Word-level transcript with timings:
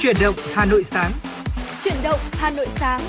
Chuyển 0.00 0.16
động 0.20 0.34
Hà 0.54 0.64
Nội 0.64 0.84
sáng. 0.84 1.12
Chuyển 1.84 1.94
động 2.02 2.20
Hà 2.32 2.50
Nội 2.50 2.66
sáng. 2.68 3.00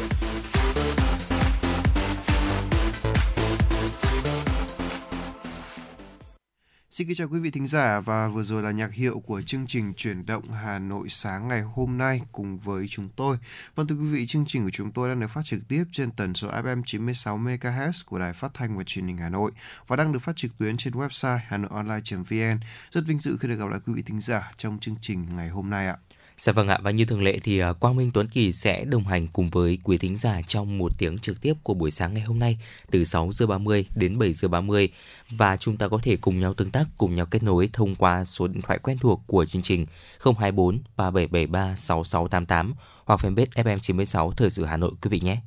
Xin 6.89 7.07
kính 7.07 7.15
chào 7.15 7.27
quý 7.27 7.39
vị 7.39 7.51
thính 7.51 7.67
giả 7.67 7.99
và 7.99 8.27
vừa 8.27 8.43
rồi 8.43 8.63
là 8.63 8.71
nhạc 8.71 8.93
hiệu 8.93 9.19
của 9.19 9.41
chương 9.41 9.67
trình 9.67 9.93
chuyển 9.93 10.25
động 10.25 10.51
Hà 10.51 10.79
Nội 10.79 11.09
sáng 11.09 11.47
ngày 11.47 11.61
hôm 11.61 11.97
nay 11.97 12.21
cùng 12.31 12.57
với 12.57 12.87
chúng 12.89 13.09
tôi. 13.15 13.37
Vâng 13.75 13.87
thưa 13.87 13.95
quý 13.95 14.07
vị, 14.07 14.25
chương 14.25 14.45
trình 14.47 14.63
của 14.63 14.69
chúng 14.73 14.91
tôi 14.91 15.09
đang 15.09 15.19
được 15.19 15.29
phát 15.29 15.41
trực 15.45 15.59
tiếp 15.67 15.83
trên 15.91 16.11
tần 16.11 16.33
số 16.33 16.47
FM 16.47 16.83
96 16.85 17.37
MHz 17.37 17.91
của 18.05 18.19
Đài 18.19 18.33
Phát 18.33 18.53
thanh 18.53 18.77
và 18.77 18.83
Truyền 18.83 19.07
hình 19.07 19.17
Hà 19.17 19.29
Nội 19.29 19.51
và 19.87 19.95
đang 19.95 20.11
được 20.11 20.19
phát 20.19 20.35
trực 20.35 20.57
tuyến 20.57 20.77
trên 20.77 20.93
website 20.93 21.39
hanoionline.vn. 21.47 22.59
Rất 22.91 23.01
vinh 23.05 23.19
dự 23.19 23.37
khi 23.39 23.47
được 23.47 23.55
gặp 23.55 23.69
lại 23.69 23.79
quý 23.85 23.93
vị 23.93 24.01
thính 24.01 24.21
giả 24.21 24.51
trong 24.57 24.79
chương 24.79 24.95
trình 25.01 25.25
ngày 25.35 25.49
hôm 25.49 25.69
nay 25.69 25.87
ạ. 25.87 25.97
Dạ 26.41 26.53
vâng 26.53 26.67
ạ, 26.67 26.79
và 26.83 26.91
như 26.91 27.05
thường 27.05 27.23
lệ 27.23 27.39
thì 27.43 27.59
à, 27.59 27.73
Quang 27.73 27.95
Minh 27.95 28.11
Tuấn 28.11 28.27
Kỳ 28.27 28.51
sẽ 28.51 28.85
đồng 28.85 29.03
hành 29.03 29.27
cùng 29.27 29.49
với 29.49 29.77
quý 29.83 29.97
thính 29.97 30.17
giả 30.17 30.41
trong 30.47 30.77
một 30.77 30.91
tiếng 30.97 31.17
trực 31.17 31.41
tiếp 31.41 31.53
của 31.63 31.73
buổi 31.73 31.91
sáng 31.91 32.13
ngày 32.13 32.23
hôm 32.23 32.39
nay 32.39 32.57
từ 32.91 33.05
6 33.05 33.31
giờ 33.31 33.47
30 33.47 33.85
đến 33.95 34.17
7 34.17 34.33
giờ 34.33 34.47
30 34.47 34.89
và 35.29 35.57
chúng 35.57 35.77
ta 35.77 35.87
có 35.87 35.99
thể 36.03 36.17
cùng 36.17 36.39
nhau 36.39 36.53
tương 36.53 36.71
tác, 36.71 36.85
cùng 36.97 37.15
nhau 37.15 37.25
kết 37.25 37.43
nối 37.43 37.69
thông 37.73 37.95
qua 37.95 38.25
số 38.25 38.47
điện 38.47 38.61
thoại 38.61 38.79
quen 38.83 38.97
thuộc 38.97 39.21
của 39.27 39.45
chương 39.45 39.61
trình 39.61 39.85
024 40.19 40.79
3773 40.97 41.75
6688 41.75 42.73
hoặc 43.05 43.19
fanpage 43.19 43.77
FM96 43.79 44.31
Thời 44.31 44.49
sự 44.49 44.65
Hà 44.65 44.77
Nội 44.77 44.91
quý 45.01 45.09
vị 45.09 45.19
nhé. 45.19 45.37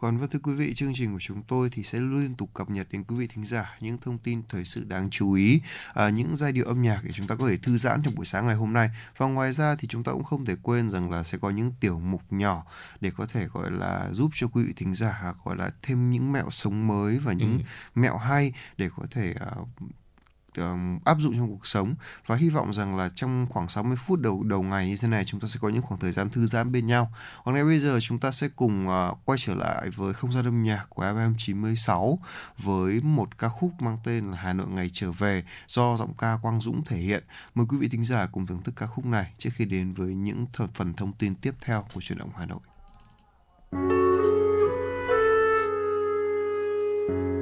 Còn 0.00 0.16
vâng 0.16 0.30
thưa 0.30 0.38
quý 0.42 0.52
vị, 0.52 0.74
chương 0.74 0.94
trình 0.94 1.12
của 1.12 1.20
chúng 1.20 1.42
tôi 1.42 1.70
thì 1.72 1.82
sẽ 1.82 1.98
luôn 1.98 2.22
liên 2.22 2.34
tục 2.34 2.50
cập 2.54 2.70
nhật 2.70 2.86
đến 2.90 3.04
quý 3.04 3.16
vị 3.16 3.26
thính 3.26 3.46
giả 3.46 3.76
những 3.80 3.98
thông 3.98 4.18
tin 4.18 4.42
thời 4.48 4.64
sự 4.64 4.84
đáng 4.84 5.10
chú 5.10 5.32
ý, 5.32 5.60
à, 5.94 6.08
những 6.08 6.36
giai 6.36 6.52
điệu 6.52 6.64
âm 6.64 6.82
nhạc 6.82 7.00
để 7.04 7.10
chúng 7.12 7.26
ta 7.26 7.34
có 7.34 7.48
thể 7.48 7.56
thư 7.56 7.78
giãn 7.78 8.02
trong 8.02 8.14
buổi 8.14 8.26
sáng 8.26 8.46
ngày 8.46 8.54
hôm 8.54 8.72
nay. 8.72 8.90
Và 9.16 9.26
ngoài 9.26 9.52
ra 9.52 9.76
thì 9.78 9.88
chúng 9.88 10.04
ta 10.04 10.12
cũng 10.12 10.24
không 10.24 10.44
thể 10.44 10.56
quên 10.62 10.90
rằng 10.90 11.10
là 11.10 11.22
sẽ 11.22 11.38
có 11.38 11.50
những 11.50 11.72
tiểu 11.80 11.98
mục 11.98 12.22
nhỏ 12.30 12.64
để 13.00 13.10
có 13.16 13.26
thể 13.26 13.46
gọi 13.46 13.70
là 13.70 14.08
giúp 14.12 14.30
cho 14.34 14.48
quý 14.48 14.62
vị 14.62 14.72
thính 14.76 14.94
giả 14.94 15.34
gọi 15.44 15.56
là 15.56 15.70
thêm 15.82 16.10
những 16.10 16.32
mẹo 16.32 16.50
sống 16.50 16.86
mới 16.86 17.18
và 17.18 17.32
những 17.32 17.58
ừ. 17.58 17.64
mẹo 17.94 18.16
hay 18.16 18.52
để 18.76 18.90
có 18.96 19.02
thể 19.10 19.34
uh, 19.60 19.68
áp 21.04 21.16
dụng 21.20 21.34
trong 21.34 21.48
cuộc 21.48 21.66
sống 21.66 21.94
và 22.26 22.36
hy 22.36 22.50
vọng 22.50 22.72
rằng 22.72 22.96
là 22.96 23.10
trong 23.14 23.46
khoảng 23.50 23.68
60 23.68 23.96
phút 23.96 24.20
đầu 24.20 24.42
đầu 24.44 24.62
ngày 24.62 24.88
như 24.88 24.96
thế 24.96 25.08
này 25.08 25.24
chúng 25.24 25.40
ta 25.40 25.48
sẽ 25.48 25.58
có 25.62 25.68
những 25.68 25.82
khoảng 25.82 26.00
thời 26.00 26.12
gian 26.12 26.30
thư 26.30 26.46
giãn 26.46 26.72
bên 26.72 26.86
nhau. 26.86 27.12
Còn 27.44 27.54
ngay 27.54 27.64
bây 27.64 27.78
giờ 27.78 27.98
chúng 28.00 28.18
ta 28.18 28.30
sẽ 28.30 28.48
cùng 28.56 28.88
uh, 28.88 29.18
quay 29.24 29.38
trở 29.38 29.54
lại 29.54 29.90
với 29.90 30.14
không 30.14 30.32
gian 30.32 30.44
âm 30.44 30.62
nhạc 30.62 30.86
của 30.88 31.02
FM 31.02 31.34
96 31.38 32.18
với 32.58 33.00
một 33.00 33.38
ca 33.38 33.48
khúc 33.48 33.70
mang 33.82 33.98
tên 34.04 34.30
là 34.30 34.36
Hà 34.36 34.52
Nội 34.52 34.66
ngày 34.68 34.90
trở 34.92 35.12
về 35.12 35.44
do 35.66 35.96
giọng 35.96 36.14
ca 36.18 36.38
Quang 36.42 36.60
Dũng 36.60 36.84
thể 36.84 36.96
hiện. 36.96 37.24
Mời 37.54 37.66
quý 37.70 37.76
vị 37.78 37.88
thính 37.88 38.04
giả 38.04 38.26
cùng 38.26 38.46
thưởng 38.46 38.62
thức 38.62 38.72
ca 38.76 38.86
khúc 38.86 39.06
này 39.06 39.32
trước 39.38 39.50
khi 39.54 39.64
đến 39.64 39.92
với 39.92 40.14
những 40.14 40.46
phần 40.74 40.94
thông 40.94 41.12
tin 41.12 41.34
tiếp 41.34 41.54
theo 41.60 41.84
của 41.94 42.00
truyền 42.00 42.18
động 42.18 42.30
Hà 42.36 42.46
Nội. 42.46 42.60
chút 47.10 47.39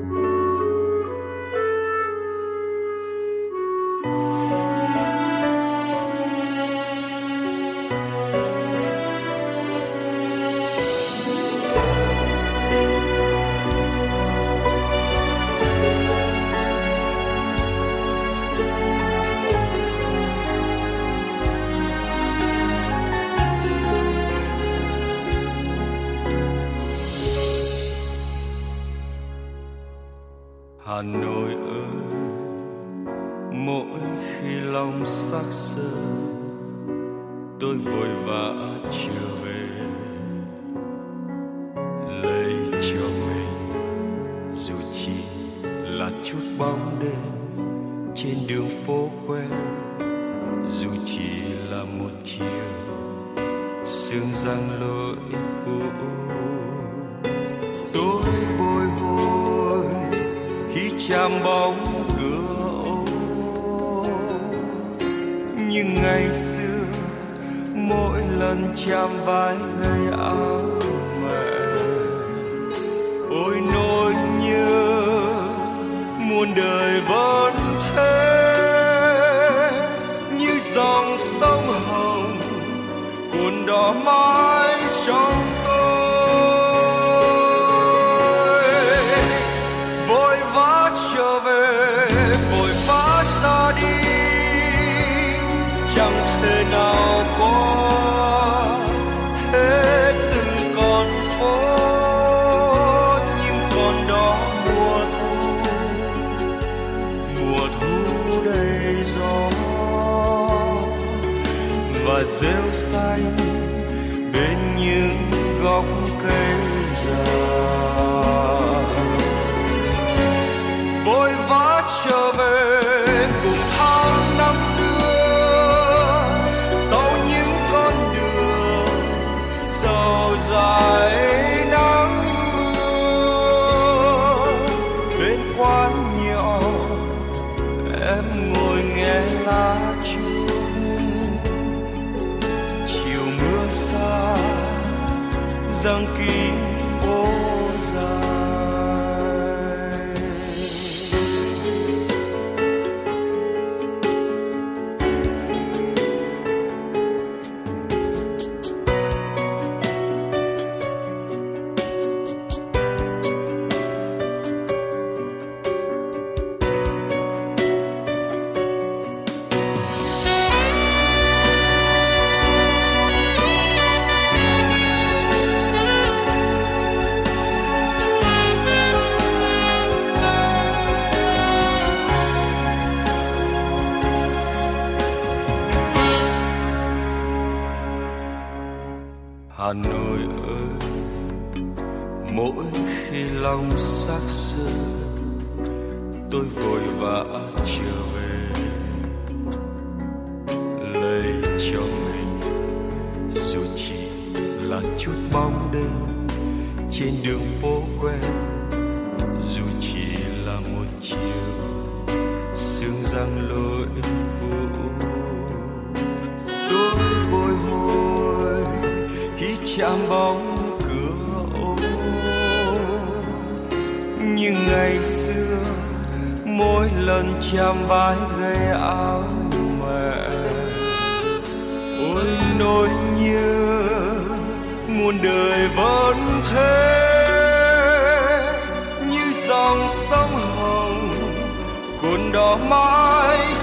cuốn 242.49 242.71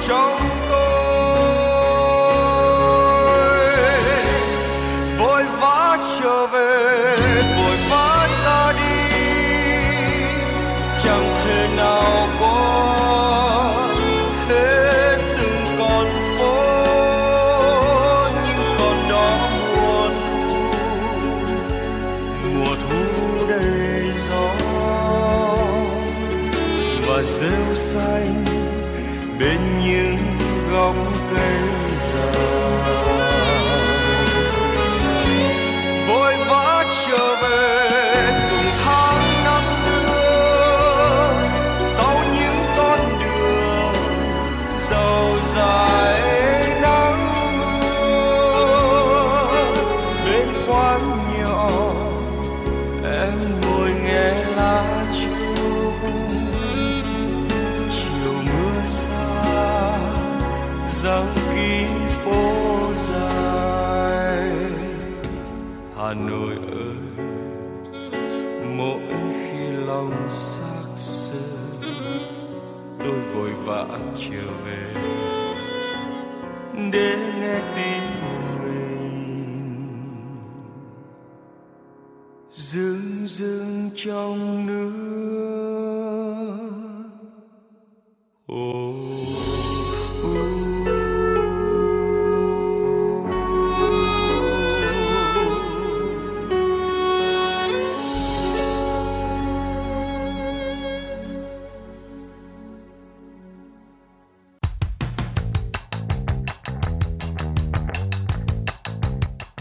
đỏ 0.07 0.44
trong 84.05 84.67
nước 84.67 84.91
ô 88.45 88.95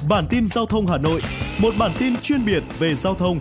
Bản 0.08 0.26
tin 0.31 0.47
giao 0.47 0.67
thông 0.67 0.87
Hà 0.87 0.99
Nội, 0.99 1.23
một 1.58 1.75
bản 1.79 1.93
tin 1.99 2.17
chuyên 2.17 2.44
biệt 2.44 2.62
về 2.79 2.94
giao 2.94 3.14
thông. 3.14 3.40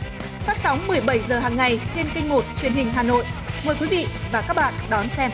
Sóng 0.63 0.87
17 0.87 1.19
giờ 1.19 1.39
hàng 1.39 1.57
ngày 1.57 1.79
trên 1.95 2.05
kênh 2.13 2.29
1 2.29 2.43
truyền 2.57 2.71
hình 2.71 2.87
Hà 2.87 3.03
Nội. 3.03 3.25
Mời 3.65 3.75
quý 3.79 3.87
vị 3.87 4.07
và 4.31 4.43
các 4.47 4.55
bạn 4.55 4.73
đón 4.89 5.09
xem. 5.09 5.31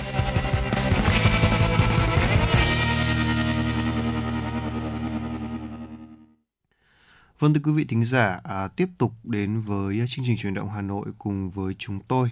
Vâng 7.40 7.54
thưa 7.54 7.60
quý 7.64 7.72
vị 7.72 7.86
thính 7.90 8.06
giả, 8.06 8.40
à, 8.44 8.68
tiếp 8.68 8.88
tục 8.98 9.12
đến 9.24 9.60
với 9.60 10.06
chương 10.10 10.26
trình 10.28 10.38
truyền 10.38 10.54
động 10.54 10.70
Hà 10.70 10.82
Nội 10.82 11.06
cùng 11.18 11.50
với 11.50 11.76
chúng 11.80 12.00
tôi. 12.00 12.32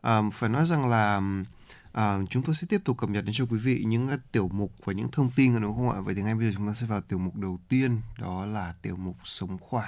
À, 0.00 0.20
phải 0.32 0.48
nói 0.48 0.66
rằng 0.66 0.88
là 0.88 1.20
à, 1.92 2.18
chúng 2.30 2.42
tôi 2.42 2.54
sẽ 2.54 2.66
tiếp 2.70 2.80
tục 2.84 2.98
cập 2.98 3.10
nhật 3.10 3.24
đến 3.24 3.34
cho 3.34 3.46
quý 3.50 3.58
vị 3.58 3.84
những 3.86 4.08
uh, 4.14 4.20
tiểu 4.32 4.48
mục 4.52 4.72
và 4.84 4.92
những 4.92 5.08
thông 5.12 5.30
tin 5.36 5.60
đúng 5.60 5.76
không 5.76 5.90
ạ? 5.90 6.00
Vậy 6.00 6.14
thì 6.14 6.22
ngay 6.22 6.34
bây 6.34 6.46
giờ 6.46 6.52
chúng 6.56 6.66
ta 6.66 6.74
sẽ 6.74 6.86
vào 6.86 7.00
tiểu 7.00 7.18
mục 7.18 7.36
đầu 7.36 7.58
tiên, 7.68 8.00
đó 8.18 8.44
là 8.44 8.74
tiểu 8.82 8.96
mục 8.96 9.16
Sống 9.24 9.58
khỏe 9.58 9.86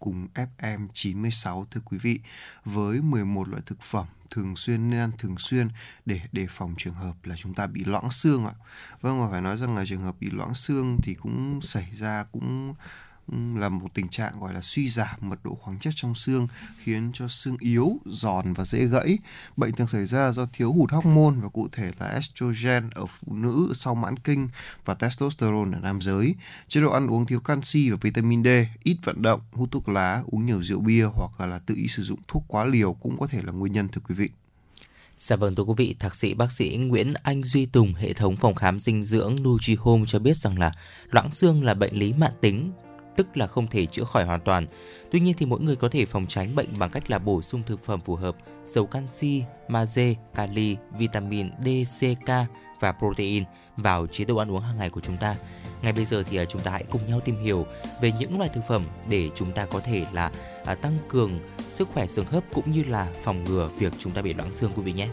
cùng 0.00 0.28
FM 0.34 0.88
96 0.94 1.66
thưa 1.70 1.80
quý 1.84 1.98
vị, 1.98 2.20
với 2.64 3.02
11 3.02 3.48
loại 3.48 3.62
thực 3.66 3.82
phẩm 3.82 4.06
thường 4.30 4.56
xuyên 4.56 4.90
nên 4.90 5.00
ăn 5.00 5.10
thường 5.18 5.38
xuyên 5.38 5.68
để 6.06 6.20
đề 6.32 6.46
phòng 6.50 6.74
trường 6.78 6.94
hợp 6.94 7.14
là 7.24 7.36
chúng 7.36 7.54
ta 7.54 7.66
bị 7.66 7.84
loãng 7.84 8.10
xương 8.10 8.46
ạ. 8.46 8.52
Vâng 9.00 9.20
và 9.20 9.30
phải 9.30 9.40
nói 9.40 9.56
rằng 9.56 9.76
là 9.76 9.84
trường 9.86 10.02
hợp 10.02 10.16
bị 10.20 10.30
loãng 10.30 10.54
xương 10.54 10.96
thì 11.02 11.14
cũng 11.14 11.60
xảy 11.60 11.88
ra, 11.98 12.24
cũng 12.32 12.74
là 13.32 13.68
một 13.68 13.88
tình 13.94 14.08
trạng 14.08 14.40
gọi 14.40 14.54
là 14.54 14.60
suy 14.60 14.88
giảm 14.88 15.16
mật 15.20 15.38
độ 15.44 15.54
khoáng 15.54 15.78
chất 15.78 15.92
trong 15.96 16.14
xương 16.14 16.48
khiến 16.82 17.10
cho 17.14 17.28
xương 17.28 17.56
yếu, 17.60 17.98
giòn 18.04 18.52
và 18.52 18.64
dễ 18.64 18.86
gãy. 18.86 19.18
Bệnh 19.56 19.72
thường 19.72 19.88
xảy 19.88 20.06
ra 20.06 20.32
do 20.32 20.46
thiếu 20.52 20.72
hụt 20.72 20.90
hormone 20.90 21.36
và 21.42 21.48
cụ 21.48 21.68
thể 21.72 21.90
là 21.98 22.06
estrogen 22.06 22.90
ở 22.90 23.06
phụ 23.06 23.34
nữ 23.34 23.72
sau 23.74 23.94
mãn 23.94 24.16
kinh 24.16 24.48
và 24.84 24.94
testosterone 24.94 25.76
ở 25.76 25.80
nam 25.80 26.00
giới. 26.00 26.34
Chế 26.68 26.80
độ 26.80 26.90
ăn 26.90 27.06
uống 27.06 27.26
thiếu 27.26 27.40
canxi 27.40 27.90
và 27.90 27.96
vitamin 28.00 28.44
D, 28.44 28.48
ít 28.82 28.96
vận 29.04 29.22
động, 29.22 29.40
hút 29.52 29.70
thuốc 29.70 29.88
lá, 29.88 30.22
uống 30.26 30.46
nhiều 30.46 30.62
rượu 30.62 30.80
bia 30.80 31.04
hoặc 31.04 31.46
là 31.46 31.58
tự 31.58 31.74
ý 31.74 31.88
sử 31.88 32.02
dụng 32.02 32.18
thuốc 32.28 32.44
quá 32.48 32.64
liều 32.64 32.92
cũng 32.92 33.18
có 33.18 33.26
thể 33.26 33.42
là 33.42 33.52
nguyên 33.52 33.72
nhân 33.72 33.88
thưa 33.88 34.00
quý 34.08 34.14
vị. 34.14 34.28
Dạ 35.18 35.36
vâng 35.36 35.54
thưa 35.54 35.62
quý 35.62 35.74
vị, 35.76 35.94
thạc 35.98 36.14
sĩ 36.14 36.34
bác 36.34 36.52
sĩ 36.52 36.76
Nguyễn 36.76 37.14
Anh 37.22 37.42
Duy 37.42 37.66
Tùng, 37.66 37.94
hệ 37.94 38.12
thống 38.12 38.36
phòng 38.36 38.54
khám 38.54 38.80
dinh 38.80 39.04
dưỡng 39.04 39.36
NutriHome 39.42 40.04
cho 40.06 40.18
biết 40.18 40.36
rằng 40.36 40.58
là 40.58 40.72
loãng 41.10 41.30
xương 41.30 41.64
là 41.64 41.74
bệnh 41.74 41.94
lý 41.94 42.12
mãn 42.12 42.32
tính 42.40 42.72
tức 43.16 43.36
là 43.36 43.46
không 43.46 43.66
thể 43.66 43.86
chữa 43.86 44.04
khỏi 44.04 44.24
hoàn 44.24 44.40
toàn. 44.40 44.66
Tuy 45.10 45.20
nhiên 45.20 45.34
thì 45.38 45.46
mỗi 45.46 45.60
người 45.60 45.76
có 45.76 45.88
thể 45.88 46.06
phòng 46.06 46.26
tránh 46.26 46.54
bệnh 46.54 46.78
bằng 46.78 46.90
cách 46.90 47.10
là 47.10 47.18
bổ 47.18 47.42
sung 47.42 47.62
thực 47.66 47.84
phẩm 47.84 48.00
phù 48.00 48.14
hợp, 48.14 48.36
dầu 48.66 48.86
canxi, 48.86 49.42
magie, 49.68 50.14
kali, 50.34 50.76
vitamin 50.98 51.50
D, 51.64 51.68
C, 52.00 52.26
K 52.26 52.30
và 52.80 52.92
protein 52.92 53.44
vào 53.76 54.06
chế 54.06 54.24
độ 54.24 54.36
ăn 54.36 54.50
uống 54.50 54.60
hàng 54.60 54.78
ngày 54.78 54.90
của 54.90 55.00
chúng 55.00 55.16
ta. 55.16 55.36
Ngay 55.82 55.92
bây 55.92 56.04
giờ 56.04 56.22
thì 56.30 56.36
à, 56.36 56.44
chúng 56.44 56.62
ta 56.62 56.70
hãy 56.70 56.84
cùng 56.90 57.00
nhau 57.08 57.20
tìm 57.20 57.42
hiểu 57.42 57.66
về 58.00 58.12
những 58.12 58.38
loại 58.38 58.50
thực 58.54 58.64
phẩm 58.68 58.84
để 59.08 59.30
chúng 59.34 59.52
ta 59.52 59.66
có 59.66 59.80
thể 59.80 60.06
là 60.12 60.30
à, 60.64 60.74
tăng 60.74 60.98
cường 61.08 61.40
sức 61.68 61.88
khỏe 61.94 62.06
xương 62.06 62.26
khớp 62.26 62.44
cũng 62.52 62.72
như 62.72 62.84
là 62.84 63.08
phòng 63.22 63.44
ngừa 63.44 63.70
việc 63.78 63.92
chúng 63.98 64.12
ta 64.12 64.22
bị 64.22 64.34
loãng 64.34 64.52
xương 64.52 64.72
quý 64.76 64.82
vị 64.82 64.92
nhé. 64.92 65.08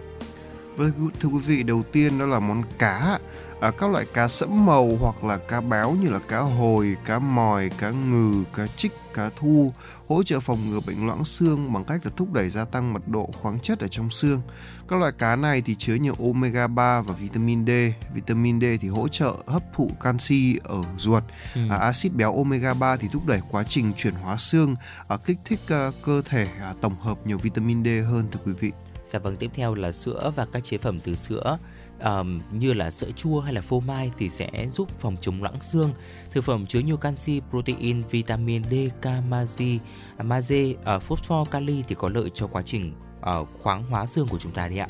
Vâng, 0.78 1.10
thưa 1.20 1.30
quý 1.30 1.40
vị, 1.40 1.64
đầu 1.64 1.84
tiên 1.92 2.20
đó 2.20 2.26
là 2.26 2.40
món 2.40 2.64
cá. 2.80 3.20
À, 3.62 3.72
các 3.72 3.92
loại 3.92 4.06
cá 4.14 4.28
sẫm 4.28 4.66
màu 4.66 4.98
hoặc 5.02 5.24
là 5.24 5.38
cá 5.38 5.62
báo 5.62 5.92
như 5.92 6.10
là 6.10 6.20
cá 6.20 6.40
hồi, 6.40 6.96
cá 7.06 7.20
mòi, 7.20 7.70
cá 7.70 7.90
ngừ, 7.90 8.44
cá 8.56 8.68
trích, 8.68 8.92
cá 9.14 9.30
thu 9.40 9.74
hỗ 10.08 10.24
trợ 10.24 10.40
phòng 10.40 10.70
ngừa 10.70 10.80
bệnh 10.88 11.08
loãng 11.08 11.24
xương 11.24 11.74
bằng 11.74 11.86
cách 11.86 12.06
là 12.06 12.12
thúc 12.18 12.34
đẩy 12.34 12.50
gia 12.50 12.66
tăng 12.66 12.94
mật 12.94 13.08
độ 13.08 13.30
khoáng 13.42 13.60
chất 13.60 13.80
ở 13.80 13.88
trong 13.88 14.10
xương. 14.10 14.42
Các 14.88 15.00
loại 15.00 15.12
cá 15.12 15.36
này 15.36 15.62
thì 15.62 15.76
chứa 15.76 15.96
nhiều 15.96 16.16
omega 16.20 16.68
3 16.68 17.02
và 17.02 17.14
vitamin 17.14 17.66
D. 17.66 17.70
Vitamin 18.14 18.62
D 18.62 18.64
thì 18.82 18.88
hỗ 18.88 19.08
trợ 19.08 19.36
hấp 19.48 19.64
thụ 19.74 19.92
canxi 20.04 20.60
ở 20.64 20.84
ruột. 20.98 21.24
Ừ. 21.56 21.62
À, 21.70 21.78
axit 21.78 22.14
béo 22.14 22.38
omega 22.38 22.74
3 22.74 22.96
thì 22.96 23.08
thúc 23.12 23.26
đẩy 23.26 23.42
quá 23.52 23.64
trình 23.64 23.94
chuyển 23.98 24.14
hóa 24.14 24.38
xương, 24.38 24.76
à, 25.08 25.18
kích 25.26 25.38
thích 25.46 25.60
uh, 25.64 25.94
cơ 26.06 26.22
thể 26.26 26.48
à, 26.62 26.74
tổng 26.82 27.00
hợp 27.02 27.18
nhiều 27.26 27.38
vitamin 27.38 27.84
D 27.84 27.88
hơn 27.88 28.28
thưa 28.32 28.40
quý 28.46 28.52
vị. 28.60 28.72
Dạ 29.08 29.20
vâng, 29.20 29.36
tiếp 29.36 29.52
theo 29.54 29.74
là 29.74 29.92
sữa 29.92 30.32
và 30.36 30.46
các 30.46 30.64
chế 30.64 30.78
phẩm 30.78 31.00
từ 31.00 31.16
sữa 31.16 31.58
um, 32.04 32.40
như 32.52 32.74
là 32.74 32.92
sữa 32.92 33.12
chua 33.16 33.40
hay 33.40 33.54
là 33.54 33.62
phô 33.62 33.80
mai 33.80 34.12
thì 34.18 34.30
sẽ 34.30 34.68
giúp 34.72 35.00
phòng 35.00 35.16
chống 35.22 35.44
loãng 35.44 35.64
xương. 35.64 35.92
Thực 36.32 36.44
phẩm 36.44 36.66
chứa 36.66 36.80
nhiều 36.80 36.98
canxi, 36.98 37.42
protein, 37.50 38.04
vitamin 38.12 38.64
D, 38.64 38.74
K, 39.02 39.06
magie, 39.30 39.78
magie, 40.24 40.70
uh, 40.72 40.84
ờ, 40.84 41.00
phosphor, 41.00 41.50
kali 41.50 41.84
thì 41.88 41.96
có 41.96 42.10
lợi 42.10 42.30
cho 42.34 42.48
quá 42.48 42.62
trình 42.66 42.94
uh, 43.20 43.48
khoáng 43.62 43.84
hóa 43.84 44.06
xương 44.06 44.28
của 44.28 44.40
chúng 44.40 44.52
ta 44.52 44.68
đấy 44.68 44.78
ạ. 44.78 44.88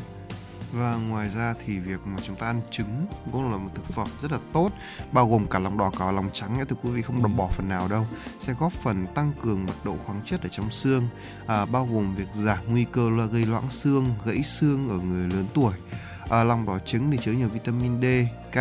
Và 0.72 0.96
ngoài 0.96 1.30
ra 1.30 1.54
thì 1.66 1.80
việc 1.80 2.00
mà 2.06 2.18
chúng 2.24 2.36
ta 2.36 2.48
ăn 2.48 2.62
trứng 2.72 3.06
cũng 3.32 3.52
là 3.52 3.58
một 3.58 3.70
thực 3.76 3.86
phẩm 3.86 4.08
rất 4.22 4.32
là 4.32 4.40
tốt 4.54 4.70
bao 5.12 5.30
gồm 5.30 5.48
cả 5.48 5.60
lòng 5.60 5.78
đỏ 5.78 5.92
cả 6.00 6.12
lòng 6.12 6.30
trắng 6.34 6.66
thưa 6.70 6.76
quý 6.84 6.90
vị 6.90 7.02
không 7.02 7.24
đập 7.24 7.32
bỏ 7.38 7.48
phần 7.48 7.70
nào 7.70 7.88
đâu. 7.88 8.06
Sẽ 8.40 8.54
góp 8.60 8.74
phần 8.74 9.08
tăng 9.16 9.32
cường 9.44 9.66
mật 9.66 9.74
độ 9.84 9.96
khoáng 10.06 10.22
chất 10.26 10.42
ở 10.44 10.50
trong 10.50 10.72
xương 10.72 11.08
à, 11.48 11.66
bao 11.66 11.88
gồm 11.92 12.16
việc 12.16 12.28
giảm 12.34 12.58
nguy 12.68 12.86
cơ 12.92 13.10
là 13.10 13.26
gây 13.26 13.46
loãng 13.46 13.70
xương 13.70 14.16
gãy 14.26 14.44
xương 14.44 14.90
ở 14.90 14.98
người 14.98 15.30
lớn 15.30 15.46
tuổi. 15.54 15.74
À, 16.30 16.44
lòng 16.44 16.66
đỏ 16.66 16.80
trứng 16.80 17.12
thì 17.12 17.18
chứa 17.18 17.32
nhiều 17.32 17.48
vitamin 17.48 18.02
D, 18.02 18.06
K, 18.58 18.60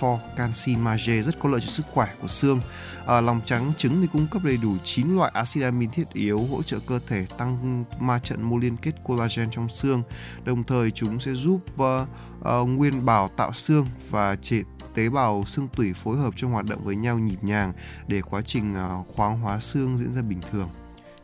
for 0.00 0.18
canxi, 0.36 0.76
magie 0.76 1.22
rất 1.22 1.38
có 1.38 1.48
lợi 1.48 1.60
cho 1.60 1.66
sức 1.66 1.86
khỏe 1.92 2.08
của 2.20 2.28
xương. 2.28 2.60
À, 3.06 3.20
lòng 3.20 3.40
trắng 3.44 3.72
trứng 3.76 4.00
thì 4.00 4.08
cung 4.12 4.26
cấp 4.26 4.42
đầy 4.44 4.56
đủ 4.62 4.76
9 4.84 5.16
loại 5.16 5.30
axit 5.34 5.62
amin 5.62 5.90
thiết 5.90 6.12
yếu 6.12 6.38
hỗ 6.38 6.62
trợ 6.62 6.78
cơ 6.86 6.98
thể 7.06 7.26
tăng 7.38 7.84
ma 8.00 8.18
trận 8.18 8.42
mô 8.42 8.58
liên 8.58 8.76
kết 8.76 8.92
collagen 9.04 9.50
trong 9.50 9.68
xương. 9.68 10.02
Đồng 10.44 10.64
thời 10.64 10.90
chúng 10.90 11.20
sẽ 11.20 11.32
giúp 11.32 11.60
uh, 11.74 12.08
uh, 12.40 12.68
nguyên 12.68 13.06
bào 13.06 13.28
tạo 13.36 13.52
xương 13.52 13.86
và 14.10 14.36
chế 14.36 14.62
tế 14.94 15.08
bào 15.08 15.44
xương 15.46 15.68
tủy 15.68 15.92
phối 15.92 16.16
hợp 16.16 16.34
trong 16.36 16.52
hoạt 16.52 16.66
động 16.68 16.84
với 16.84 16.96
nhau 16.96 17.18
nhịp 17.18 17.44
nhàng 17.44 17.72
để 18.06 18.22
quá 18.22 18.42
trình 18.42 18.74
uh, 18.74 19.06
khoáng 19.06 19.40
hóa 19.40 19.60
xương 19.60 19.98
diễn 19.98 20.12
ra 20.12 20.22
bình 20.22 20.40
thường. 20.50 20.68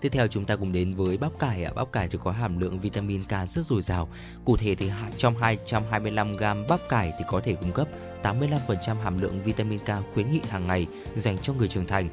Tiếp 0.00 0.08
theo 0.12 0.26
chúng 0.26 0.44
ta 0.44 0.56
cùng 0.56 0.72
đến 0.72 0.94
với 0.94 1.16
bắp 1.16 1.38
cải 1.38 1.64
ạ. 1.64 1.72
Bắp 1.74 1.92
cải 1.92 2.08
thì 2.08 2.18
có 2.24 2.30
hàm 2.30 2.58
lượng 2.58 2.80
vitamin 2.80 3.24
K 3.24 3.30
rất 3.48 3.66
dồi 3.66 3.82
dào. 3.82 4.08
Cụ 4.44 4.56
thể 4.56 4.74
thì 4.74 4.90
trong 5.16 5.36
225 5.36 6.32
g 6.32 6.44
bắp 6.68 6.80
cải 6.88 7.12
thì 7.18 7.24
có 7.28 7.40
thể 7.40 7.54
cung 7.54 7.72
cấp 7.72 7.88
85% 8.22 8.96
hàm 9.02 9.20
lượng 9.20 9.42
vitamin 9.42 9.78
K 9.78 10.14
khuyến 10.14 10.30
nghị 10.30 10.40
hàng 10.48 10.66
ngày 10.66 10.86
dành 11.16 11.38
cho 11.38 11.52
người 11.52 11.68
trưởng 11.68 11.86
thành. 11.86 12.08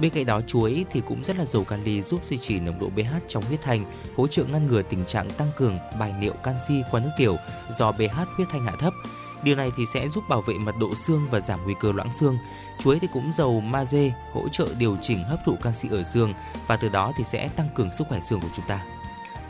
Bên 0.00 0.10
cạnh 0.10 0.26
đó 0.26 0.40
chuối 0.40 0.84
thì 0.90 1.02
cũng 1.06 1.24
rất 1.24 1.38
là 1.38 1.46
giàu 1.46 1.64
kali 1.64 2.02
giúp 2.02 2.26
duy 2.26 2.38
trì 2.38 2.60
nồng 2.60 2.80
độ 2.80 2.90
pH 2.90 3.28
trong 3.28 3.44
huyết 3.44 3.62
thanh, 3.62 3.84
hỗ 4.16 4.26
trợ 4.26 4.44
ngăn 4.44 4.66
ngừa 4.66 4.82
tình 4.82 5.04
trạng 5.04 5.30
tăng 5.30 5.50
cường 5.56 5.78
bài 5.98 6.14
niệu 6.20 6.32
canxi 6.32 6.82
qua 6.90 7.00
nước 7.00 7.10
tiểu 7.18 7.36
do 7.70 7.92
pH 7.92 8.18
huyết 8.36 8.48
thanh 8.50 8.64
hạ 8.64 8.72
thấp. 8.78 8.92
Điều 9.44 9.56
này 9.56 9.72
thì 9.76 9.86
sẽ 9.86 10.08
giúp 10.08 10.24
bảo 10.28 10.40
vệ 10.40 10.54
mật 10.58 10.74
độ 10.80 10.94
xương 10.94 11.26
và 11.30 11.40
giảm 11.40 11.64
nguy 11.64 11.74
cơ 11.80 11.92
loãng 11.92 12.12
xương. 12.12 12.38
Chuối 12.78 12.98
thì 12.98 13.08
cũng 13.12 13.32
giàu 13.32 13.60
magie, 13.60 14.12
hỗ 14.32 14.48
trợ 14.48 14.68
điều 14.78 14.96
chỉnh 15.02 15.24
hấp 15.24 15.38
thụ 15.44 15.56
canxi 15.62 15.88
ở 15.88 16.02
xương 16.02 16.34
và 16.66 16.76
từ 16.76 16.88
đó 16.88 17.12
thì 17.16 17.24
sẽ 17.24 17.48
tăng 17.48 17.68
cường 17.74 17.92
sức 17.92 18.06
khỏe 18.08 18.20
xương 18.20 18.40
của 18.40 18.48
chúng 18.54 18.66
ta. 18.68 18.84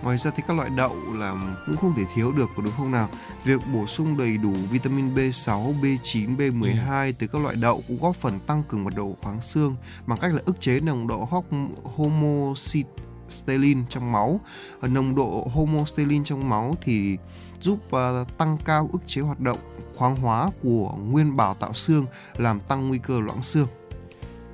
Ngoài 0.03 0.19
ra 0.19 0.31
thì 0.37 0.43
các 0.49 0.57
loại 0.57 0.71
đậu 0.71 0.97
là 1.15 1.35
cũng 1.67 1.77
không 1.77 1.95
thể 1.97 2.03
thiếu 2.15 2.33
được 2.33 2.51
có 2.57 2.63
đúng 2.63 2.73
không 2.77 2.91
nào? 2.91 3.09
Việc 3.45 3.61
bổ 3.73 3.87
sung 3.87 4.19
đầy 4.19 4.37
đủ 4.37 4.53
vitamin 4.71 5.15
B6, 5.15 5.81
B9, 5.83 6.37
B12 6.37 7.07
ừ. 7.07 7.13
từ 7.19 7.27
các 7.27 7.43
loại 7.43 7.57
đậu 7.61 7.83
cũng 7.89 7.99
góp 8.01 8.17
phần 8.17 8.39
tăng 8.47 8.63
cường 8.69 8.85
mật 8.85 8.95
độ 8.97 9.17
khoáng 9.23 9.41
xương 9.41 9.77
bằng 10.07 10.19
cách 10.19 10.33
là 10.35 10.43
ức 10.45 10.61
chế 10.61 10.81
nồng 10.81 11.07
độ 11.07 11.29
homocysteine 11.97 13.81
trong 13.89 14.13
máu. 14.13 14.41
Ở 14.81 14.89
nồng 14.89 15.15
độ 15.15 15.49
homocysteine 15.55 16.25
trong 16.25 16.49
máu 16.49 16.77
thì 16.83 17.17
giúp 17.61 17.79
uh, 17.87 18.39
tăng 18.39 18.59
cao 18.65 18.89
ức 18.93 19.03
chế 19.07 19.21
hoạt 19.21 19.41
động 19.41 19.59
khoáng 19.97 20.17
hóa 20.17 20.51
của 20.63 20.95
nguyên 21.11 21.37
bào 21.37 21.55
tạo 21.55 21.73
xương 21.73 22.07
làm 22.37 22.61
tăng 22.61 22.89
nguy 22.89 22.99
cơ 22.99 23.21
loãng 23.21 23.43
xương. 23.43 23.67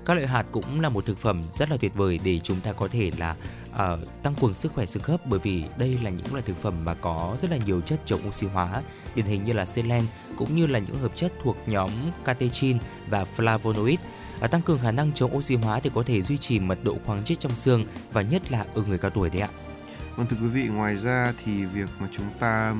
Các 0.07 0.15
loại 0.15 0.27
hạt 0.27 0.47
cũng 0.53 0.81
là 0.81 0.89
một 0.89 1.07
thực 1.07 1.19
phẩm 1.19 1.49
rất 1.53 1.71
là 1.71 1.77
tuyệt 1.81 1.95
vời 1.95 2.21
để 2.25 2.39
chúng 2.39 2.61
ta 2.61 2.73
có 2.73 2.89
thể 2.89 3.11
là 3.19 3.37
uh, 3.71 4.23
tăng 4.23 4.35
cường 4.35 4.55
sức 4.55 4.73
khỏe 4.75 4.87
xương 4.87 5.03
khớp 5.03 5.27
bởi 5.27 5.41
vì 5.41 5.65
đây 5.79 5.99
là 6.03 6.11
những 6.11 6.27
loại 6.33 6.43
thực 6.43 6.57
phẩm 6.57 6.85
mà 6.85 6.95
có 6.95 7.37
rất 7.43 7.51
là 7.51 7.57
nhiều 7.57 7.81
chất 7.81 8.01
chống 8.05 8.21
oxy 8.29 8.47
hóa, 8.47 8.83
điển 9.15 9.27
hình 9.27 9.45
như 9.45 9.53
là 9.53 9.67
selen 9.67 10.05
cũng 10.37 10.57
như 10.57 10.67
là 10.67 10.79
những 10.79 10.99
hợp 10.99 11.13
chất 11.17 11.33
thuộc 11.43 11.57
nhóm 11.67 11.91
catechin 12.25 12.79
và 13.09 13.27
flavonoid. 13.37 13.97
À, 14.41 14.49
tăng 14.49 14.63
cường 14.63 14.79
khả 14.79 14.93
năng 14.93 15.13
chống 15.13 15.37
oxy 15.37 15.55
hóa 15.55 15.81
thì 15.81 15.91
có 15.95 16.03
thể 16.03 16.23
duy 16.23 16.39
trì 16.39 16.59
mật 16.59 16.79
độ 16.83 16.97
khoáng 17.07 17.25
chất 17.25 17.41
trong 17.41 17.53
xương 17.53 17.85
và 18.13 18.23
nhất 18.23 18.53
là 18.53 18.65
ở 18.75 18.83
người 18.83 18.99
cao 18.99 19.11
tuổi 19.11 19.31
đấy 19.31 19.41
ạ. 19.41 19.49
Vâng 20.17 20.27
thưa 20.27 20.37
quý 20.41 20.49
vị, 20.49 20.69
ngoài 20.69 20.97
ra 20.97 21.33
thì 21.45 21.65
việc 21.65 21.89
mà 21.99 22.09
chúng 22.13 22.27
ta 22.41 22.75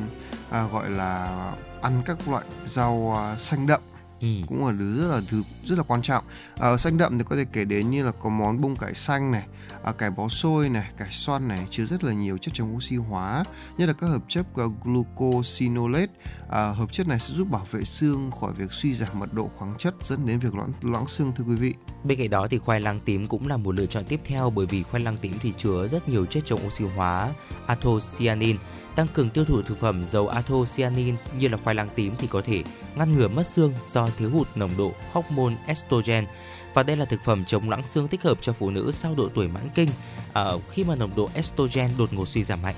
à, 0.51 0.67
gọi 0.73 0.91
là 0.91 1.53
ăn 1.83 2.03
các 2.05 2.29
loại 2.29 2.45
rau 2.67 3.15
à, 3.17 3.37
xanh 3.37 3.67
đậm 3.67 3.81
ừ. 4.21 4.29
cũng 4.47 4.67
là 4.67 4.73
thứ 4.79 5.01
rất 5.01 5.09
là 5.09 5.21
thứ 5.29 5.43
rất 5.65 5.79
là 5.79 5.85
quan 5.89 6.03
trọng. 6.03 6.25
À, 6.59 6.77
xanh 6.77 6.99
đậm 6.99 7.19
thì 7.19 7.25
có 7.29 7.37
thể 7.37 7.45
kể 7.53 7.65
đến 7.65 7.91
như 7.91 8.05
là 8.05 8.13
có 8.13 8.29
món 8.29 8.61
bông 8.61 8.77
cải 8.77 8.95
xanh 8.95 9.33
này 9.33 9.47
à, 9.83 9.93
cải 9.93 10.11
bó 10.11 10.29
xôi 10.29 10.69
này 10.69 10.91
cải 10.97 11.09
xoăn 11.11 11.49
này 11.49 11.67
chứa 11.71 11.85
rất 11.85 12.05
là 12.05 12.13
nhiều 12.13 12.39
chất 12.39 12.55
chống 12.55 12.77
oxy 12.77 12.97
hóa 12.97 13.45
nhất 13.79 13.87
là 13.87 13.93
các 13.93 14.07
hợp 14.07 14.23
chất 14.29 14.47
uh, 14.65 14.73
glucosinolate. 14.85 16.13
À, 16.51 16.71
hợp 16.71 16.93
chất 16.93 17.09
này 17.09 17.21
sẽ 17.21 17.35
giúp 17.35 17.51
bảo 17.51 17.67
vệ 17.71 17.85
xương 17.85 18.31
khỏi 18.31 18.53
việc 18.53 18.73
suy 18.73 18.93
giảm 18.93 19.09
mật 19.15 19.35
độ 19.35 19.51
khoáng 19.59 19.75
chất 19.79 19.95
dẫn 20.03 20.27
đến 20.27 20.39
việc 20.39 20.55
loãng 20.55 20.73
loãng 20.83 21.07
xương 21.07 21.33
thưa 21.37 21.45
quý 21.45 21.55
vị. 21.55 21.75
Bên 22.05 22.19
cạnh 22.19 22.31
đó 22.31 22.47
thì 22.51 22.59
khoai 22.59 22.81
lang 22.81 23.01
tím 23.01 23.27
cũng 23.27 23.49
là 23.49 23.57
một 23.57 23.75
lựa 23.75 23.87
chọn 23.87 24.05
tiếp 24.05 24.21
theo 24.25 24.51
bởi 24.51 24.67
vì 24.67 24.83
khoai 24.83 25.03
lang 25.03 25.17
tím 25.21 25.33
thì 25.41 25.53
chứa 25.59 25.89
rất 25.89 26.09
nhiều 26.09 26.27
chất 26.27 26.43
chống 26.47 26.61
oxy 26.67 26.85
hóa 26.85 27.31
anthocyanin 27.67 28.57
tăng 29.01 29.09
cường 29.15 29.31
tiêu 29.31 29.45
thụ 29.45 29.63
thực 29.63 29.81
phẩm 29.81 30.05
giàu 30.05 30.29
anthocyanin 30.29 31.17
như 31.39 31.49
là 31.49 31.57
khoai 31.57 31.75
lang 31.75 31.89
tím 31.95 32.15
thì 32.19 32.27
có 32.27 32.43
thể 32.47 32.63
ngăn 32.95 33.13
ngừa 33.13 33.29
mất 33.29 33.47
xương 33.47 33.73
do 33.89 34.07
thiếu 34.19 34.31
hụt 34.31 34.49
nồng 34.55 34.71
độ 34.79 34.93
hormone 35.13 35.55
estrogen 35.67 36.27
và 36.75 36.83
đây 36.83 36.97
là 36.97 37.05
thực 37.05 37.21
phẩm 37.25 37.45
chống 37.45 37.71
loãng 37.71 37.87
xương 37.87 38.09
thích 38.09 38.23
hợp 38.23 38.39
cho 38.41 38.53
phụ 38.53 38.71
nữ 38.71 38.91
sau 38.93 39.15
độ 39.15 39.29
tuổi 39.35 39.49
mãn 39.49 39.69
kinh 39.75 39.89
ở 40.33 40.57
à, 40.57 40.63
khi 40.71 40.85
mà 40.85 40.95
nồng 40.95 41.11
độ 41.17 41.29
estrogen 41.35 41.91
đột 41.99 42.13
ngột 42.13 42.29
suy 42.29 42.45
giảm 42.45 42.63
mạnh. 42.63 42.75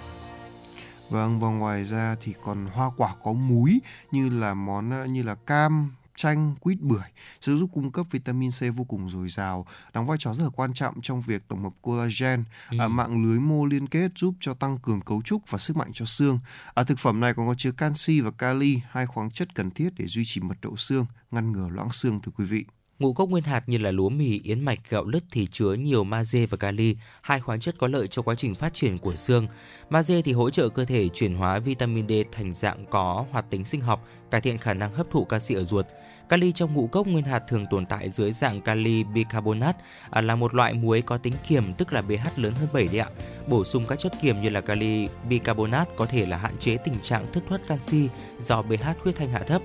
Vâng, 1.10 1.40
và 1.40 1.48
ngoài 1.48 1.84
ra 1.84 2.16
thì 2.20 2.34
còn 2.44 2.66
hoa 2.66 2.90
quả 2.96 3.14
có 3.24 3.32
múi 3.32 3.80
như 4.10 4.28
là 4.28 4.54
món 4.54 4.92
à, 4.92 5.06
như 5.06 5.22
là 5.22 5.34
cam, 5.34 5.90
chanh, 6.22 6.54
quýt 6.60 6.80
bưởi 6.80 7.08
sẽ 7.40 7.52
giúp 7.52 7.70
cung 7.72 7.92
cấp 7.92 8.06
vitamin 8.10 8.50
C 8.50 8.76
vô 8.76 8.84
cùng 8.84 9.10
dồi 9.10 9.28
dào, 9.28 9.66
đóng 9.92 10.06
vai 10.06 10.18
trò 10.20 10.34
rất 10.34 10.44
là 10.44 10.50
quan 10.50 10.74
trọng 10.74 11.00
trong 11.02 11.20
việc 11.20 11.48
tổng 11.48 11.62
hợp 11.62 11.72
collagen, 11.82 12.44
ừ. 12.70 12.78
à, 12.80 12.88
mạng 12.88 13.24
lưới 13.24 13.40
mô 13.40 13.66
liên 13.66 13.86
kết 13.86 14.10
giúp 14.16 14.34
cho 14.40 14.54
tăng 14.54 14.78
cường 14.78 15.00
cấu 15.00 15.22
trúc 15.22 15.50
và 15.50 15.58
sức 15.58 15.76
mạnh 15.76 15.90
cho 15.94 16.04
xương. 16.04 16.38
À, 16.74 16.84
thực 16.84 16.98
phẩm 16.98 17.20
này 17.20 17.34
còn 17.34 17.46
có 17.46 17.54
chứa 17.54 17.72
canxi 17.72 18.20
và 18.20 18.30
kali, 18.30 18.80
hai 18.90 19.06
khoáng 19.06 19.30
chất 19.30 19.54
cần 19.54 19.70
thiết 19.70 19.90
để 19.96 20.06
duy 20.06 20.22
trì 20.26 20.40
mật 20.40 20.56
độ 20.62 20.76
xương, 20.76 21.06
ngăn 21.30 21.52
ngừa 21.52 21.68
loãng 21.68 21.92
xương 21.92 22.20
thưa 22.20 22.32
quý 22.36 22.44
vị. 22.44 22.64
Ngũ 23.02 23.12
cốc 23.12 23.28
nguyên 23.28 23.44
hạt 23.44 23.62
như 23.66 23.78
là 23.78 23.90
lúa 23.90 24.08
mì, 24.08 24.40
yến 24.44 24.60
mạch, 24.60 24.78
gạo 24.90 25.04
lứt 25.04 25.24
thì 25.30 25.46
chứa 25.52 25.72
nhiều 25.74 26.04
magie 26.04 26.46
và 26.46 26.56
kali, 26.56 26.96
hai 27.22 27.40
khoáng 27.40 27.60
chất 27.60 27.74
có 27.78 27.88
lợi 27.88 28.08
cho 28.08 28.22
quá 28.22 28.34
trình 28.34 28.54
phát 28.54 28.74
triển 28.74 28.98
của 28.98 29.16
xương. 29.16 29.46
Magie 29.90 30.22
thì 30.22 30.32
hỗ 30.32 30.50
trợ 30.50 30.68
cơ 30.68 30.84
thể 30.84 31.08
chuyển 31.08 31.34
hóa 31.34 31.58
vitamin 31.58 32.08
D 32.08 32.12
thành 32.32 32.52
dạng 32.52 32.84
có 32.90 33.24
hoạt 33.30 33.50
tính 33.50 33.64
sinh 33.64 33.80
học, 33.80 34.08
cải 34.30 34.40
thiện 34.40 34.58
khả 34.58 34.74
năng 34.74 34.92
hấp 34.92 35.10
thụ 35.10 35.24
canxi 35.24 35.54
ở 35.54 35.64
ruột. 35.64 35.86
Kali 36.28 36.52
trong 36.52 36.74
ngũ 36.74 36.86
cốc 36.86 37.06
nguyên 37.06 37.24
hạt 37.24 37.42
thường 37.48 37.66
tồn 37.70 37.86
tại 37.86 38.10
dưới 38.10 38.32
dạng 38.32 38.60
kali 38.60 39.04
bicarbonate 39.04 39.78
à, 40.10 40.20
là 40.20 40.36
một 40.36 40.54
loại 40.54 40.74
muối 40.74 41.02
có 41.02 41.18
tính 41.18 41.34
kiềm 41.48 41.72
tức 41.78 41.92
là 41.92 42.02
pH 42.02 42.38
lớn 42.38 42.52
hơn 42.52 42.68
7 42.72 42.88
đấy 42.88 42.98
ạ. 42.98 43.08
Bổ 43.46 43.64
sung 43.64 43.86
các 43.88 43.98
chất 43.98 44.12
kiềm 44.22 44.42
như 44.42 44.48
là 44.48 44.60
kali 44.60 45.08
bicarbonate 45.28 45.90
có 45.96 46.06
thể 46.06 46.26
là 46.26 46.36
hạn 46.36 46.58
chế 46.58 46.76
tình 46.76 46.94
trạng 47.02 47.32
thất 47.32 47.42
thoát 47.48 47.60
canxi 47.68 48.08
do 48.40 48.62
pH 48.62 49.02
huyết 49.02 49.16
thanh 49.16 49.30
hạ 49.32 49.38
thấp. 49.38 49.62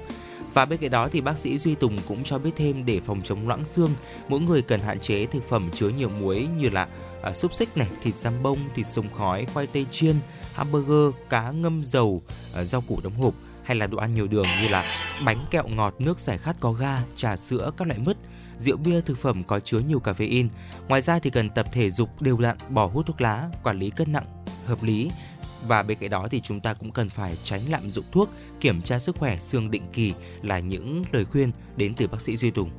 Và 0.57 0.65
bên 0.65 0.79
cạnh 0.79 0.91
đó 0.91 1.09
thì 1.11 1.21
bác 1.21 1.37
sĩ 1.37 1.57
Duy 1.57 1.75
Tùng 1.75 1.97
cũng 2.07 2.23
cho 2.23 2.37
biết 2.39 2.51
thêm 2.55 2.85
để 2.85 3.01
phòng 3.05 3.21
chống 3.23 3.47
loãng 3.47 3.65
xương, 3.65 3.91
mỗi 4.27 4.39
người 4.39 4.61
cần 4.61 4.79
hạn 4.79 4.99
chế 4.99 5.25
thực 5.25 5.49
phẩm 5.49 5.69
chứa 5.73 5.89
nhiều 5.89 6.09
muối 6.09 6.47
như 6.57 6.69
là 6.69 6.87
à, 7.21 7.33
xúc 7.33 7.53
xích 7.53 7.77
này, 7.77 7.87
thịt 8.01 8.15
giam 8.15 8.43
bông, 8.43 8.57
thịt 8.75 8.87
sông 8.87 9.05
khói, 9.17 9.45
khoai 9.53 9.67
tây 9.67 9.85
chiên, 9.91 10.15
hamburger, 10.53 11.15
cá 11.29 11.51
ngâm 11.51 11.81
dầu, 11.85 12.21
à, 12.55 12.63
rau 12.63 12.81
củ 12.81 12.99
đóng 13.03 13.13
hộp 13.13 13.33
hay 13.63 13.77
là 13.77 13.87
đồ 13.87 13.97
ăn 13.97 14.13
nhiều 14.13 14.27
đường 14.27 14.45
như 14.61 14.67
là 14.67 14.83
bánh 15.25 15.39
kẹo 15.51 15.67
ngọt, 15.67 15.95
nước 15.99 16.19
giải 16.19 16.37
khát 16.37 16.55
có 16.59 16.71
ga, 16.71 16.99
trà 17.15 17.37
sữa, 17.37 17.71
các 17.77 17.87
loại 17.87 17.99
mứt, 17.99 18.17
rượu 18.57 18.77
bia, 18.77 19.01
thực 19.01 19.17
phẩm 19.17 19.43
có 19.43 19.59
chứa 19.59 19.79
nhiều 19.79 20.01
caffeine. 20.03 20.47
Ngoài 20.87 21.01
ra 21.01 21.19
thì 21.19 21.29
cần 21.29 21.49
tập 21.49 21.65
thể 21.71 21.89
dục 21.89 22.21
đều 22.21 22.37
đặn, 22.37 22.57
bỏ 22.69 22.85
hút 22.85 23.05
thuốc 23.05 23.21
lá, 23.21 23.49
quản 23.63 23.79
lý 23.79 23.89
cân 23.89 24.11
nặng 24.11 24.25
hợp 24.65 24.83
lý 24.83 25.09
và 25.67 25.83
bên 25.83 25.97
cạnh 25.97 26.09
đó 26.09 26.27
thì 26.31 26.41
chúng 26.41 26.59
ta 26.59 26.73
cũng 26.73 26.91
cần 26.91 27.09
phải 27.09 27.37
tránh 27.43 27.61
lạm 27.69 27.91
dụng 27.91 28.05
thuốc, 28.11 28.29
kiểm 28.59 28.81
tra 28.81 28.99
sức 28.99 29.15
khỏe 29.17 29.37
xương 29.39 29.71
định 29.71 29.83
kỳ 29.93 30.13
là 30.41 30.59
những 30.59 31.03
lời 31.11 31.25
khuyên 31.25 31.51
đến 31.77 31.93
từ 31.93 32.07
bác 32.07 32.21
sĩ 32.21 32.37
Duy 32.37 32.51
Tùng. 32.51 32.69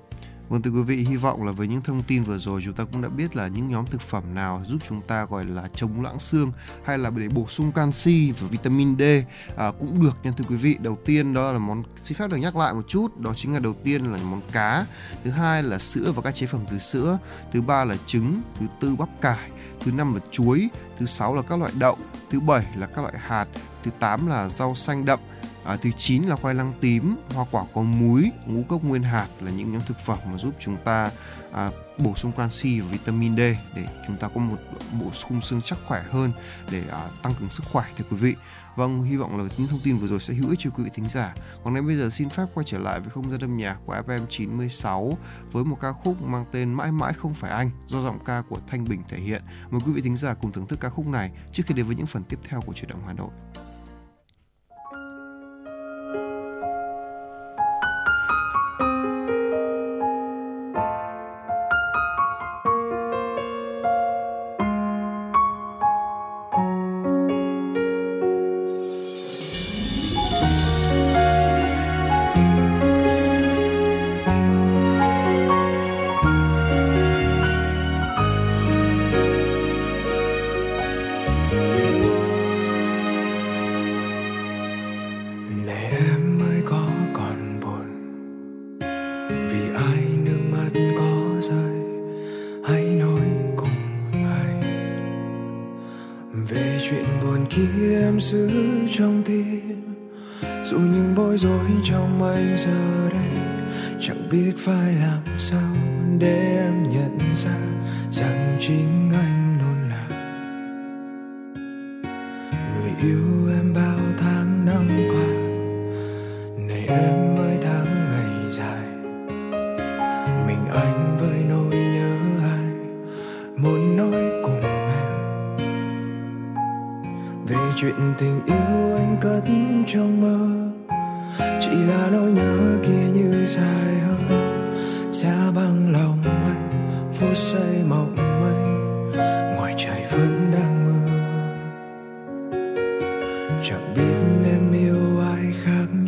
Vâng 0.48 0.62
thưa 0.62 0.70
quý 0.70 0.82
vị, 0.82 0.96
hy 0.96 1.16
vọng 1.16 1.42
là 1.42 1.52
với 1.52 1.68
những 1.68 1.82
thông 1.82 2.02
tin 2.02 2.22
vừa 2.22 2.38
rồi 2.38 2.60
chúng 2.64 2.74
ta 2.74 2.84
cũng 2.92 3.02
đã 3.02 3.08
biết 3.08 3.36
là 3.36 3.48
những 3.48 3.68
nhóm 3.68 3.86
thực 3.86 4.00
phẩm 4.00 4.34
nào 4.34 4.62
giúp 4.66 4.78
chúng 4.88 5.02
ta 5.02 5.24
gọi 5.24 5.44
là 5.44 5.68
chống 5.74 6.02
loãng 6.02 6.18
xương 6.18 6.52
hay 6.84 6.98
là 6.98 7.10
để 7.10 7.28
bổ 7.28 7.46
sung 7.48 7.72
canxi 7.72 8.32
và 8.32 8.48
vitamin 8.48 8.96
D 8.98 9.02
à, 9.56 9.72
cũng 9.78 10.02
được 10.02 10.18
nha 10.22 10.32
thưa 10.36 10.44
quý 10.48 10.56
vị. 10.56 10.76
Đầu 10.80 10.98
tiên 11.04 11.34
đó 11.34 11.52
là 11.52 11.58
món 11.58 11.82
xin 12.02 12.18
phép 12.18 12.30
được 12.30 12.36
nhắc 12.36 12.56
lại 12.56 12.74
một 12.74 12.84
chút, 12.88 13.20
đó 13.20 13.32
chính 13.36 13.52
là 13.52 13.58
đầu 13.58 13.74
tiên 13.84 14.04
là 14.12 14.18
món 14.30 14.40
cá, 14.52 14.86
thứ 15.24 15.30
hai 15.30 15.62
là 15.62 15.78
sữa 15.78 16.12
và 16.16 16.22
các 16.22 16.34
chế 16.34 16.46
phẩm 16.46 16.64
từ 16.70 16.78
sữa, 16.78 17.18
thứ 17.52 17.62
ba 17.62 17.84
là 17.84 17.96
trứng, 18.06 18.42
thứ 18.60 18.66
tư 18.80 18.96
bắp 18.96 19.08
cải, 19.20 19.50
thứ 19.88 19.96
năm 19.96 20.14
là 20.14 20.20
chuối, 20.30 20.68
thứ 20.98 21.06
sáu 21.06 21.34
là 21.34 21.42
các 21.42 21.58
loại 21.58 21.72
đậu, 21.78 21.96
thứ 22.30 22.40
bảy 22.40 22.64
là 22.76 22.86
các 22.86 23.02
loại 23.02 23.14
hạt, 23.18 23.46
thứ 23.82 23.90
tám 23.98 24.26
là 24.26 24.48
rau 24.48 24.74
xanh 24.74 25.04
đậm, 25.04 25.20
À, 25.64 25.76
thứ 25.76 25.90
9 25.96 26.22
là 26.22 26.36
khoai 26.36 26.54
lang 26.54 26.72
tím, 26.80 27.16
hoa 27.34 27.44
quả 27.50 27.64
có 27.74 27.82
múi, 27.82 28.30
ngũ 28.46 28.62
cốc 28.68 28.84
nguyên 28.84 29.02
hạt 29.02 29.26
là 29.40 29.50
những 29.50 29.72
nhóm 29.72 29.82
thực 29.86 29.98
phẩm 29.98 30.18
mà 30.32 30.38
giúp 30.38 30.54
chúng 30.58 30.76
ta 30.84 31.10
à, 31.52 31.70
bổ 31.98 32.14
sung 32.14 32.32
canxi 32.32 32.80
và 32.80 32.88
vitamin 32.90 33.36
D 33.36 33.40
để 33.74 33.86
chúng 34.06 34.16
ta 34.16 34.28
có 34.28 34.40
một 34.40 34.56
bộ 35.00 35.10
khung 35.28 35.40
xương 35.40 35.60
chắc 35.64 35.78
khỏe 35.86 36.04
hơn 36.10 36.32
để 36.70 36.82
à, 36.90 37.08
tăng 37.22 37.34
cường 37.40 37.50
sức 37.50 37.64
khỏe 37.72 37.84
thưa 37.96 38.04
quý 38.10 38.16
vị. 38.16 38.34
Vâng, 38.76 39.02
hy 39.02 39.16
vọng 39.16 39.38
là 39.38 39.44
những 39.58 39.68
thông 39.68 39.80
tin 39.84 39.96
vừa 39.96 40.06
rồi 40.06 40.20
sẽ 40.20 40.34
hữu 40.34 40.50
ích 40.50 40.58
cho 40.62 40.70
quý 40.70 40.84
vị 40.84 40.90
thính 40.94 41.08
giả. 41.08 41.34
Còn 41.64 41.74
ngay 41.74 41.82
bây 41.82 41.96
giờ 41.96 42.10
xin 42.10 42.28
phép 42.28 42.44
quay 42.54 42.64
trở 42.66 42.78
lại 42.78 43.00
với 43.00 43.10
không 43.10 43.30
gian 43.30 43.40
âm 43.40 43.56
nhạc 43.56 43.76
của 43.86 44.02
FM 44.06 44.26
96 44.28 45.18
với 45.52 45.64
một 45.64 45.78
ca 45.80 45.92
khúc 45.92 46.22
mang 46.22 46.44
tên 46.52 46.74
Mãi 46.74 46.92
mãi 46.92 47.12
không 47.12 47.34
phải 47.34 47.50
anh 47.50 47.70
do 47.86 48.02
giọng 48.02 48.18
ca 48.24 48.42
của 48.48 48.58
Thanh 48.70 48.84
Bình 48.84 49.02
thể 49.08 49.18
hiện. 49.18 49.42
Mời 49.70 49.80
quý 49.86 49.92
vị 49.92 50.00
thính 50.00 50.16
giả 50.16 50.34
cùng 50.34 50.52
thưởng 50.52 50.66
thức 50.66 50.80
ca 50.80 50.88
khúc 50.88 51.06
này 51.06 51.30
trước 51.52 51.62
khi 51.66 51.74
đến 51.74 51.86
với 51.86 51.96
những 51.96 52.06
phần 52.06 52.24
tiếp 52.24 52.38
theo 52.48 52.60
của 52.60 52.72
chuyển 52.72 52.90
động 52.90 53.02
Hà 53.06 53.12
Nội. 53.12 53.30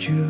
you. 0.08 0.29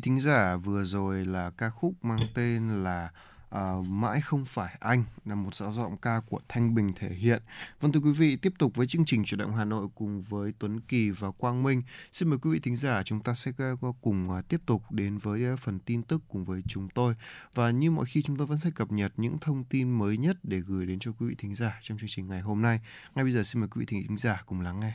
Vị 0.00 0.04
thính 0.04 0.20
giả, 0.20 0.56
vừa 0.56 0.84
rồi 0.84 1.24
là 1.24 1.50
ca 1.50 1.70
khúc 1.70 1.94
mang 2.02 2.20
tên 2.34 2.84
là 2.84 3.10
à, 3.50 3.72
Mãi 3.88 4.20
không 4.20 4.44
phải 4.44 4.76
anh 4.80 5.04
là 5.24 5.34
một 5.34 5.54
giáo 5.54 5.72
giọng 5.72 5.96
ca 5.96 6.20
của 6.28 6.40
Thanh 6.48 6.74
Bình 6.74 6.92
thể 6.96 7.08
hiện. 7.08 7.42
Vâng 7.80 7.92
thưa 7.92 8.00
quý 8.00 8.12
vị, 8.12 8.36
tiếp 8.36 8.52
tục 8.58 8.74
với 8.74 8.86
chương 8.86 9.04
trình 9.04 9.24
chuyển 9.24 9.38
động 9.38 9.54
Hà 9.56 9.64
Nội 9.64 9.88
cùng 9.94 10.22
với 10.22 10.52
Tuấn 10.58 10.80
Kỳ 10.80 11.10
và 11.10 11.30
Quang 11.30 11.62
Minh. 11.62 11.82
Xin 12.12 12.28
mời 12.28 12.38
quý 12.38 12.50
vị 12.50 12.58
thính 12.58 12.76
giả 12.76 13.02
chúng 13.02 13.20
ta 13.20 13.34
sẽ 13.34 13.52
ờ, 13.58 13.76
cùng 14.00 14.30
uh, 14.30 14.48
tiếp 14.48 14.60
tục 14.66 14.82
đến 14.90 15.18
với 15.18 15.52
uh, 15.52 15.58
phần 15.58 15.78
tin 15.78 16.02
tức 16.02 16.22
cùng 16.28 16.44
với 16.44 16.62
chúng 16.68 16.88
tôi. 16.88 17.14
Và 17.54 17.70
như 17.70 17.90
mọi 17.90 18.06
khi 18.06 18.22
chúng 18.22 18.36
tôi 18.36 18.46
vẫn 18.46 18.58
sẽ 18.58 18.70
cập 18.74 18.92
nhật 18.92 19.12
những 19.16 19.38
thông 19.38 19.64
tin 19.64 19.90
mới 19.90 20.16
nhất 20.16 20.36
để 20.42 20.60
gửi 20.60 20.86
đến 20.86 20.98
cho 20.98 21.12
quý 21.18 21.26
vị 21.26 21.34
thính 21.38 21.54
giả 21.54 21.80
trong 21.82 21.98
chương 21.98 22.08
trình 22.08 22.28
ngày 22.28 22.40
hôm 22.40 22.62
nay. 22.62 22.80
Ngay 23.14 23.24
bây 23.24 23.32
giờ 23.32 23.42
xin 23.42 23.60
mời 23.60 23.68
quý 23.68 23.80
vị 23.80 23.86
thính 24.08 24.18
giả 24.18 24.42
cùng 24.46 24.60
lắng 24.60 24.80
nghe. 24.80 24.92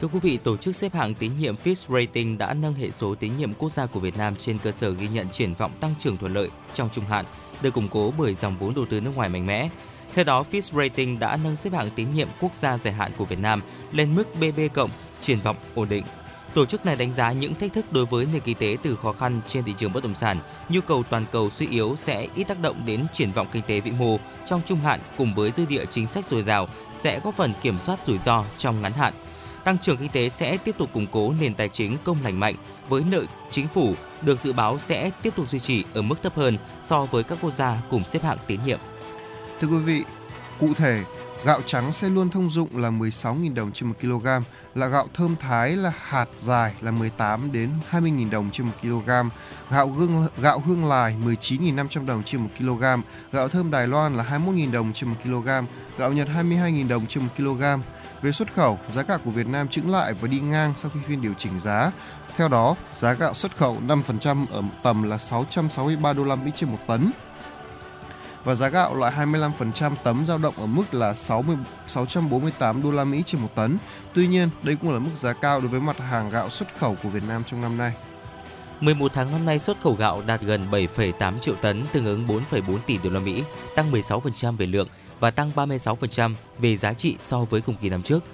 Thưa 0.00 0.08
quý 0.08 0.18
vị, 0.22 0.36
tổ 0.36 0.56
chức 0.56 0.76
xếp 0.76 0.94
hạng 0.94 1.14
tín 1.14 1.32
nhiệm 1.38 1.54
Fitch 1.64 1.98
Rating 1.98 2.38
đã 2.38 2.54
nâng 2.54 2.74
hệ 2.74 2.90
số 2.90 3.14
tín 3.14 3.32
nhiệm 3.38 3.54
quốc 3.54 3.72
gia 3.72 3.86
của 3.86 4.00
Việt 4.00 4.16
Nam 4.16 4.36
trên 4.36 4.58
cơ 4.58 4.72
sở 4.72 4.90
ghi 4.90 5.08
nhận 5.08 5.28
triển 5.28 5.54
vọng 5.54 5.72
tăng 5.80 5.94
trưởng 5.98 6.16
thuận 6.16 6.34
lợi 6.34 6.48
trong 6.74 6.88
trung 6.92 7.04
hạn, 7.04 7.24
được 7.62 7.74
củng 7.74 7.88
cố 7.88 8.12
bởi 8.18 8.34
dòng 8.34 8.56
vốn 8.58 8.74
đầu 8.74 8.84
tư 8.90 9.00
nước 9.00 9.10
ngoài 9.14 9.28
mạnh 9.28 9.46
mẽ. 9.46 9.68
Theo 10.14 10.24
đó, 10.24 10.44
Fitch 10.50 10.78
Rating 10.82 11.18
đã 11.18 11.38
nâng 11.44 11.56
xếp 11.56 11.72
hạng 11.72 11.90
tín 11.96 12.06
nhiệm 12.14 12.28
quốc 12.40 12.54
gia 12.54 12.78
dài 12.78 12.92
hạn 12.92 13.12
của 13.16 13.24
Việt 13.24 13.38
Nam 13.38 13.62
lên 13.92 14.14
mức 14.14 14.34
BB 14.34 14.60
cộng, 14.74 14.90
triển 15.22 15.38
vọng 15.40 15.56
ổn 15.74 15.88
định. 15.88 16.04
Tổ 16.54 16.66
chức 16.66 16.86
này 16.86 16.96
đánh 16.96 17.12
giá 17.12 17.32
những 17.32 17.54
thách 17.54 17.72
thức 17.72 17.92
đối 17.92 18.06
với 18.06 18.26
nền 18.32 18.40
kinh 18.40 18.56
tế 18.58 18.76
từ 18.82 18.96
khó 18.96 19.12
khăn 19.12 19.40
trên 19.48 19.64
thị 19.64 19.74
trường 19.76 19.92
bất 19.92 20.02
động 20.02 20.14
sản, 20.14 20.38
nhu 20.68 20.80
cầu 20.80 21.02
toàn 21.10 21.24
cầu 21.32 21.50
suy 21.50 21.68
yếu 21.68 21.96
sẽ 21.96 22.26
ít 22.34 22.44
tác 22.44 22.60
động 22.60 22.82
đến 22.86 23.06
triển 23.12 23.32
vọng 23.32 23.46
kinh 23.52 23.62
tế 23.62 23.80
vĩ 23.80 23.90
mô 23.90 24.18
trong 24.46 24.60
trung 24.66 24.78
hạn 24.78 25.00
cùng 25.18 25.34
với 25.34 25.50
dư 25.50 25.64
địa 25.64 25.84
chính 25.90 26.06
sách 26.06 26.26
dồi 26.26 26.42
dào 26.42 26.68
sẽ 26.94 27.20
góp 27.20 27.34
phần 27.34 27.52
kiểm 27.62 27.78
soát 27.78 27.98
rủi 28.06 28.18
ro 28.18 28.44
trong 28.56 28.82
ngắn 28.82 28.92
hạn 28.92 29.14
tăng 29.64 29.78
trưởng 29.78 29.96
kinh 29.96 30.10
tế 30.10 30.28
sẽ 30.28 30.56
tiếp 30.56 30.74
tục 30.78 30.90
củng 30.92 31.06
cố 31.12 31.34
nền 31.40 31.54
tài 31.54 31.68
chính 31.68 31.96
công 32.04 32.18
lành 32.24 32.40
mạnh 32.40 32.54
với 32.88 33.02
nợ 33.10 33.22
chính 33.50 33.68
phủ 33.68 33.94
được 34.22 34.38
dự 34.38 34.52
báo 34.52 34.78
sẽ 34.78 35.10
tiếp 35.22 35.32
tục 35.36 35.50
duy 35.50 35.58
trì 35.60 35.84
ở 35.94 36.02
mức 36.02 36.22
thấp 36.22 36.36
hơn 36.36 36.58
so 36.82 37.04
với 37.04 37.22
các 37.22 37.38
quốc 37.40 37.52
gia 37.52 37.78
cùng 37.90 38.04
xếp 38.04 38.22
hạng 38.22 38.38
tín 38.46 38.60
nhiệm. 38.66 38.78
Thưa 39.60 39.68
quý 39.68 39.76
vị, 39.76 40.04
cụ 40.60 40.74
thể, 40.74 41.02
gạo 41.44 41.60
trắng 41.66 41.92
sẽ 41.92 42.08
luôn 42.08 42.30
thông 42.30 42.50
dụng 42.50 42.78
là 42.78 42.90
16.000 42.90 43.54
đồng 43.54 43.72
trên 43.72 43.88
1 43.88 43.94
kg, 44.00 44.26
là 44.74 44.86
gạo 44.86 45.08
thơm 45.14 45.36
Thái 45.36 45.76
là 45.76 45.92
hạt 45.98 46.26
dài 46.38 46.74
là 46.80 46.90
18 46.90 47.52
đến 47.52 47.70
20.000 47.90 48.30
đồng 48.30 48.50
trên 48.50 48.66
1 48.66 48.72
kg, 48.82 49.10
gạo 49.70 49.88
hương 49.88 50.26
gạo 50.38 50.62
hương 50.66 50.84
lài 50.84 51.16
19.500 51.24 52.06
đồng 52.06 52.22
trên 52.22 52.40
1 52.40 52.48
kg, 52.58 52.84
gạo 53.32 53.48
thơm 53.48 53.70
Đài 53.70 53.86
Loan 53.86 54.16
là 54.16 54.24
21.000 54.24 54.72
đồng 54.72 54.92
trên 54.92 55.10
1 55.10 55.16
kg, 55.24 55.48
gạo 55.98 56.12
Nhật 56.12 56.28
22.000 56.34 56.88
đồng 56.88 57.06
trên 57.06 57.24
1 57.24 57.30
kg. 57.36 57.62
Về 58.24 58.32
xuất 58.32 58.54
khẩu, 58.54 58.78
giá 58.92 59.02
gạo 59.02 59.18
của 59.24 59.30
Việt 59.30 59.46
Nam 59.46 59.68
chững 59.68 59.90
lại 59.90 60.12
và 60.12 60.28
đi 60.28 60.40
ngang 60.40 60.72
sau 60.76 60.90
khi 60.94 61.00
phiên 61.06 61.20
điều 61.20 61.34
chỉnh 61.38 61.60
giá. 61.60 61.92
Theo 62.36 62.48
đó, 62.48 62.76
giá 62.92 63.12
gạo 63.12 63.34
xuất 63.34 63.56
khẩu 63.56 63.78
5% 63.86 64.46
ở 64.50 64.62
tầm 64.82 65.02
là 65.02 65.18
663 65.18 66.12
đô 66.12 66.24
la 66.24 66.36
Mỹ 66.36 66.50
trên 66.54 66.70
một 66.70 66.78
tấn 66.86 67.10
và 68.44 68.54
giá 68.54 68.68
gạo 68.68 68.94
loại 68.94 69.12
25% 69.16 69.94
tấm 70.04 70.26
dao 70.26 70.38
động 70.38 70.54
ở 70.56 70.66
mức 70.66 70.94
là 70.94 71.14
60 71.14 71.56
648 71.86 72.82
đô 72.82 72.90
la 72.90 73.04
Mỹ 73.04 73.22
trên 73.26 73.40
một 73.40 73.54
tấn. 73.54 73.78
Tuy 74.14 74.26
nhiên, 74.26 74.48
đây 74.62 74.76
cũng 74.76 74.92
là 74.92 74.98
mức 74.98 75.10
giá 75.16 75.32
cao 75.32 75.60
đối 75.60 75.68
với 75.68 75.80
mặt 75.80 75.98
hàng 75.98 76.30
gạo 76.30 76.50
xuất 76.50 76.68
khẩu 76.78 76.96
của 77.02 77.08
Việt 77.08 77.22
Nam 77.28 77.44
trong 77.44 77.62
năm 77.62 77.76
nay. 77.76 77.92
11 78.80 79.12
tháng 79.14 79.32
năm 79.32 79.46
nay 79.46 79.58
xuất 79.58 79.80
khẩu 79.82 79.94
gạo 79.94 80.22
đạt 80.26 80.40
gần 80.40 80.66
7,8 80.70 81.38
triệu 81.38 81.54
tấn, 81.54 81.84
tương 81.92 82.06
ứng 82.06 82.26
4,4 82.26 82.78
tỷ 82.86 82.98
đô 83.04 83.10
la 83.10 83.20
Mỹ, 83.20 83.42
tăng 83.74 83.92
16% 83.92 84.56
về 84.56 84.66
lượng 84.66 84.88
và 85.24 85.30
tăng 85.30 85.50
36% 85.56 86.34
về 86.58 86.76
giá 86.76 86.92
trị 86.92 87.16
so 87.18 87.44
với 87.44 87.60
cùng 87.60 87.76
kỳ 87.76 87.88
năm 87.88 88.02
trước. 88.02 88.24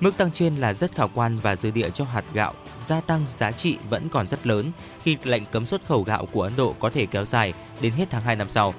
Mức 0.00 0.16
tăng 0.16 0.32
trên 0.32 0.56
là 0.56 0.72
rất 0.72 0.94
khả 0.94 1.06
quan 1.06 1.38
và 1.38 1.56
dư 1.56 1.70
địa 1.70 1.90
cho 1.90 2.04
hạt 2.04 2.24
gạo 2.32 2.54
gia 2.82 3.00
tăng 3.00 3.24
giá 3.32 3.52
trị 3.52 3.78
vẫn 3.90 4.08
còn 4.08 4.26
rất 4.26 4.46
lớn 4.46 4.72
khi 5.02 5.16
lệnh 5.24 5.46
cấm 5.46 5.66
xuất 5.66 5.84
khẩu 5.86 6.02
gạo 6.02 6.26
của 6.32 6.42
Ấn 6.42 6.56
Độ 6.56 6.74
có 6.78 6.90
thể 6.90 7.06
kéo 7.06 7.24
dài 7.24 7.52
đến 7.80 7.92
hết 7.92 8.06
tháng 8.10 8.22
2 8.22 8.36
năm 8.36 8.50
sau. 8.50 8.74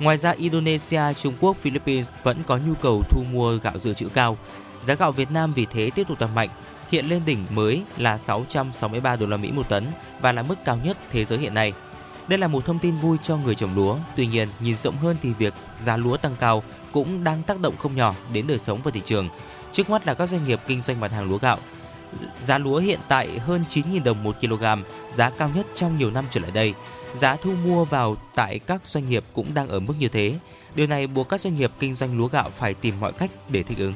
Ngoài 0.00 0.18
ra, 0.18 0.30
Indonesia, 0.30 1.02
Trung 1.16 1.34
Quốc, 1.40 1.56
Philippines 1.56 2.10
vẫn 2.22 2.42
có 2.46 2.56
nhu 2.56 2.74
cầu 2.74 3.02
thu 3.10 3.22
mua 3.32 3.56
gạo 3.56 3.78
dự 3.78 3.94
trữ 3.94 4.08
cao. 4.08 4.38
Giá 4.82 4.94
gạo 4.94 5.12
Việt 5.12 5.30
Nam 5.30 5.52
vì 5.52 5.66
thế 5.66 5.90
tiếp 5.94 6.08
tục 6.08 6.18
tăng 6.18 6.34
mạnh, 6.34 6.48
hiện 6.90 7.06
lên 7.06 7.22
đỉnh 7.26 7.44
mới 7.50 7.82
là 7.96 8.18
663 8.18 9.16
đô 9.16 9.26
la 9.26 9.36
Mỹ 9.36 9.52
một 9.52 9.68
tấn 9.68 9.86
và 10.20 10.32
là 10.32 10.42
mức 10.42 10.56
cao 10.64 10.78
nhất 10.84 10.96
thế 11.12 11.24
giới 11.24 11.38
hiện 11.38 11.54
nay. 11.54 11.72
Đây 12.28 12.38
là 12.38 12.48
một 12.48 12.64
thông 12.64 12.78
tin 12.78 12.96
vui 12.96 13.18
cho 13.22 13.36
người 13.36 13.54
trồng 13.54 13.74
lúa. 13.74 13.96
Tuy 14.16 14.26
nhiên, 14.26 14.48
nhìn 14.60 14.76
rộng 14.76 14.96
hơn 14.96 15.16
thì 15.22 15.32
việc 15.32 15.54
giá 15.78 15.96
lúa 15.96 16.16
tăng 16.16 16.36
cao 16.40 16.62
cũng 16.92 17.24
đang 17.24 17.42
tác 17.42 17.60
động 17.60 17.76
không 17.78 17.96
nhỏ 17.96 18.14
đến 18.32 18.46
đời 18.46 18.58
sống 18.58 18.80
và 18.84 18.90
thị 18.90 19.02
trường. 19.04 19.28
Trước 19.72 19.90
mắt 19.90 20.06
là 20.06 20.14
các 20.14 20.28
doanh 20.28 20.44
nghiệp 20.44 20.60
kinh 20.66 20.80
doanh 20.80 21.00
mặt 21.00 21.12
hàng 21.12 21.28
lúa 21.30 21.38
gạo. 21.38 21.58
Giá 22.44 22.58
lúa 22.58 22.78
hiện 22.78 23.00
tại 23.08 23.38
hơn 23.38 23.64
9.000 23.68 24.02
đồng 24.02 24.24
1 24.24 24.36
kg, 24.40 24.64
giá 25.12 25.30
cao 25.30 25.50
nhất 25.54 25.66
trong 25.74 25.98
nhiều 25.98 26.10
năm 26.10 26.24
trở 26.30 26.40
lại 26.40 26.50
đây. 26.50 26.74
Giá 27.14 27.36
thu 27.36 27.54
mua 27.64 27.84
vào 27.84 28.16
tại 28.34 28.58
các 28.58 28.86
doanh 28.86 29.08
nghiệp 29.08 29.24
cũng 29.32 29.54
đang 29.54 29.68
ở 29.68 29.80
mức 29.80 29.94
như 29.98 30.08
thế. 30.08 30.34
Điều 30.74 30.86
này 30.86 31.06
buộc 31.06 31.28
các 31.28 31.40
doanh 31.40 31.54
nghiệp 31.54 31.72
kinh 31.78 31.94
doanh 31.94 32.18
lúa 32.18 32.26
gạo 32.26 32.50
phải 32.50 32.74
tìm 32.74 33.00
mọi 33.00 33.12
cách 33.12 33.30
để 33.48 33.62
thích 33.62 33.78
ứng. 33.78 33.92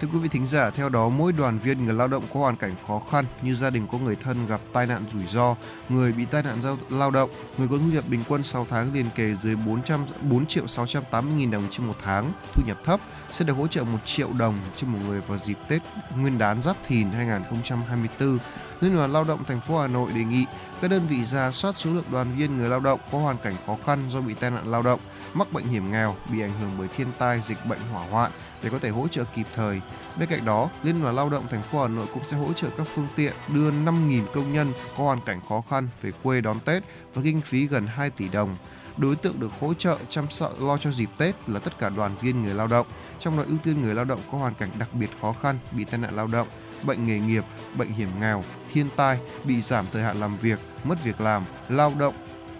Thưa 0.00 0.08
quý 0.12 0.18
vị 0.18 0.28
thính 0.28 0.46
giả, 0.46 0.70
theo 0.70 0.88
đó 0.88 1.08
mỗi 1.08 1.32
đoàn 1.32 1.58
viên 1.58 1.84
người 1.84 1.94
lao 1.94 2.08
động 2.08 2.24
có 2.34 2.40
hoàn 2.40 2.56
cảnh 2.56 2.74
khó 2.86 3.00
khăn 3.10 3.24
như 3.42 3.54
gia 3.54 3.70
đình 3.70 3.86
có 3.92 3.98
người 3.98 4.16
thân 4.16 4.46
gặp 4.46 4.60
tai 4.72 4.86
nạn 4.86 5.04
rủi 5.12 5.26
ro, 5.26 5.56
người 5.88 6.12
bị 6.12 6.24
tai 6.24 6.42
nạn 6.42 6.62
giao 6.62 6.78
lao 6.90 7.10
động, 7.10 7.30
người 7.58 7.68
có 7.68 7.78
thu 7.78 7.86
nhập 7.92 8.04
bình 8.08 8.20
quân 8.28 8.42
6 8.42 8.66
tháng 8.70 8.94
liền 8.94 9.06
kề 9.14 9.34
dưới 9.34 9.56
400 9.56 10.06
4 10.22 10.46
triệu 10.46 10.66
680 10.66 11.34
nghìn 11.34 11.50
đồng 11.50 11.62
trên 11.70 11.86
một 11.86 11.96
tháng, 12.04 12.32
thu 12.54 12.62
nhập 12.66 12.78
thấp 12.84 13.00
sẽ 13.30 13.44
được 13.44 13.52
hỗ 13.52 13.66
trợ 13.66 13.84
1 13.84 13.98
triệu 14.04 14.28
đồng 14.38 14.58
trên 14.76 14.90
một 14.90 14.98
người 15.06 15.20
vào 15.20 15.38
dịp 15.38 15.58
Tết 15.68 15.82
Nguyên 16.16 16.38
đán 16.38 16.62
Giáp 16.62 16.76
Thìn 16.86 17.10
2024. 17.10 18.38
Liên 18.80 18.96
đoàn 18.96 19.12
Lao 19.12 19.24
động 19.24 19.44
thành 19.44 19.60
phố 19.60 19.78
Hà 19.78 19.86
Nội 19.86 20.10
đề 20.14 20.24
nghị 20.24 20.44
các 20.80 20.90
đơn 20.90 21.06
vị 21.08 21.24
ra 21.24 21.50
soát 21.50 21.78
số 21.78 21.90
lượng 21.90 22.04
đoàn 22.12 22.36
viên 22.36 22.58
người 22.58 22.68
lao 22.68 22.80
động 22.80 23.00
có 23.12 23.18
hoàn 23.18 23.36
cảnh 23.38 23.54
khó 23.66 23.76
khăn 23.86 24.08
do 24.08 24.20
bị 24.20 24.34
tai 24.34 24.50
nạn 24.50 24.66
lao 24.66 24.82
động, 24.82 25.00
mắc 25.34 25.52
bệnh 25.52 25.66
hiểm 25.66 25.92
nghèo, 25.92 26.14
bị 26.32 26.40
ảnh 26.40 26.52
hưởng 26.60 26.70
bởi 26.78 26.88
thiên 26.96 27.08
tai, 27.18 27.40
dịch 27.40 27.66
bệnh, 27.66 27.80
hỏa 27.92 28.06
hoạn 28.10 28.30
để 28.64 28.70
có 28.70 28.78
thể 28.78 28.88
hỗ 28.88 29.08
trợ 29.08 29.24
kịp 29.34 29.46
thời. 29.54 29.80
Bên 30.18 30.28
cạnh 30.28 30.44
đó, 30.44 30.70
Liên 30.82 31.02
đoàn 31.02 31.16
Lao 31.16 31.30
động 31.30 31.46
thành 31.50 31.62
phố 31.62 31.82
Hà 31.82 31.88
Nội 31.88 32.06
cũng 32.14 32.22
sẽ 32.26 32.36
hỗ 32.36 32.52
trợ 32.52 32.68
các 32.78 32.86
phương 32.94 33.06
tiện 33.16 33.32
đưa 33.54 33.70
5.000 33.70 34.26
công 34.26 34.52
nhân 34.52 34.72
có 34.96 35.04
hoàn 35.04 35.20
cảnh 35.20 35.40
khó 35.48 35.62
khăn 35.70 35.88
về 36.02 36.10
quê 36.22 36.40
đón 36.40 36.60
Tết 36.60 36.82
với 37.14 37.24
kinh 37.24 37.40
phí 37.40 37.66
gần 37.66 37.86
2 37.86 38.10
tỷ 38.10 38.28
đồng. 38.28 38.56
Đối 38.96 39.16
tượng 39.16 39.40
được 39.40 39.50
hỗ 39.60 39.74
trợ 39.74 39.98
chăm 40.08 40.30
sóc 40.30 40.60
lo 40.60 40.76
cho 40.76 40.90
dịp 40.90 41.10
Tết 41.18 41.34
là 41.48 41.60
tất 41.60 41.78
cả 41.78 41.88
đoàn 41.88 42.16
viên 42.20 42.42
người 42.42 42.54
lao 42.54 42.66
động, 42.66 42.86
trong 43.20 43.36
đó 43.36 43.44
ưu 43.48 43.58
tiên 43.58 43.82
người 43.82 43.94
lao 43.94 44.04
động 44.04 44.20
có 44.32 44.38
hoàn 44.38 44.54
cảnh 44.54 44.70
đặc 44.78 44.94
biệt 44.94 45.08
khó 45.20 45.34
khăn, 45.42 45.58
bị 45.72 45.84
tai 45.84 45.98
nạn 45.98 46.16
lao 46.16 46.26
động, 46.26 46.48
bệnh 46.82 47.06
nghề 47.06 47.18
nghiệp, 47.18 47.44
bệnh 47.76 47.92
hiểm 47.92 48.08
nghèo, 48.20 48.44
thiên 48.72 48.86
tai, 48.96 49.18
bị 49.44 49.60
giảm 49.60 49.86
thời 49.92 50.02
hạn 50.02 50.20
làm 50.20 50.36
việc, 50.36 50.58
mất 50.84 51.04
việc 51.04 51.20
làm, 51.20 51.44
lao 51.68 51.92
động 51.98 52.14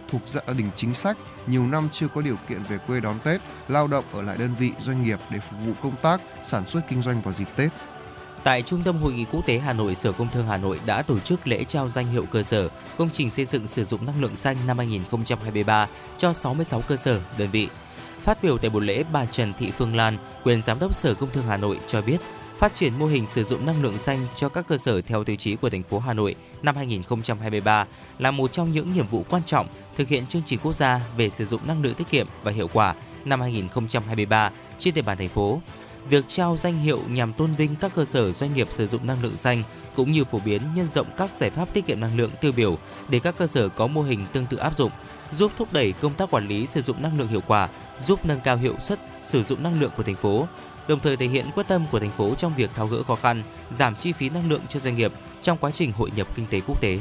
thuộc 0.09 0.23
gia 0.27 0.41
đình 0.47 0.71
chính 0.77 0.95
sách, 0.95 1.19
nhiều 1.47 1.67
năm 1.67 1.89
chưa 1.93 2.09
có 2.09 2.21
điều 2.21 2.37
kiện 2.49 2.63
về 2.63 2.79
quê 2.79 3.01
đón 3.01 3.19
Tết, 3.25 3.41
lao 3.69 3.87
động 3.87 4.05
ở 4.13 4.23
lại 4.23 4.37
đơn 4.39 4.55
vị 4.59 4.71
doanh 4.81 5.03
nghiệp 5.03 5.19
để 5.31 5.41
phục 5.41 5.61
vụ 5.67 5.73
công 5.83 5.97
tác, 6.03 6.21
sản 6.43 6.69
xuất 6.69 6.81
kinh 6.89 7.03
doanh 7.03 7.23
vào 7.23 7.35
dịp 7.35 7.49
Tết. 7.57 7.71
Tại 8.45 8.63
Trung 8.63 8.83
tâm 8.83 8.99
Hội 8.99 9.13
nghị 9.13 9.25
Quốc 9.25 9.47
tế 9.47 9.59
Hà 9.59 9.73
Nội, 9.73 9.95
Sở 9.95 10.13
Công 10.13 10.29
Thương 10.33 10.47
Hà 10.47 10.57
Nội 10.57 10.81
đã 10.87 11.03
tổ 11.03 11.19
chức 11.19 11.47
lễ 11.47 11.65
trao 11.65 11.89
danh 11.89 12.07
hiệu 12.07 12.27
cơ 12.31 12.43
sở 12.43 12.69
công 12.97 13.11
trình 13.11 13.31
xây 13.31 13.45
dựng 13.45 13.67
sử 13.67 13.85
dụng 13.85 14.07
năng 14.07 14.21
lượng 14.21 14.37
xanh 14.37 14.57
năm 14.67 14.79
2023 14.79 15.89
cho 16.17 16.33
66 16.33 16.83
cơ 16.89 16.97
sở, 16.97 17.21
đơn 17.39 17.51
vị. 17.51 17.69
Phát 18.23 18.43
biểu 18.43 18.59
tại 18.59 18.71
buổi 18.71 18.85
lễ, 18.85 19.05
bà 19.13 19.27
Trần 19.27 19.53
Thị 19.59 19.71
Phương 19.71 19.97
Lan, 19.97 20.19
quyền 20.45 20.63
giám 20.63 20.79
đốc 20.79 20.95
Sở 20.95 21.15
Công 21.15 21.31
Thương 21.31 21.45
Hà 21.49 21.57
Nội 21.57 21.79
cho 21.87 22.03
biết, 22.03 22.19
phát 22.57 22.75
triển 22.75 22.99
mô 22.99 23.07
hình 23.07 23.27
sử 23.27 23.45
dụng 23.45 23.67
năng 23.67 23.83
lượng 23.83 23.99
xanh 23.99 24.27
cho 24.37 24.49
các 24.49 24.67
cơ 24.69 24.79
sở 24.79 25.01
theo 25.01 25.25
tiêu 25.25 25.37
chí 25.37 25.57
của 25.57 25.71
thành 25.71 25.83
phố 25.83 25.99
Hà 25.99 26.15
Nội 26.15 26.35
năm 26.63 26.77
2023 26.77 27.87
là 28.19 28.31
một 28.31 28.53
trong 28.53 28.73
những 28.73 28.93
nhiệm 28.93 29.07
vụ 29.07 29.25
quan 29.29 29.43
trọng 29.47 29.67
thực 29.97 30.09
hiện 30.09 30.27
chương 30.27 30.43
trình 30.47 30.59
quốc 30.63 30.73
gia 30.73 31.01
về 31.17 31.31
sử 31.31 31.45
dụng 31.45 31.61
năng 31.67 31.83
lượng 31.83 31.95
tiết 31.95 32.11
kiệm 32.11 32.27
và 32.43 32.53
hiệu 32.53 32.69
quả 32.73 32.95
năm 33.25 33.41
2023 33.41 34.51
trên 34.79 34.95
địa 34.95 35.03
bàn 35.03 35.19
thành 35.19 35.29
phố. 35.29 35.61
Việc 36.09 36.25
trao 36.29 36.57
danh 36.57 36.79
hiệu 36.79 37.01
nhằm 37.09 37.33
tôn 37.33 37.55
vinh 37.55 37.77
các 37.77 37.93
cơ 37.95 38.05
sở 38.05 38.33
doanh 38.33 38.55
nghiệp 38.55 38.69
sử 38.71 38.87
dụng 38.87 39.07
năng 39.07 39.23
lượng 39.23 39.37
xanh 39.37 39.63
cũng 39.97 40.13
như 40.13 40.25
phổ 40.25 40.39
biến 40.45 40.63
nhân 40.75 40.89
rộng 40.89 41.07
các 41.17 41.35
giải 41.35 41.51
pháp 41.51 41.75
tiết 41.75 41.87
kiệm 41.87 42.01
năng 42.01 42.17
lượng 42.17 42.31
tiêu 42.41 42.53
biểu 42.53 42.79
để 43.09 43.19
các 43.19 43.35
cơ 43.39 43.47
sở 43.47 43.69
có 43.69 43.87
mô 43.87 44.03
hình 44.03 44.27
tương 44.33 44.47
tự 44.47 44.57
áp 44.57 44.77
dụng, 44.77 44.91
giúp 45.33 45.53
thúc 45.59 45.69
đẩy 45.73 45.93
công 45.93 46.15
tác 46.15 46.31
quản 46.31 46.49
lý 46.49 46.67
sử 46.67 46.83
dụng 46.83 47.03
năng 47.03 47.19
lượng 47.19 47.29
hiệu 47.29 47.43
quả, 47.47 47.69
giúp 48.01 48.27
nâng 48.27 48.41
cao 48.41 48.57
hiệu 48.57 48.77
suất 48.81 48.99
sử 49.21 49.43
dụng 49.43 49.63
năng 49.63 49.81
lượng 49.81 49.91
của 49.97 50.03
thành 50.03 50.15
phố, 50.15 50.47
đồng 50.89 51.01
thời 51.01 51.17
thể 51.17 51.27
hiện 51.27 51.51
quyết 51.55 51.69
tâm 51.69 51.85
của 51.91 52.01
thành 52.01 52.11
phố 52.11 52.35
trong 52.35 52.55
việc 52.57 52.71
tháo 52.75 52.87
gỡ 52.87 53.03
khó 53.03 53.15
khăn, 53.15 53.43
giảm 53.73 53.97
chi 53.97 54.13
phí 54.13 54.29
năng 54.29 54.51
lượng 54.51 54.63
cho 54.69 54.81
doanh 54.81 54.97
nghiệp 54.97 55.13
trong 55.43 55.59
quá 55.59 55.71
trình 55.71 55.93
hội 55.93 56.11
nhập 56.17 56.27
kinh 56.35 56.47
tế 56.47 56.61
quốc 56.67 56.81
tế. 56.81 56.99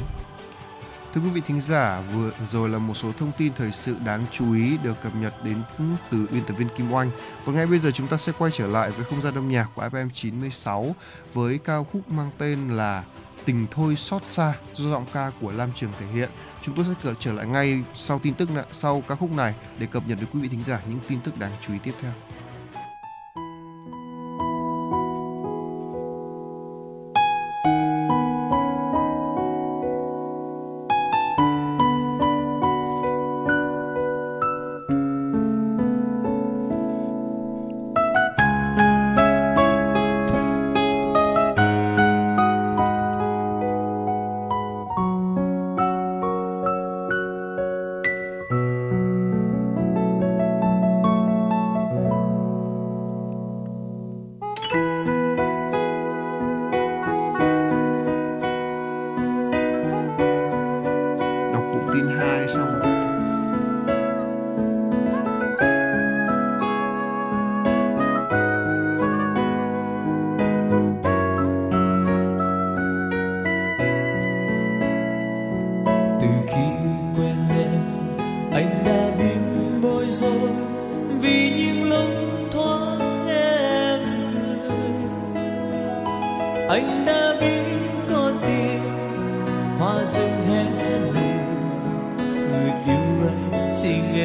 Thưa 1.14 1.20
quý 1.20 1.30
vị 1.30 1.40
thính 1.46 1.60
giả, 1.60 2.00
vừa 2.00 2.30
rồi 2.50 2.68
là 2.68 2.78
một 2.78 2.94
số 2.94 3.12
thông 3.18 3.32
tin 3.38 3.52
thời 3.56 3.72
sự 3.72 3.96
đáng 4.04 4.24
chú 4.30 4.54
ý 4.54 4.78
được 4.82 5.02
cập 5.02 5.14
nhật 5.14 5.34
đến 5.44 5.62
từ 6.10 6.26
biên 6.30 6.44
tập 6.44 6.54
viên 6.54 6.68
Kim 6.76 6.92
Oanh. 6.92 7.10
Còn 7.46 7.54
ngay 7.54 7.66
bây 7.66 7.78
giờ 7.78 7.90
chúng 7.90 8.06
ta 8.06 8.16
sẽ 8.16 8.32
quay 8.38 8.52
trở 8.54 8.66
lại 8.66 8.90
với 8.90 9.04
không 9.04 9.22
gian 9.22 9.34
âm 9.34 9.48
nhạc 9.48 9.68
của 9.74 9.82
FM 9.82 10.10
96 10.10 10.94
với 11.32 11.58
ca 11.58 11.78
khúc 11.92 12.10
mang 12.10 12.30
tên 12.38 12.68
là 12.68 13.04
Tình 13.44 13.66
thôi 13.70 13.96
xót 13.96 14.24
xa 14.24 14.54
do 14.74 14.90
giọng 14.90 15.06
ca 15.12 15.30
của 15.40 15.52
Lam 15.52 15.72
Trường 15.72 15.92
thể 16.00 16.06
hiện. 16.06 16.30
Chúng 16.62 16.74
tôi 16.74 16.84
sẽ 17.04 17.14
trở 17.18 17.32
lại 17.32 17.46
ngay 17.46 17.82
sau 17.94 18.18
tin 18.18 18.34
tức 18.34 18.50
này, 18.50 18.64
sau 18.72 19.02
ca 19.08 19.14
khúc 19.14 19.36
này 19.36 19.54
để 19.78 19.86
cập 19.86 20.08
nhật 20.08 20.18
với 20.18 20.28
quý 20.32 20.40
vị 20.40 20.48
thính 20.48 20.64
giả 20.64 20.80
những 20.88 20.98
tin 21.08 21.20
tức 21.20 21.38
đáng 21.38 21.52
chú 21.60 21.72
ý 21.72 21.78
tiếp 21.82 21.94
theo. 22.00 22.12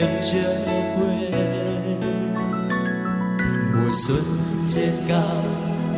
Em 0.02 0.22
chưa 0.32 0.56
quên. 0.96 1.32
Mùa 3.74 3.92
xuân 4.08 4.24
trên 4.76 4.92
cao 5.08 5.44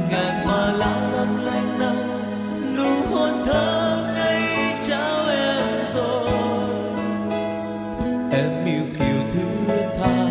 ngàn 0.10 0.46
hoa 0.46 0.72
lá 0.72 1.10
lấp 1.14 1.28
lánh 1.46 1.80
nắng, 1.80 2.08
nụ 2.76 2.90
hôn 3.12 3.46
thơ 3.46 3.98
ngây 4.16 4.74
trao 4.88 5.28
em 5.30 5.86
rồi. 5.94 6.70
Em 8.32 8.66
yêu 8.66 8.86
kiều 9.00 9.22
thứ 9.34 9.74
tha, 10.00 10.28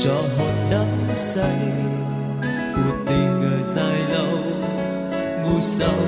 cho 0.00 0.14
hồn 0.14 0.54
đắm 0.70 0.86
say. 1.14 1.60
Cuộc 2.76 2.96
tình 3.06 3.40
người 3.40 3.62
dài 3.74 3.98
lâu, 4.12 4.38
ngủ 5.42 5.60
sâu, 5.60 6.00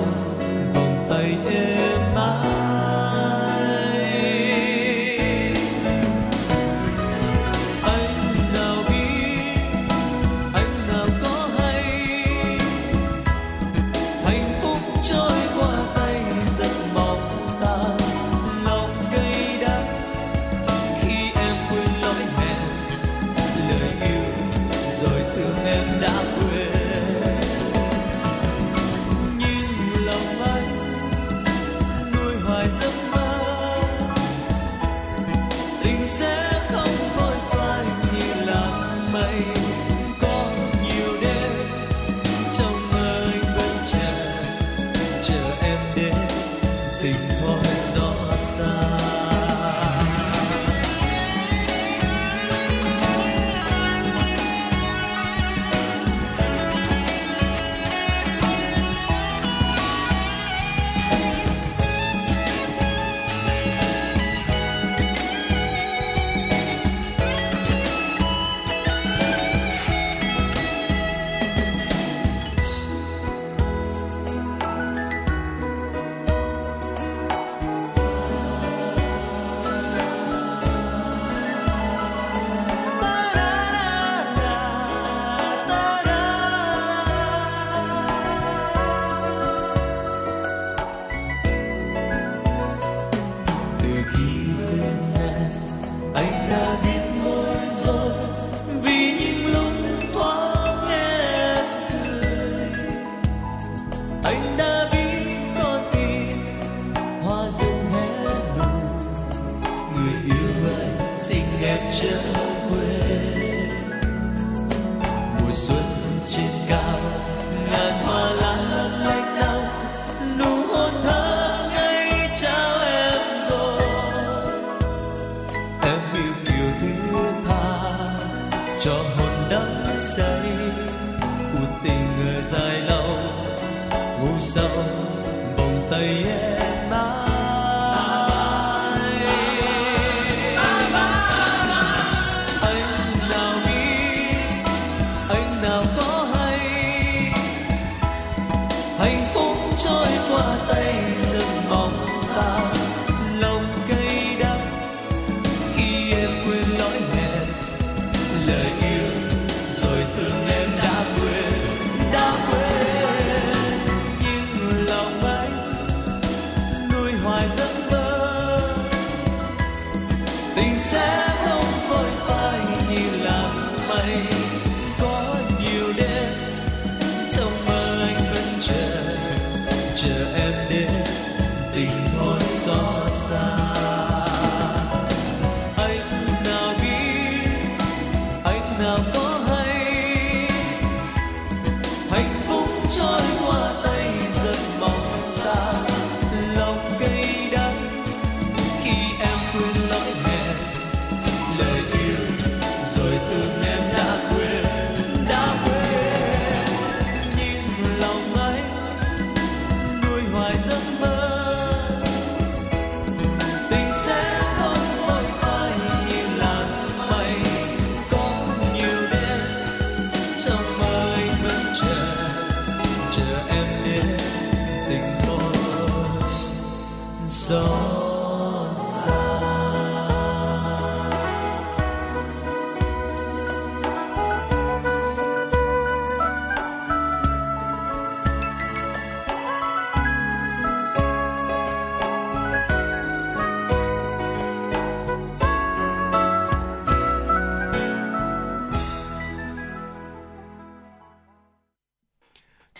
vòng 0.74 1.06
tay 1.10 1.36
em 1.50 2.14
mãi 2.14 2.65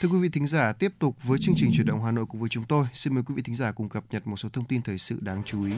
Thưa 0.06 0.12
quý 0.12 0.18
vị 0.18 0.28
thính 0.28 0.46
giả, 0.46 0.72
tiếp 0.72 0.92
tục 0.98 1.16
với 1.22 1.38
chương 1.38 1.54
trình 1.58 1.70
chuyển 1.74 1.86
động 1.86 2.02
Hà 2.04 2.10
Nội 2.10 2.26
cùng 2.28 2.40
với 2.40 2.48
chúng 2.48 2.64
tôi. 2.64 2.86
Xin 2.94 3.14
mời 3.14 3.22
quý 3.26 3.34
vị 3.36 3.42
thính 3.42 3.54
giả 3.54 3.72
cùng 3.72 3.88
cập 3.88 4.04
nhật 4.10 4.26
một 4.26 4.36
số 4.36 4.48
thông 4.48 4.64
tin 4.64 4.82
thời 4.82 4.98
sự 4.98 5.18
đáng 5.20 5.42
chú 5.46 5.64
ý. 5.64 5.72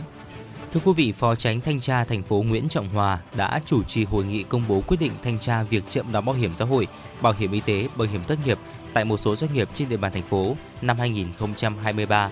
Thưa 0.72 0.80
quý 0.84 0.92
vị, 0.96 1.12
Phó 1.12 1.34
Tránh 1.34 1.60
Thanh 1.60 1.80
tra 1.80 2.04
thành 2.04 2.22
phố 2.22 2.42
Nguyễn 2.42 2.68
Trọng 2.68 2.88
Hòa 2.88 3.18
đã 3.36 3.60
chủ 3.66 3.82
trì 3.82 4.04
hội 4.04 4.24
nghị 4.24 4.42
công 4.42 4.62
bố 4.68 4.80
quyết 4.86 4.96
định 5.00 5.12
thanh 5.22 5.38
tra 5.38 5.62
việc 5.62 5.84
chậm 5.88 6.12
đóng 6.12 6.24
bảo 6.24 6.34
hiểm 6.34 6.54
xã 6.54 6.64
hội, 6.64 6.86
bảo 7.22 7.32
hiểm 7.38 7.52
y 7.52 7.60
tế, 7.60 7.88
bảo 7.96 8.08
hiểm 8.08 8.20
thất 8.28 8.38
nghiệp 8.46 8.58
tại 8.92 9.04
một 9.04 9.16
số 9.16 9.36
doanh 9.36 9.52
nghiệp 9.52 9.68
trên 9.74 9.88
địa 9.88 9.96
bàn 9.96 10.12
thành 10.12 10.22
phố 10.22 10.56
năm 10.82 10.98
2023. 10.98 12.30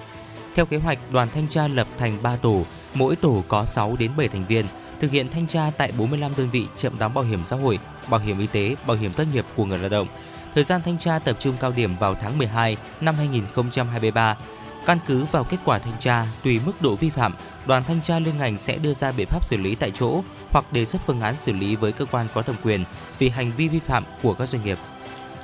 Theo 0.55 0.67
kế 0.67 0.77
hoạch, 0.77 0.99
đoàn 1.13 1.29
thanh 1.35 1.49
tra 1.49 1.69
lập 1.69 1.89
thành 1.99 2.19
3 2.23 2.37
tổ, 2.37 2.63
mỗi 2.95 3.17
tổ 3.17 3.45
có 3.49 3.65
6 3.65 3.97
đến 3.99 4.11
7 4.17 4.29
thành 4.29 4.47
viên, 4.47 4.67
thực 5.01 5.11
hiện 5.11 5.29
thanh 5.29 5.47
tra 5.47 5.71
tại 5.79 5.93
45 5.99 6.33
đơn 6.37 6.51
vị 6.51 6.67
chậm 6.77 6.99
đóng 6.99 7.15
bảo 7.15 7.25
hiểm 7.25 7.45
xã 7.45 7.57
hội, 7.57 7.79
bảo 8.11 8.21
hiểm 8.21 8.39
y 8.39 8.47
tế, 8.47 8.77
bảo 8.87 8.97
hiểm 8.97 9.13
thất 9.13 9.27
nghiệp 9.35 9.45
của 9.57 9.65
người 9.65 9.79
lao 9.79 9.89
động. 9.89 10.09
Thời 10.57 10.65
gian 10.65 10.83
thanh 10.83 10.99
tra 10.99 11.19
tập 11.19 11.37
trung 11.39 11.57
cao 11.61 11.73
điểm 11.73 11.97
vào 11.97 12.15
tháng 12.15 12.39
12 12.39 12.77
năm 13.01 13.15
2023. 13.15 14.37
Căn 14.87 14.99
cứ 15.07 15.25
vào 15.25 15.45
kết 15.45 15.57
quả 15.65 15.79
thanh 15.79 15.99
tra, 15.99 16.27
tùy 16.45 16.61
mức 16.67 16.83
độ 16.83 16.95
vi 16.95 17.11
phạm, 17.11 17.35
đoàn 17.67 17.85
thanh 17.85 18.03
tra 18.03 18.19
liên 18.19 18.39
ngành 18.39 18.59
sẽ 18.59 18.77
đưa 18.77 18.95
ra 18.95 19.13
biện 19.13 19.27
pháp 19.27 19.45
xử 19.45 19.57
lý 19.57 19.75
tại 19.75 19.91
chỗ 19.91 20.23
hoặc 20.51 20.73
đề 20.73 20.87
xuất 20.87 21.03
phương 21.07 21.21
án 21.21 21.35
xử 21.39 21.53
lý 21.53 21.77
với 21.77 21.93
cơ 21.93 22.05
quan 22.05 22.27
có 22.35 22.43
thẩm 22.43 22.57
quyền 22.65 22.85
vì 23.19 23.29
hành 23.29 23.53
vi 23.57 23.69
vi 23.69 23.79
phạm 23.79 24.05
của 24.23 24.35
các 24.35 24.47
doanh 24.47 24.65
nghiệp. 24.65 24.79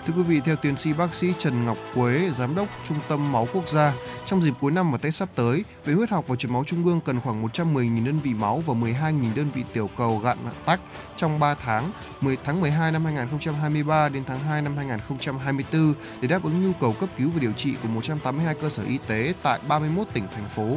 Thưa 0.06 0.12
quý 0.16 0.22
vị, 0.22 0.40
theo 0.44 0.56
tiến 0.56 0.76
sĩ 0.76 0.92
bác 0.92 1.14
sĩ 1.14 1.32
Trần 1.38 1.64
Ngọc 1.64 1.76
Quế, 1.94 2.30
giám 2.30 2.54
đốc 2.54 2.68
Trung 2.84 2.96
tâm 3.08 3.32
Máu 3.32 3.48
Quốc 3.52 3.68
gia, 3.68 3.92
trong 4.26 4.42
dịp 4.42 4.54
cuối 4.60 4.72
năm 4.72 4.92
và 4.92 4.98
Tết 4.98 5.14
sắp 5.14 5.28
tới, 5.34 5.64
Viện 5.84 5.96
Huyết 5.96 6.10
học 6.10 6.24
và 6.28 6.36
Truyền 6.36 6.52
máu 6.52 6.64
Trung 6.64 6.84
ương 6.84 7.00
cần 7.00 7.20
khoảng 7.20 7.46
110.000 7.46 8.04
đơn 8.04 8.18
vị 8.18 8.34
máu 8.34 8.62
và 8.66 8.74
12.000 8.74 9.34
đơn 9.34 9.50
vị 9.54 9.64
tiểu 9.72 9.90
cầu 9.96 10.18
gạn 10.18 10.38
tắc 10.64 10.80
trong 11.16 11.38
3 11.38 11.54
tháng, 11.54 11.90
10 12.20 12.36
tháng 12.44 12.60
12 12.60 12.92
năm 12.92 13.04
2023 13.04 14.08
đến 14.08 14.24
tháng 14.26 14.38
2 14.38 14.62
năm 14.62 14.76
2024 14.76 15.94
để 16.20 16.28
đáp 16.28 16.44
ứng 16.44 16.66
nhu 16.66 16.72
cầu 16.80 16.92
cấp 17.00 17.08
cứu 17.18 17.30
và 17.34 17.40
điều 17.40 17.52
trị 17.52 17.74
của 17.82 17.88
182 17.88 18.54
cơ 18.54 18.68
sở 18.68 18.82
y 18.82 18.98
tế 19.06 19.34
tại 19.42 19.58
31 19.68 20.06
tỉnh 20.12 20.24
thành 20.34 20.48
phố. 20.48 20.76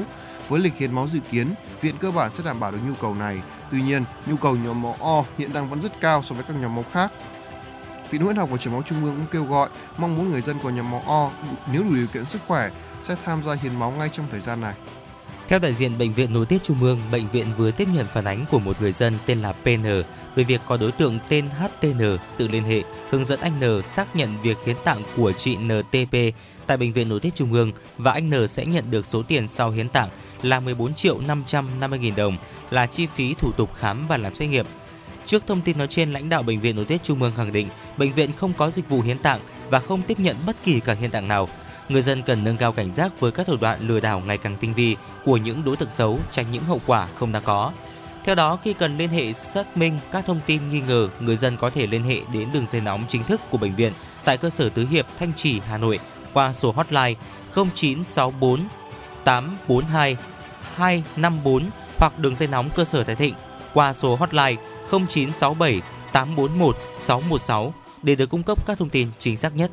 Với 0.50 0.60
lịch 0.60 0.78
hiến 0.78 0.92
máu 0.92 1.08
dự 1.08 1.20
kiến, 1.32 1.54
viện 1.82 1.96
cơ 1.98 2.12
bản 2.12 2.32
sẽ 2.32 2.44
đảm 2.44 2.60
bảo 2.60 2.72
được 2.72 2.80
nhu 2.88 2.94
cầu 3.02 3.16
này. 3.16 3.42
Tuy 3.72 3.82
nhiên, 3.82 4.04
nhu 4.26 4.38
cầu 4.38 4.56
nhóm 4.56 4.82
máu 4.82 4.96
O 5.00 5.24
hiện 5.38 5.54
đang 5.54 5.70
vẫn 5.70 5.82
rất 5.82 6.02
cao 6.02 6.22
so 6.22 6.36
với 6.36 6.44
các 6.44 6.56
nhóm 6.62 6.76
máu 6.76 6.86
khác. 6.92 7.12
Viện 8.12 8.22
Huyết 8.22 8.38
học 8.38 8.50
và 8.52 8.58
Trường 8.58 8.74
máu 8.74 8.82
Trung 8.82 9.04
ương 9.04 9.16
cũng 9.16 9.26
kêu 9.32 9.46
gọi 9.46 9.70
mong 9.98 10.16
muốn 10.16 10.30
người 10.30 10.42
dân 10.42 10.60
của 10.60 10.70
nhóm 10.70 10.92
máu 10.92 11.04
O 11.06 11.32
nếu 11.72 11.84
đủ 11.84 11.96
điều 11.96 12.08
kiện 12.08 12.26
sức 12.26 12.42
khỏe 12.48 12.70
sẽ 13.04 13.16
tham 13.26 13.44
gia 13.44 13.54
hiến 13.54 13.80
máu 13.80 13.92
ngay 13.92 14.10
trong 14.10 14.26
thời 14.32 14.40
gian 14.40 14.62
này. 14.62 14.74
Theo 15.48 15.60
đại 15.60 15.74
diện 15.74 15.98
Bệnh 15.98 16.14
viện 16.14 16.34
Nội 16.34 16.46
tiết 16.46 16.64
Trung 16.64 16.84
ương, 16.84 17.00
bệnh 17.12 17.30
viện 17.30 17.46
vừa 17.58 17.72
tiếp 17.72 17.88
nhận 17.94 18.06
phản 18.06 18.26
ánh 18.26 18.46
của 18.52 18.60
một 18.60 18.82
người 18.82 18.92
dân 18.92 19.18
tên 19.26 19.42
là 19.42 19.54
PN 19.54 19.84
về 20.36 20.44
việc 20.44 20.62
có 20.68 20.78
đối 20.78 20.92
tượng 20.92 21.20
tên 21.30 21.46
HTN 21.60 22.18
tự 22.38 22.48
liên 22.48 22.64
hệ 22.64 22.84
hướng 23.10 23.26
dẫn 23.26 23.40
anh 23.40 23.60
N 23.60 23.84
xác 23.84 24.16
nhận 24.16 24.42
việc 24.42 24.58
hiến 24.66 24.76
tạng 24.84 25.02
của 25.16 25.32
chị 25.32 25.58
NTP 25.58 26.18
tại 26.68 26.78
Bệnh 26.78 26.94
viện 26.94 27.10
Nội 27.10 27.20
tiết 27.20 27.36
Trung 27.36 27.54
ương 27.54 27.72
và 27.98 28.12
anh 28.12 28.30
N 28.30 28.48
sẽ 28.48 28.66
nhận 28.66 28.92
được 28.92 29.06
số 29.06 29.24
tiền 29.24 29.48
sau 29.48 29.72
hiến 29.72 29.90
tạng 29.90 30.10
là 30.42 30.60
14 30.60 30.94
triệu 30.94 31.20
550 31.20 32.00
nghìn 32.00 32.16
đồng 32.16 32.38
là 32.72 32.88
chi 32.88 33.08
phí 33.16 33.34
thủ 33.34 33.52
tục 33.52 33.70
khám 33.76 34.08
và 34.08 34.18
làm 34.18 34.36
xét 34.36 34.50
nghiệm. 34.50 34.66
Trước 35.26 35.48
thông 35.48 35.62
tin 35.62 35.78
nói 35.78 35.88
trên, 35.88 36.14
lãnh 36.14 36.30
đạo 36.30 36.44
Bệnh 36.44 36.60
viện 36.60 36.76
Nội 36.76 36.86
tiết 36.86 37.04
Trung 37.04 37.22
ương 37.22 37.34
khẳng 37.38 37.52
định 37.52 37.70
bệnh 37.98 38.14
viện 38.14 38.32
không 38.34 38.54
có 38.58 38.72
dịch 38.72 38.90
vụ 38.90 39.02
hiến 39.02 39.18
tạng 39.18 39.40
và 39.70 39.80
không 39.80 40.02
tiếp 40.02 40.20
nhận 40.20 40.36
bất 40.46 40.56
kỳ 40.64 40.80
cả 40.80 40.94
hiến 40.94 41.12
tạng 41.12 41.28
nào. 41.28 41.50
Người 41.90 42.02
dân 42.02 42.22
cần 42.22 42.44
nâng 42.44 42.58
cao 42.58 42.72
cảnh 42.72 42.94
giác 42.94 43.20
với 43.20 43.32
các 43.32 43.48
thủ 43.48 43.56
đoạn 43.62 43.88
lừa 43.88 44.00
đảo 44.00 44.22
ngày 44.26 44.38
càng 44.38 44.58
tinh 44.60 44.74
vi 44.74 44.96
của 45.26 45.38
những 45.38 45.64
đối 45.64 45.78
tượng 45.78 45.92
xấu, 45.92 46.20
tránh 46.32 46.52
những 46.52 46.64
hậu 46.64 46.82
quả 46.86 47.08
không 47.16 47.32
đáng 47.32 47.44
có. 47.46 47.72
Theo 48.26 48.36
đó, 48.36 48.58
khi 48.64 48.74
cần 48.74 48.98
liên 48.98 49.10
hệ 49.10 49.34
xác 49.34 49.78
minh 49.78 50.00
các 50.12 50.26
thông 50.26 50.40
tin 50.46 50.68
nghi 50.68 50.82
ngờ, 50.88 51.10
người 51.20 51.38
dân 51.38 51.58
có 51.58 51.70
thể 51.70 51.88
liên 51.88 52.04
hệ 52.04 52.22
đến 52.34 52.50
đường 52.54 52.66
dây 52.68 52.82
nóng 52.82 53.06
chính 53.10 53.24
thức 53.24 53.42
của 53.50 53.58
bệnh 53.58 53.76
viện 53.76 53.94
tại 54.24 54.38
cơ 54.38 54.50
sở 54.50 54.70
Tứ 54.70 54.86
Hiệp, 54.88 55.06
Thanh 55.20 55.34
Trì, 55.34 55.60
Hà 55.60 55.78
Nội 55.78 56.00
qua 56.34 56.54
số 56.54 56.72
hotline 56.72 57.14
0964 57.56 58.60
842 59.24 60.18
254 60.76 61.70
hoặc 61.98 62.20
đường 62.20 62.36
dây 62.36 62.48
nóng 62.48 62.70
cơ 62.76 62.86
sở 62.86 63.04
Thái 63.04 63.16
Thịnh 63.16 63.34
qua 63.74 63.94
số 63.94 64.16
hotline 64.16 64.62
0967 64.92 65.82
841 66.14 66.78
616 67.00 67.74
để 68.04 68.16
được 68.16 68.30
cung 68.30 68.44
cấp 68.44 68.66
các 68.68 68.78
thông 68.78 68.90
tin 68.90 69.08
chính 69.18 69.38
xác 69.38 69.56
nhất. 69.56 69.72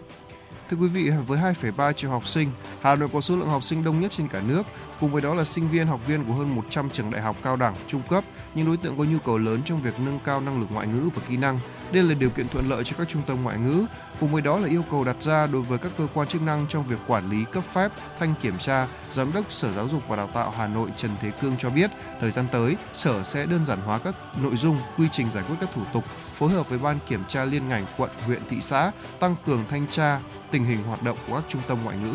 Thưa 0.70 0.76
quý 0.76 0.88
vị, 0.88 1.10
với 1.26 1.38
2,3 1.38 1.92
triệu 1.92 2.10
học 2.10 2.26
sinh, 2.26 2.50
Hà 2.80 2.94
Nội 2.94 3.08
có 3.12 3.20
số 3.20 3.36
lượng 3.36 3.48
học 3.48 3.64
sinh 3.64 3.84
đông 3.84 4.00
nhất 4.00 4.10
trên 4.10 4.28
cả 4.28 4.42
nước. 4.46 4.62
Cùng 5.00 5.12
với 5.12 5.22
đó 5.22 5.34
là 5.34 5.44
sinh 5.44 5.68
viên, 5.68 5.86
học 5.86 6.06
viên 6.06 6.24
của 6.24 6.32
hơn 6.32 6.54
100 6.54 6.90
trường 6.90 7.10
đại 7.10 7.22
học 7.22 7.36
cao 7.42 7.56
đẳng, 7.56 7.74
trung 7.86 8.02
cấp, 8.10 8.24
những 8.54 8.66
đối 8.66 8.76
tượng 8.76 8.98
có 8.98 9.04
nhu 9.04 9.18
cầu 9.18 9.38
lớn 9.38 9.60
trong 9.64 9.82
việc 9.82 10.00
nâng 10.00 10.18
cao 10.24 10.40
năng 10.40 10.60
lực 10.60 10.66
ngoại 10.72 10.86
ngữ 10.86 11.08
và 11.14 11.22
kỹ 11.28 11.36
năng. 11.36 11.58
Đây 11.92 12.02
là 12.02 12.14
điều 12.14 12.30
kiện 12.30 12.48
thuận 12.48 12.68
lợi 12.68 12.84
cho 12.84 12.96
các 12.98 13.08
trung 13.08 13.22
tâm 13.26 13.42
ngoại 13.42 13.58
ngữ. 13.58 13.86
Cùng 14.22 14.32
với 14.32 14.42
đó 14.42 14.58
là 14.58 14.68
yêu 14.68 14.84
cầu 14.90 15.04
đặt 15.04 15.16
ra 15.20 15.46
đối 15.46 15.62
với 15.62 15.78
các 15.78 15.92
cơ 15.98 16.06
quan 16.14 16.28
chức 16.28 16.42
năng 16.42 16.66
trong 16.68 16.86
việc 16.86 16.96
quản 17.06 17.30
lý 17.30 17.44
cấp 17.52 17.64
phép, 17.72 17.92
thanh 18.18 18.34
kiểm 18.42 18.58
tra. 18.58 18.86
Giám 19.10 19.32
đốc 19.32 19.52
Sở 19.52 19.72
Giáo 19.72 19.88
dục 19.88 20.02
và 20.08 20.16
Đào 20.16 20.26
tạo 20.26 20.52
Hà 20.56 20.66
Nội 20.66 20.88
Trần 20.96 21.10
Thế 21.20 21.30
Cương 21.30 21.56
cho 21.58 21.70
biết, 21.70 21.90
thời 22.20 22.30
gian 22.30 22.46
tới, 22.52 22.76
Sở 22.92 23.22
sẽ 23.22 23.46
đơn 23.46 23.66
giản 23.66 23.80
hóa 23.80 23.98
các 23.98 24.14
nội 24.42 24.56
dung, 24.56 24.78
quy 24.98 25.08
trình 25.12 25.30
giải 25.30 25.44
quyết 25.48 25.56
các 25.60 25.70
thủ 25.74 25.82
tục, 25.92 26.04
phối 26.34 26.50
hợp 26.50 26.68
với 26.68 26.78
ban 26.78 26.98
kiểm 27.08 27.24
tra 27.28 27.44
liên 27.44 27.68
ngành 27.68 27.86
quận, 27.96 28.10
huyện, 28.26 28.42
thị 28.50 28.60
xã, 28.60 28.90
tăng 29.20 29.36
cường 29.46 29.64
thanh 29.70 29.86
tra 29.86 30.20
tình 30.50 30.64
hình 30.64 30.82
hoạt 30.82 31.02
động 31.02 31.18
của 31.28 31.34
các 31.34 31.44
trung 31.48 31.62
tâm 31.68 31.78
ngoại 31.84 31.96
ngữ. 31.96 32.14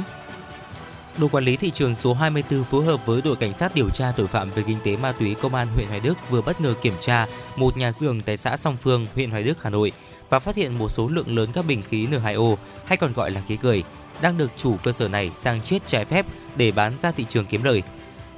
Đội 1.18 1.30
quản 1.30 1.44
lý 1.44 1.58
thị 1.58 1.72
trường 1.72 1.96
số 1.96 2.14
24 2.14 2.64
phối 2.64 2.86
hợp 2.86 3.06
với 3.06 3.22
đội 3.22 3.36
cảnh 3.36 3.54
sát 3.54 3.76
điều 3.76 3.90
tra 3.90 4.12
tội 4.18 4.28
phạm 4.28 4.52
về 4.52 4.64
kinh 4.68 4.78
tế 4.84 4.98
ma 4.98 5.12
túy 5.12 5.36
công 5.42 5.56
an 5.56 5.68
huyện 5.68 5.88
Hoài 5.88 6.00
Đức 6.00 6.30
vừa 6.30 6.42
bất 6.42 6.62
ngờ 6.62 6.74
kiểm 6.82 6.94
tra 7.02 7.28
một 7.56 7.78
nhà 7.78 7.92
xưởng 7.92 8.22
tại 8.22 8.38
xã 8.38 8.58
Song 8.58 8.78
Phương, 8.82 9.08
huyện 9.16 9.32
Hoài 9.32 9.44
Đức, 9.44 9.64
Hà 9.64 9.70
Nội 9.70 9.92
và 10.30 10.40
phát 10.40 10.56
hiện 10.56 10.78
một 10.78 10.90
số 10.90 11.08
lượng 11.08 11.36
lớn 11.36 11.50
các 11.54 11.66
bình 11.68 11.82
khí 11.90 12.08
N2O 12.08 12.56
hay 12.86 12.98
còn 12.98 13.14
gọi 13.14 13.32
là 13.32 13.42
khí 13.48 13.58
cười 13.58 13.84
đang 14.22 14.38
được 14.38 14.52
chủ 14.58 14.78
cơ 14.84 14.92
sở 14.92 15.08
này 15.08 15.32
sang 15.36 15.62
chiết 15.62 15.88
trái 15.88 16.06
phép 16.06 16.26
để 16.56 16.72
bán 16.72 16.94
ra 17.00 17.12
thị 17.12 17.26
trường 17.30 17.46
kiếm 17.46 17.64
lời. 17.64 17.84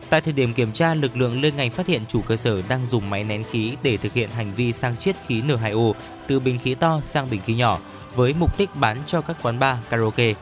Tại 0.09 0.21
thời 0.21 0.33
điểm 0.33 0.53
kiểm 0.53 0.71
tra, 0.71 0.93
lực 0.93 1.17
lượng 1.17 1.41
liên 1.41 1.55
ngành 1.55 1.71
phát 1.71 1.87
hiện 1.87 2.01
chủ 2.07 2.21
cơ 2.21 2.35
sở 2.35 2.61
đang 2.69 2.85
dùng 2.85 3.09
máy 3.09 3.23
nén 3.23 3.43
khí 3.43 3.75
để 3.83 3.97
thực 3.97 4.13
hiện 4.13 4.29
hành 4.29 4.51
vi 4.55 4.73
sang 4.73 4.97
chiết 4.97 5.15
khí 5.27 5.41
N2O 5.41 5.93
từ 6.27 6.39
bình 6.39 6.59
khí 6.59 6.75
to 6.75 7.01
sang 7.03 7.29
bình 7.29 7.41
khí 7.45 7.55
nhỏ 7.55 7.79
với 8.15 8.33
mục 8.33 8.57
đích 8.59 8.75
bán 8.75 8.97
cho 9.05 9.21
các 9.21 9.37
quán 9.41 9.59
bar, 9.59 9.77
karaoke. 9.89 10.33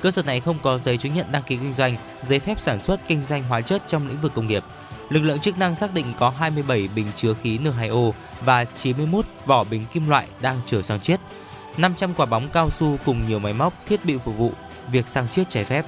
Cơ 0.00 0.10
sở 0.10 0.22
này 0.22 0.40
không 0.40 0.58
có 0.62 0.78
giấy 0.78 0.98
chứng 0.98 1.14
nhận 1.14 1.32
đăng 1.32 1.42
ký 1.42 1.56
kinh 1.56 1.72
doanh, 1.72 1.96
giấy 2.22 2.40
phép 2.40 2.60
sản 2.60 2.80
xuất 2.80 3.00
kinh 3.08 3.24
doanh 3.24 3.42
hóa 3.42 3.60
chất 3.60 3.82
trong 3.86 4.08
lĩnh 4.08 4.20
vực 4.20 4.34
công 4.34 4.46
nghiệp. 4.46 4.64
Lực 5.08 5.20
lượng 5.20 5.38
chức 5.38 5.58
năng 5.58 5.74
xác 5.74 5.94
định 5.94 6.06
có 6.18 6.30
27 6.30 6.88
bình 6.94 7.06
chứa 7.16 7.34
khí 7.42 7.58
N2O 7.58 8.12
và 8.44 8.64
91 8.64 9.24
vỏ 9.46 9.64
bình 9.64 9.84
kim 9.92 10.08
loại 10.08 10.26
đang 10.42 10.60
chờ 10.66 10.82
sang 10.82 11.00
chiết. 11.00 11.20
500 11.76 12.14
quả 12.14 12.26
bóng 12.26 12.48
cao 12.52 12.70
su 12.70 12.96
cùng 13.04 13.28
nhiều 13.28 13.38
máy 13.38 13.52
móc, 13.52 13.72
thiết 13.86 14.04
bị 14.04 14.16
phục 14.24 14.38
vụ 14.38 14.52
việc 14.92 15.08
sang 15.08 15.28
chiết 15.28 15.48
trái 15.48 15.64
phép. 15.64 15.86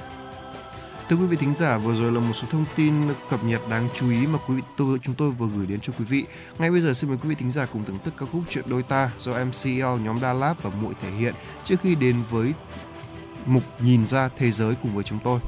Thưa 1.08 1.16
quý 1.16 1.26
vị 1.26 1.36
thính 1.36 1.54
giả, 1.54 1.78
vừa 1.78 1.94
rồi 1.94 2.12
là 2.12 2.20
một 2.20 2.32
số 2.32 2.48
thông 2.50 2.64
tin 2.76 2.94
cập 3.30 3.44
nhật 3.44 3.60
đáng 3.70 3.88
chú 3.94 4.10
ý 4.10 4.26
mà 4.26 4.38
quý 4.48 4.54
vị 4.54 4.62
tôi 4.76 4.98
chúng 5.02 5.14
tôi 5.14 5.30
vừa 5.30 5.46
gửi 5.56 5.66
đến 5.66 5.80
cho 5.80 5.92
quý 5.98 6.04
vị. 6.04 6.24
Ngay 6.58 6.70
bây 6.70 6.80
giờ 6.80 6.92
xin 6.92 7.10
mời 7.10 7.18
quý 7.22 7.28
vị 7.28 7.34
thính 7.34 7.50
giả 7.50 7.66
cùng 7.66 7.84
thưởng 7.84 7.98
thức 8.04 8.14
ca 8.18 8.26
khúc 8.32 8.42
Chuyện 8.50 8.64
đôi 8.68 8.82
ta 8.82 9.10
do 9.18 9.32
MCL 9.32 10.02
nhóm 10.04 10.20
Đa 10.20 10.32
Lab 10.32 10.56
và 10.62 10.70
Muội 10.70 10.94
thể 11.02 11.10
hiện 11.10 11.34
trước 11.64 11.76
khi 11.82 11.94
đến 11.94 12.16
với 12.30 12.52
mục 13.46 13.62
nhìn 13.80 14.04
ra 14.04 14.28
thế 14.38 14.50
giới 14.50 14.74
cùng 14.82 14.94
với 14.94 15.04
chúng 15.04 15.18
tôi. 15.24 15.40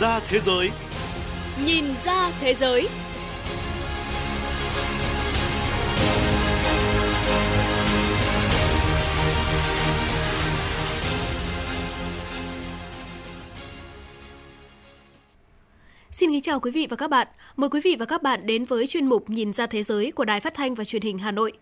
ra 0.00 0.20
thế 0.28 0.40
giới. 0.40 0.70
Nhìn 1.64 1.84
ra 2.04 2.30
thế 2.40 2.54
giới. 2.54 2.88
Xin 16.10 16.30
kính 16.30 16.42
chào 16.42 16.60
quý 16.60 16.70
vị 16.70 16.86
và 16.90 16.96
các 16.96 17.10
bạn. 17.10 17.28
Mời 17.56 17.70
quý 17.70 17.80
vị 17.84 17.96
và 17.98 18.06
các 18.06 18.22
bạn 18.22 18.46
đến 18.46 18.64
với 18.64 18.86
chuyên 18.86 19.06
mục 19.06 19.30
Nhìn 19.30 19.52
ra 19.52 19.66
thế 19.66 19.82
giới 19.82 20.12
của 20.12 20.24
Đài 20.24 20.40
Phát 20.40 20.54
thanh 20.54 20.74
và 20.74 20.84
Truyền 20.84 21.02
hình 21.02 21.18
Hà 21.18 21.30
Nội. 21.30 21.52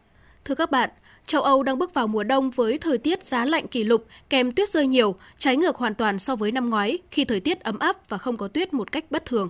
Thưa 0.44 0.54
các 0.54 0.70
bạn, 0.70 0.90
châu 1.28 1.42
Âu 1.42 1.62
đang 1.62 1.78
bước 1.78 1.94
vào 1.94 2.06
mùa 2.06 2.22
đông 2.22 2.50
với 2.50 2.78
thời 2.78 2.98
tiết 2.98 3.26
giá 3.26 3.44
lạnh 3.44 3.68
kỷ 3.68 3.84
lục, 3.84 4.06
kèm 4.30 4.52
tuyết 4.52 4.70
rơi 4.70 4.86
nhiều, 4.86 5.14
trái 5.38 5.56
ngược 5.56 5.76
hoàn 5.76 5.94
toàn 5.94 6.18
so 6.18 6.36
với 6.36 6.52
năm 6.52 6.70
ngoái 6.70 6.98
khi 7.10 7.24
thời 7.24 7.40
tiết 7.40 7.60
ấm 7.60 7.78
áp 7.78 8.08
và 8.08 8.18
không 8.18 8.36
có 8.36 8.48
tuyết 8.48 8.74
một 8.74 8.92
cách 8.92 9.04
bất 9.10 9.24
thường. 9.24 9.48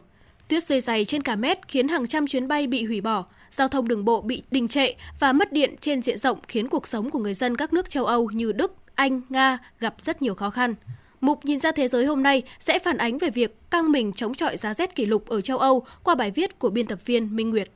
Tuyết 0.49 0.64
rơi 0.64 0.81
dày 0.81 1.05
trên 1.05 1.22
cả 1.22 1.37
mét 1.37 1.68
khiến 1.68 1.89
hàng 1.89 2.07
trăm 2.07 2.26
chuyến 2.26 2.49
bay 2.49 2.66
bị 2.66 2.85
hủy 2.85 3.01
bỏ, 3.01 3.24
giao 3.51 3.68
thông 3.68 3.89
đường 3.89 4.05
bộ 4.05 4.20
bị 4.20 4.43
đình 4.51 4.68
trệ 4.68 4.95
và 5.20 5.33
mất 5.33 5.53
điện 5.53 5.74
trên 5.81 6.03
diện 6.03 6.18
rộng 6.18 6.39
khiến 6.49 6.68
cuộc 6.68 6.87
sống 6.87 7.11
của 7.11 7.18
người 7.18 7.35
dân 7.35 7.57
các 7.57 7.72
nước 7.72 7.91
châu 7.91 8.07
Âu 8.07 8.31
như 8.31 8.53
Đức, 8.53 8.72
Anh, 8.95 9.20
Nga 9.29 9.59
gặp 9.81 9.95
rất 10.03 10.22
nhiều 10.22 10.35
khó 10.35 10.51
khăn. 10.51 10.74
Mục 11.20 11.45
Nhìn 11.45 11.61
ra 11.61 11.72
thế 11.72 11.89
giới 11.89 12.05
hôm 12.05 12.22
nay 12.22 12.43
sẽ 12.59 12.79
phản 12.79 12.99
ánh 12.99 13.18
về 13.18 13.31
việc 13.31 13.70
căng 13.70 13.93
mình 13.93 14.12
chống 14.12 14.35
chọi 14.35 14.57
giá 14.57 14.74
rét 14.74 14.95
kỷ 14.95 15.07
lục 15.07 15.29
ở 15.29 15.41
châu 15.41 15.59
Âu 15.59 15.87
qua 16.03 16.14
bài 16.14 16.31
viết 16.31 16.59
của 16.59 16.70
biên 16.70 16.87
tập 16.87 16.99
viên 17.05 17.37
Minh 17.37 17.51
Nguyệt. 17.51 17.70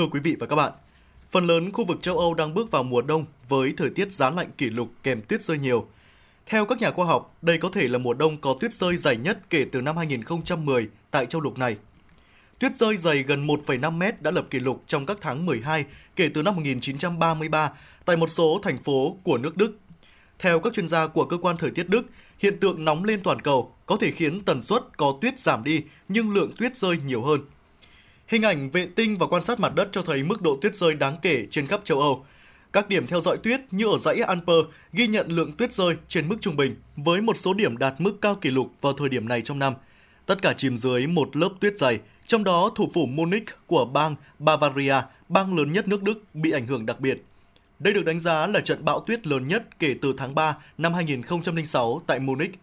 Thưa 0.00 0.06
quý 0.06 0.20
vị 0.20 0.36
và 0.40 0.46
các 0.46 0.56
bạn, 0.56 0.72
phần 1.30 1.46
lớn 1.46 1.72
khu 1.72 1.84
vực 1.84 2.02
châu 2.02 2.18
Âu 2.18 2.34
đang 2.34 2.54
bước 2.54 2.70
vào 2.70 2.82
mùa 2.82 3.02
đông 3.02 3.24
với 3.48 3.74
thời 3.76 3.90
tiết 3.90 4.12
giá 4.12 4.30
lạnh 4.30 4.50
kỷ 4.58 4.70
lục 4.70 4.88
kèm 5.02 5.22
tuyết 5.22 5.42
rơi 5.42 5.58
nhiều. 5.58 5.86
Theo 6.46 6.66
các 6.66 6.80
nhà 6.80 6.90
khoa 6.90 7.06
học, 7.06 7.36
đây 7.42 7.58
có 7.58 7.70
thể 7.72 7.88
là 7.88 7.98
mùa 7.98 8.14
đông 8.14 8.40
có 8.40 8.56
tuyết 8.60 8.74
rơi 8.74 8.96
dày 8.96 9.16
nhất 9.16 9.38
kể 9.50 9.66
từ 9.72 9.80
năm 9.80 9.96
2010 9.96 10.88
tại 11.10 11.26
châu 11.26 11.40
lục 11.40 11.58
này. 11.58 11.76
Tuyết 12.58 12.76
rơi 12.76 12.96
dày 12.96 13.22
gần 13.22 13.46
1,5 13.46 13.92
mét 13.92 14.22
đã 14.22 14.30
lập 14.30 14.46
kỷ 14.50 14.60
lục 14.60 14.82
trong 14.86 15.06
các 15.06 15.18
tháng 15.20 15.46
12 15.46 15.84
kể 16.16 16.30
từ 16.34 16.42
năm 16.42 16.56
1933 16.56 17.72
tại 18.04 18.16
một 18.16 18.30
số 18.30 18.60
thành 18.62 18.82
phố 18.82 19.16
của 19.22 19.38
nước 19.38 19.56
Đức. 19.56 19.78
Theo 20.38 20.60
các 20.60 20.72
chuyên 20.72 20.88
gia 20.88 21.06
của 21.06 21.24
cơ 21.24 21.36
quan 21.36 21.56
thời 21.56 21.70
tiết 21.70 21.88
Đức, 21.88 22.06
hiện 22.38 22.58
tượng 22.60 22.84
nóng 22.84 23.04
lên 23.04 23.20
toàn 23.22 23.40
cầu 23.40 23.74
có 23.86 23.96
thể 23.96 24.10
khiến 24.10 24.40
tần 24.40 24.62
suất 24.62 24.82
có 24.96 25.18
tuyết 25.20 25.40
giảm 25.40 25.64
đi 25.64 25.82
nhưng 26.08 26.34
lượng 26.34 26.52
tuyết 26.58 26.76
rơi 26.76 26.98
nhiều 27.06 27.22
hơn. 27.22 27.40
Hình 28.30 28.42
ảnh 28.42 28.70
vệ 28.70 28.86
tinh 28.96 29.18
và 29.18 29.26
quan 29.26 29.44
sát 29.44 29.60
mặt 29.60 29.74
đất 29.74 29.88
cho 29.92 30.02
thấy 30.02 30.22
mức 30.22 30.42
độ 30.42 30.58
tuyết 30.62 30.76
rơi 30.76 30.94
đáng 30.94 31.16
kể 31.22 31.46
trên 31.50 31.66
khắp 31.66 31.80
châu 31.84 32.00
Âu. 32.00 32.24
Các 32.72 32.88
điểm 32.88 33.06
theo 33.06 33.20
dõi 33.20 33.36
tuyết 33.36 33.60
như 33.70 33.86
ở 33.86 33.98
dãy 33.98 34.20
Alper 34.20 34.56
ghi 34.92 35.06
nhận 35.06 35.28
lượng 35.28 35.52
tuyết 35.52 35.72
rơi 35.72 35.96
trên 36.08 36.28
mức 36.28 36.36
trung 36.40 36.56
bình, 36.56 36.76
với 36.96 37.20
một 37.20 37.36
số 37.36 37.54
điểm 37.54 37.76
đạt 37.76 37.94
mức 37.98 38.16
cao 38.20 38.34
kỷ 38.34 38.50
lục 38.50 38.72
vào 38.80 38.92
thời 38.92 39.08
điểm 39.08 39.28
này 39.28 39.42
trong 39.42 39.58
năm. 39.58 39.74
Tất 40.26 40.42
cả 40.42 40.52
chìm 40.52 40.76
dưới 40.76 41.06
một 41.06 41.36
lớp 41.36 41.48
tuyết 41.60 41.78
dày, 41.78 41.98
trong 42.26 42.44
đó 42.44 42.70
thủ 42.76 42.88
phủ 42.94 43.06
Munich 43.06 43.66
của 43.66 43.84
bang 43.84 44.16
Bavaria, 44.38 44.96
bang 45.28 45.56
lớn 45.56 45.72
nhất 45.72 45.88
nước 45.88 46.02
Đức, 46.02 46.34
bị 46.34 46.50
ảnh 46.50 46.66
hưởng 46.66 46.86
đặc 46.86 47.00
biệt. 47.00 47.24
Đây 47.78 47.94
được 47.94 48.04
đánh 48.04 48.20
giá 48.20 48.46
là 48.46 48.60
trận 48.60 48.84
bão 48.84 49.00
tuyết 49.00 49.26
lớn 49.26 49.48
nhất 49.48 49.78
kể 49.78 49.94
từ 50.02 50.14
tháng 50.16 50.34
3 50.34 50.56
năm 50.78 50.94
2006 50.94 52.02
tại 52.06 52.18
Munich. 52.18 52.58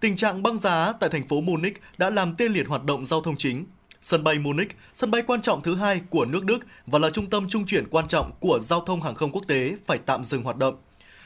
Tình 0.00 0.16
trạng 0.16 0.42
băng 0.42 0.58
giá 0.58 0.92
tại 1.00 1.10
thành 1.10 1.28
phố 1.28 1.40
Munich 1.40 1.80
đã 1.98 2.10
làm 2.10 2.34
tê 2.36 2.48
liệt 2.48 2.68
hoạt 2.68 2.84
động 2.84 3.06
giao 3.06 3.20
thông 3.20 3.36
chính, 3.36 3.64
Sân 4.06 4.24
bay 4.24 4.38
Munich, 4.38 4.76
sân 4.94 5.10
bay 5.10 5.22
quan 5.26 5.42
trọng 5.42 5.62
thứ 5.62 5.74
hai 5.74 6.00
của 6.10 6.24
nước 6.24 6.44
Đức 6.44 6.58
và 6.86 6.98
là 6.98 7.10
trung 7.10 7.30
tâm 7.30 7.48
trung 7.48 7.66
chuyển 7.66 7.88
quan 7.90 8.08
trọng 8.08 8.32
của 8.40 8.58
giao 8.62 8.80
thông 8.80 9.02
hàng 9.02 9.14
không 9.14 9.32
quốc 9.32 9.44
tế 9.48 9.76
phải 9.86 9.98
tạm 9.98 10.24
dừng 10.24 10.42
hoạt 10.42 10.56
động. 10.56 10.76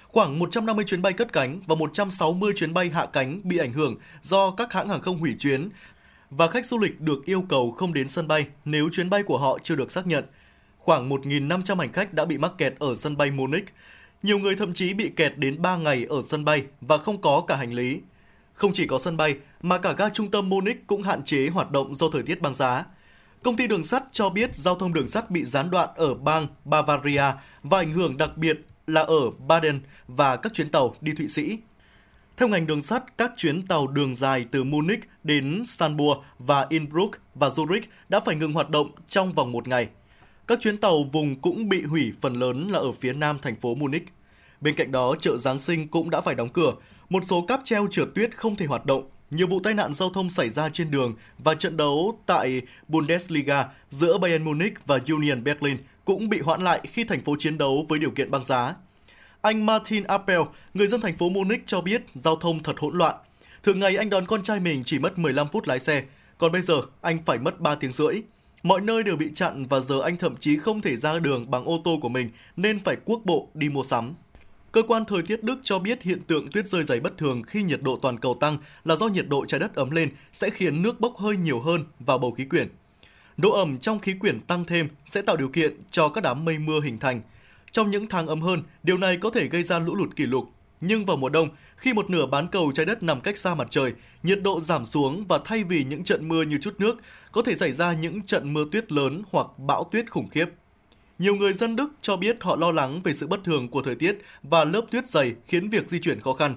Khoảng 0.08 0.38
150 0.38 0.84
chuyến 0.84 1.02
bay 1.02 1.12
cất 1.12 1.32
cánh 1.32 1.60
và 1.66 1.74
160 1.74 2.52
chuyến 2.56 2.74
bay 2.74 2.90
hạ 2.90 3.06
cánh 3.06 3.40
bị 3.44 3.58
ảnh 3.58 3.72
hưởng 3.72 3.96
do 4.22 4.50
các 4.50 4.72
hãng 4.72 4.88
hàng 4.88 5.00
không 5.00 5.18
hủy 5.18 5.34
chuyến 5.38 5.68
và 6.30 6.48
khách 6.48 6.66
du 6.66 6.78
lịch 6.78 7.00
được 7.00 7.24
yêu 7.24 7.44
cầu 7.48 7.70
không 7.70 7.94
đến 7.94 8.08
sân 8.08 8.28
bay 8.28 8.46
nếu 8.64 8.88
chuyến 8.92 9.10
bay 9.10 9.22
của 9.22 9.38
họ 9.38 9.58
chưa 9.62 9.76
được 9.76 9.92
xác 9.92 10.06
nhận. 10.06 10.24
Khoảng 10.78 11.08
1.500 11.10 11.78
hành 11.78 11.92
khách 11.92 12.14
đã 12.14 12.24
bị 12.24 12.38
mắc 12.38 12.52
kẹt 12.58 12.74
ở 12.78 12.94
sân 12.96 13.16
bay 13.16 13.30
Munich. 13.30 13.74
Nhiều 14.22 14.38
người 14.38 14.56
thậm 14.56 14.74
chí 14.74 14.94
bị 14.94 15.10
kẹt 15.16 15.38
đến 15.38 15.62
3 15.62 15.76
ngày 15.76 16.06
ở 16.08 16.22
sân 16.26 16.44
bay 16.44 16.64
và 16.80 16.98
không 16.98 17.20
có 17.20 17.44
cả 17.48 17.56
hành 17.56 17.72
lý. 17.72 18.00
Không 18.58 18.72
chỉ 18.72 18.86
có 18.86 18.98
sân 18.98 19.16
bay, 19.16 19.36
mà 19.62 19.78
cả 19.78 19.92
ga 19.92 20.08
trung 20.08 20.30
tâm 20.30 20.48
Munich 20.48 20.86
cũng 20.86 21.02
hạn 21.02 21.22
chế 21.22 21.48
hoạt 21.48 21.70
động 21.70 21.94
do 21.94 22.06
thời 22.12 22.22
tiết 22.22 22.40
băng 22.40 22.54
giá. 22.54 22.84
Công 23.42 23.56
ty 23.56 23.66
đường 23.66 23.84
sắt 23.84 24.04
cho 24.12 24.28
biết 24.28 24.54
giao 24.54 24.74
thông 24.74 24.92
đường 24.92 25.08
sắt 25.08 25.30
bị 25.30 25.44
gián 25.44 25.70
đoạn 25.70 25.88
ở 25.96 26.14
bang 26.14 26.46
Bavaria 26.64 27.22
và 27.62 27.78
ảnh 27.78 27.90
hưởng 27.90 28.16
đặc 28.16 28.36
biệt 28.36 28.60
là 28.86 29.00
ở 29.00 29.30
Baden 29.30 29.80
và 30.08 30.36
các 30.36 30.54
chuyến 30.54 30.70
tàu 30.70 30.94
đi 31.00 31.12
Thụy 31.12 31.28
Sĩ. 31.28 31.58
Theo 32.36 32.48
ngành 32.48 32.66
đường 32.66 32.82
sắt, 32.82 33.18
các 33.18 33.32
chuyến 33.36 33.66
tàu 33.66 33.86
đường 33.86 34.16
dài 34.16 34.46
từ 34.50 34.64
Munich 34.64 35.00
đến 35.24 35.62
Sanburg 35.66 36.20
và 36.38 36.66
Innsbruck 36.68 37.16
và 37.34 37.48
Zurich 37.48 37.82
đã 38.08 38.20
phải 38.20 38.36
ngừng 38.36 38.52
hoạt 38.52 38.70
động 38.70 38.90
trong 39.08 39.32
vòng 39.32 39.52
một 39.52 39.68
ngày. 39.68 39.88
Các 40.46 40.60
chuyến 40.60 40.76
tàu 40.76 41.04
vùng 41.12 41.40
cũng 41.40 41.68
bị 41.68 41.82
hủy 41.82 42.12
phần 42.20 42.34
lớn 42.34 42.68
là 42.68 42.78
ở 42.78 42.92
phía 42.92 43.12
nam 43.12 43.38
thành 43.42 43.56
phố 43.56 43.74
Munich. 43.74 44.08
Bên 44.60 44.74
cạnh 44.74 44.92
đó, 44.92 45.14
chợ 45.20 45.36
Giáng 45.36 45.60
sinh 45.60 45.88
cũng 45.88 46.10
đã 46.10 46.20
phải 46.20 46.34
đóng 46.34 46.48
cửa. 46.48 46.72
Một 47.08 47.24
số 47.26 47.42
cáp 47.42 47.60
treo 47.64 47.86
trượt 47.90 48.08
tuyết 48.14 48.36
không 48.36 48.56
thể 48.56 48.66
hoạt 48.66 48.86
động 48.86 49.10
nhiều 49.30 49.46
vụ 49.46 49.60
tai 49.60 49.74
nạn 49.74 49.94
giao 49.94 50.10
thông 50.10 50.30
xảy 50.30 50.50
ra 50.50 50.68
trên 50.68 50.90
đường 50.90 51.14
và 51.38 51.54
trận 51.54 51.76
đấu 51.76 52.18
tại 52.26 52.62
Bundesliga 52.88 53.66
giữa 53.90 54.18
Bayern 54.18 54.44
Munich 54.44 54.86
và 54.86 54.98
Union 55.08 55.44
Berlin 55.44 55.76
cũng 56.04 56.28
bị 56.28 56.40
hoãn 56.40 56.62
lại 56.62 56.80
khi 56.92 57.04
thành 57.04 57.24
phố 57.24 57.36
chiến 57.38 57.58
đấu 57.58 57.86
với 57.88 57.98
điều 57.98 58.10
kiện 58.10 58.30
băng 58.30 58.44
giá. 58.44 58.74
Anh 59.40 59.66
Martin 59.66 60.04
Appel, 60.04 60.40
người 60.74 60.86
dân 60.86 61.00
thành 61.00 61.16
phố 61.16 61.28
Munich 61.28 61.66
cho 61.66 61.80
biết 61.80 62.02
giao 62.14 62.36
thông 62.36 62.62
thật 62.62 62.78
hỗn 62.78 62.98
loạn. 62.98 63.16
Thường 63.62 63.80
ngày 63.80 63.96
anh 63.96 64.10
đón 64.10 64.26
con 64.26 64.42
trai 64.42 64.60
mình 64.60 64.82
chỉ 64.84 64.98
mất 64.98 65.18
15 65.18 65.48
phút 65.48 65.68
lái 65.68 65.80
xe, 65.80 66.02
còn 66.38 66.52
bây 66.52 66.62
giờ 66.62 66.82
anh 67.00 67.18
phải 67.26 67.38
mất 67.38 67.60
3 67.60 67.74
tiếng 67.74 67.92
rưỡi. 67.92 68.22
Mọi 68.62 68.80
nơi 68.80 69.02
đều 69.02 69.16
bị 69.16 69.30
chặn 69.34 69.66
và 69.66 69.80
giờ 69.80 70.00
anh 70.00 70.16
thậm 70.16 70.36
chí 70.36 70.56
không 70.56 70.80
thể 70.80 70.96
ra 70.96 71.18
đường 71.18 71.50
bằng 71.50 71.64
ô 71.64 71.80
tô 71.84 71.98
của 72.02 72.08
mình 72.08 72.30
nên 72.56 72.84
phải 72.84 72.96
cuốc 72.96 73.24
bộ 73.24 73.48
đi 73.54 73.68
mua 73.68 73.82
sắm. 73.82 74.14
Cơ 74.72 74.82
quan 74.82 75.04
thời 75.04 75.22
tiết 75.22 75.42
Đức 75.42 75.60
cho 75.62 75.78
biết 75.78 76.02
hiện 76.02 76.22
tượng 76.22 76.50
tuyết 76.50 76.66
rơi 76.68 76.84
dày 76.84 77.00
bất 77.00 77.18
thường 77.18 77.42
khi 77.42 77.62
nhiệt 77.62 77.82
độ 77.82 77.98
toàn 78.02 78.18
cầu 78.18 78.36
tăng 78.40 78.58
là 78.84 78.96
do 78.96 79.08
nhiệt 79.08 79.28
độ 79.28 79.44
trái 79.46 79.60
đất 79.60 79.74
ấm 79.74 79.90
lên 79.90 80.10
sẽ 80.32 80.50
khiến 80.50 80.82
nước 80.82 81.00
bốc 81.00 81.16
hơi 81.16 81.36
nhiều 81.36 81.60
hơn 81.60 81.84
vào 81.98 82.18
bầu 82.18 82.30
khí 82.30 82.44
quyển. 82.44 82.68
Độ 83.36 83.50
ẩm 83.50 83.78
trong 83.78 83.98
khí 83.98 84.14
quyển 84.20 84.40
tăng 84.40 84.64
thêm 84.64 84.88
sẽ 85.04 85.22
tạo 85.22 85.36
điều 85.36 85.48
kiện 85.48 85.76
cho 85.90 86.08
các 86.08 86.24
đám 86.24 86.44
mây 86.44 86.58
mưa 86.58 86.80
hình 86.80 86.98
thành. 86.98 87.20
Trong 87.72 87.90
những 87.90 88.06
tháng 88.06 88.26
ấm 88.26 88.40
hơn, 88.40 88.62
điều 88.82 88.98
này 88.98 89.16
có 89.16 89.30
thể 89.30 89.48
gây 89.48 89.62
ra 89.62 89.78
lũ 89.78 89.94
lụt 89.94 90.16
kỷ 90.16 90.26
lục. 90.26 90.50
Nhưng 90.80 91.04
vào 91.04 91.16
mùa 91.16 91.28
đông, 91.28 91.48
khi 91.76 91.92
một 91.92 92.10
nửa 92.10 92.26
bán 92.26 92.48
cầu 92.48 92.72
trái 92.74 92.86
đất 92.86 93.02
nằm 93.02 93.20
cách 93.20 93.38
xa 93.38 93.54
mặt 93.54 93.66
trời, 93.70 93.92
nhiệt 94.22 94.42
độ 94.42 94.60
giảm 94.60 94.86
xuống 94.86 95.24
và 95.28 95.38
thay 95.44 95.64
vì 95.64 95.84
những 95.84 96.04
trận 96.04 96.28
mưa 96.28 96.42
như 96.42 96.58
chút 96.58 96.74
nước, 96.78 96.98
có 97.32 97.42
thể 97.42 97.56
xảy 97.56 97.72
ra 97.72 97.92
những 97.92 98.22
trận 98.22 98.52
mưa 98.52 98.64
tuyết 98.72 98.92
lớn 98.92 99.22
hoặc 99.30 99.46
bão 99.58 99.84
tuyết 99.92 100.10
khủng 100.10 100.28
khiếp. 100.28 100.46
Nhiều 101.18 101.34
người 101.34 101.52
dân 101.52 101.76
Đức 101.76 101.90
cho 102.00 102.16
biết 102.16 102.36
họ 102.40 102.56
lo 102.56 102.70
lắng 102.70 103.00
về 103.04 103.14
sự 103.14 103.26
bất 103.26 103.44
thường 103.44 103.68
của 103.68 103.82
thời 103.82 103.94
tiết 103.94 104.18
và 104.42 104.64
lớp 104.64 104.82
tuyết 104.90 105.08
dày 105.08 105.34
khiến 105.46 105.68
việc 105.68 105.88
di 105.88 106.00
chuyển 106.00 106.20
khó 106.20 106.32
khăn. 106.32 106.56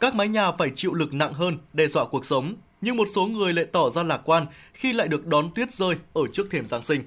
Các 0.00 0.14
mái 0.14 0.28
nhà 0.28 0.52
phải 0.52 0.70
chịu 0.74 0.94
lực 0.94 1.14
nặng 1.14 1.32
hơn, 1.32 1.58
đe 1.72 1.86
dọa 1.86 2.04
cuộc 2.04 2.24
sống, 2.24 2.54
nhưng 2.80 2.96
một 2.96 3.08
số 3.14 3.26
người 3.26 3.52
lại 3.52 3.64
tỏ 3.64 3.90
ra 3.90 4.02
lạc 4.02 4.20
quan 4.24 4.46
khi 4.74 4.92
lại 4.92 5.08
được 5.08 5.26
đón 5.26 5.50
tuyết 5.54 5.72
rơi 5.72 5.96
ở 6.12 6.22
trước 6.32 6.50
thềm 6.50 6.66
Giáng 6.66 6.82
sinh. 6.82 7.02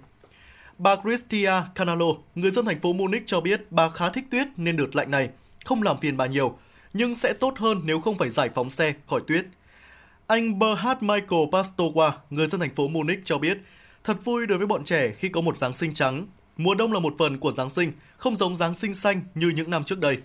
Bà 0.78 0.96
Christia 0.96 1.52
Canalo, 1.76 2.06
người 2.36 2.52
dân 2.52 2.66
thành 2.66 2.82
phố 2.82 2.94
Munich 2.94 3.24
cho 3.26 3.42
biết 3.42 3.72
bà 3.72 3.90
khá 3.90 4.10
thích 4.10 4.26
tuyết 4.32 4.48
nên 4.58 4.78
đợt 4.78 4.96
lạnh 4.96 5.12
này 5.12 5.30
không 5.66 5.84
làm 5.84 5.98
phiền 5.98 6.18
bà 6.18 6.26
nhiều, 6.26 6.58
nhưng 6.94 7.16
sẽ 7.16 7.34
tốt 7.34 7.54
hơn 7.58 7.82
nếu 7.84 8.02
không 8.02 8.18
phải 8.18 8.30
giải 8.30 8.50
phóng 8.56 8.70
xe 8.70 8.94
khỏi 9.08 9.22
tuyết. 9.28 9.46
Anh 10.28 10.60
Berhard 10.60 11.02
Michael 11.02 11.44
Pastowa, 11.52 12.12
người 12.30 12.48
dân 12.48 12.60
thành 12.60 12.76
phố 12.76 12.88
Munich 12.88 13.20
cho 13.26 13.38
biết, 13.38 13.58
thật 14.04 14.18
vui 14.26 14.46
đối 14.46 14.58
với 14.58 14.68
bọn 14.68 14.84
trẻ 14.84 15.14
khi 15.18 15.30
có 15.30 15.42
một 15.42 15.58
Giáng 15.58 15.74
sinh 15.74 15.94
trắng 15.94 16.28
Mùa 16.58 16.76
đông 16.76 16.94
là 16.94 17.00
một 17.00 17.14
phần 17.18 17.38
của 17.38 17.52
Giáng 17.52 17.70
sinh, 17.70 17.92
không 18.18 18.38
giống 18.38 18.56
Giáng 18.56 18.76
sinh 18.76 18.96
xanh 18.96 19.22
như 19.36 19.50
những 19.50 19.70
năm 19.70 19.84
trước 19.84 20.00
đây. 20.00 20.18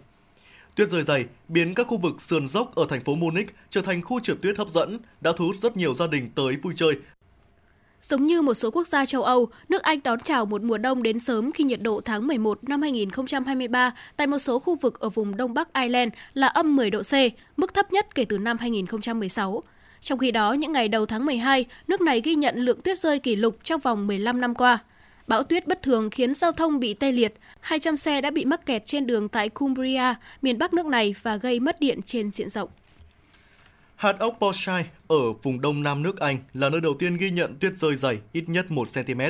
Tuyết 0.76 0.88
rơi 0.88 1.02
dày 1.02 1.24
biến 1.48 1.74
các 1.74 1.86
khu 1.86 1.96
vực 1.96 2.20
sườn 2.20 2.48
dốc 2.48 2.74
ở 2.74 2.86
thành 2.88 3.04
phố 3.04 3.14
Munich 3.14 3.54
trở 3.70 3.82
thành 3.82 4.02
khu 4.02 4.20
trượt 4.20 4.36
tuyết 4.42 4.58
hấp 4.58 4.68
dẫn, 4.68 4.98
đã 5.20 5.32
thu 5.36 5.46
hút 5.46 5.56
rất 5.56 5.76
nhiều 5.76 5.94
gia 5.94 6.06
đình 6.06 6.28
tới 6.34 6.56
vui 6.62 6.72
chơi. 6.76 6.94
Giống 8.02 8.26
như 8.26 8.42
một 8.42 8.54
số 8.54 8.70
quốc 8.70 8.86
gia 8.86 9.06
châu 9.06 9.22
Âu, 9.22 9.48
nước 9.68 9.82
Anh 9.82 10.02
đón 10.04 10.20
chào 10.20 10.46
một 10.46 10.62
mùa 10.62 10.78
đông 10.78 11.02
đến 11.02 11.18
sớm 11.18 11.52
khi 11.52 11.64
nhiệt 11.64 11.82
độ 11.82 12.00
tháng 12.04 12.26
11 12.26 12.64
năm 12.64 12.82
2023 12.82 13.94
tại 14.16 14.26
một 14.26 14.38
số 14.38 14.58
khu 14.58 14.76
vực 14.76 15.00
ở 15.00 15.08
vùng 15.08 15.36
Đông 15.36 15.54
Bắc 15.54 15.72
Ireland 15.72 16.12
là 16.34 16.46
âm 16.46 16.76
10 16.76 16.90
độ 16.90 17.02
C, 17.02 17.12
mức 17.56 17.74
thấp 17.74 17.92
nhất 17.92 18.14
kể 18.14 18.24
từ 18.24 18.38
năm 18.38 18.56
2016. 18.60 19.62
Trong 20.00 20.18
khi 20.18 20.30
đó, 20.30 20.52
những 20.52 20.72
ngày 20.72 20.88
đầu 20.88 21.06
tháng 21.06 21.26
12, 21.26 21.64
nước 21.88 22.00
này 22.00 22.20
ghi 22.20 22.34
nhận 22.34 22.56
lượng 22.56 22.80
tuyết 22.80 22.98
rơi 22.98 23.18
kỷ 23.18 23.36
lục 23.36 23.56
trong 23.64 23.80
vòng 23.80 24.06
15 24.06 24.40
năm 24.40 24.54
qua. 24.54 24.78
Bão 25.28 25.42
tuyết 25.42 25.66
bất 25.66 25.82
thường 25.82 26.10
khiến 26.10 26.34
giao 26.34 26.52
thông 26.52 26.80
bị 26.80 26.94
tê 26.94 27.12
liệt, 27.12 27.34
200 27.60 27.96
xe 27.96 28.20
đã 28.20 28.30
bị 28.30 28.44
mắc 28.44 28.66
kẹt 28.66 28.86
trên 28.86 29.06
đường 29.06 29.28
tại 29.28 29.48
Cumbria, 29.48 30.14
miền 30.42 30.58
Bắc 30.58 30.74
nước 30.74 30.86
này 30.86 31.14
và 31.22 31.36
gây 31.36 31.60
mất 31.60 31.80
điện 31.80 32.02
trên 32.02 32.30
diện 32.30 32.50
rộng. 32.50 32.68
Hạt 33.96 34.18
ốc 34.18 34.36
Boshire 34.40 34.84
ở 35.08 35.32
vùng 35.42 35.60
đông 35.60 35.82
nam 35.82 36.02
nước 36.02 36.20
Anh 36.20 36.38
là 36.54 36.68
nơi 36.68 36.80
đầu 36.80 36.94
tiên 36.98 37.16
ghi 37.16 37.30
nhận 37.30 37.56
tuyết 37.60 37.76
rơi 37.76 37.96
dày 37.96 38.18
ít 38.32 38.44
nhất 38.48 38.70
1 38.70 38.88
cm. 38.94 39.20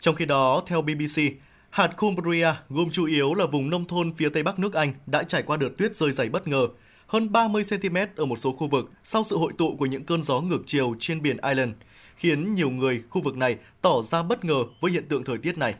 Trong 0.00 0.14
khi 0.14 0.24
đó, 0.24 0.62
theo 0.66 0.82
BBC, 0.82 1.22
hạt 1.70 1.88
Cumbria 1.96 2.54
gồm 2.68 2.90
chủ 2.90 3.06
yếu 3.06 3.34
là 3.34 3.46
vùng 3.46 3.70
nông 3.70 3.84
thôn 3.84 4.14
phía 4.14 4.28
tây 4.28 4.42
bắc 4.42 4.58
nước 4.58 4.74
Anh 4.74 4.92
đã 5.06 5.22
trải 5.22 5.42
qua 5.42 5.56
đợt 5.56 5.70
tuyết 5.78 5.94
rơi 5.94 6.12
dày 6.12 6.28
bất 6.28 6.48
ngờ, 6.48 6.68
hơn 7.06 7.32
30 7.32 7.62
cm 7.70 7.96
ở 8.16 8.24
một 8.24 8.36
số 8.36 8.52
khu 8.52 8.68
vực 8.68 8.90
sau 9.02 9.24
sự 9.24 9.38
hội 9.38 9.52
tụ 9.58 9.76
của 9.76 9.86
những 9.86 10.04
cơn 10.04 10.22
gió 10.22 10.40
ngược 10.40 10.62
chiều 10.66 10.94
trên 10.98 11.22
biển 11.22 11.36
Ireland– 11.42 11.72
khiến 12.20 12.54
nhiều 12.54 12.70
người 12.70 13.02
khu 13.10 13.22
vực 13.22 13.36
này 13.36 13.56
tỏ 13.82 14.02
ra 14.02 14.22
bất 14.22 14.44
ngờ 14.44 14.64
với 14.80 14.92
hiện 14.92 15.04
tượng 15.08 15.24
thời 15.24 15.38
tiết 15.38 15.58
này. 15.58 15.74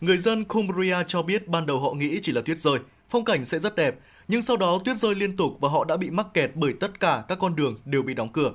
Người 0.00 0.18
dân 0.18 0.44
Cumbria 0.44 0.96
cho 1.06 1.22
biết 1.22 1.48
ban 1.48 1.66
đầu 1.66 1.80
họ 1.80 1.92
nghĩ 1.92 2.18
chỉ 2.22 2.32
là 2.32 2.40
tuyết 2.40 2.60
rơi, 2.60 2.78
phong 3.08 3.24
cảnh 3.24 3.44
sẽ 3.44 3.58
rất 3.58 3.76
đẹp, 3.76 3.94
nhưng 4.28 4.42
sau 4.42 4.56
đó 4.56 4.78
tuyết 4.84 4.96
rơi 4.96 5.14
liên 5.14 5.36
tục 5.36 5.56
và 5.60 5.68
họ 5.68 5.84
đã 5.84 5.96
bị 5.96 6.10
mắc 6.10 6.26
kẹt 6.34 6.50
bởi 6.54 6.72
tất 6.80 7.00
cả 7.00 7.24
các 7.28 7.38
con 7.38 7.56
đường 7.56 7.78
đều 7.84 8.02
bị 8.02 8.14
đóng 8.14 8.32
cửa. 8.32 8.52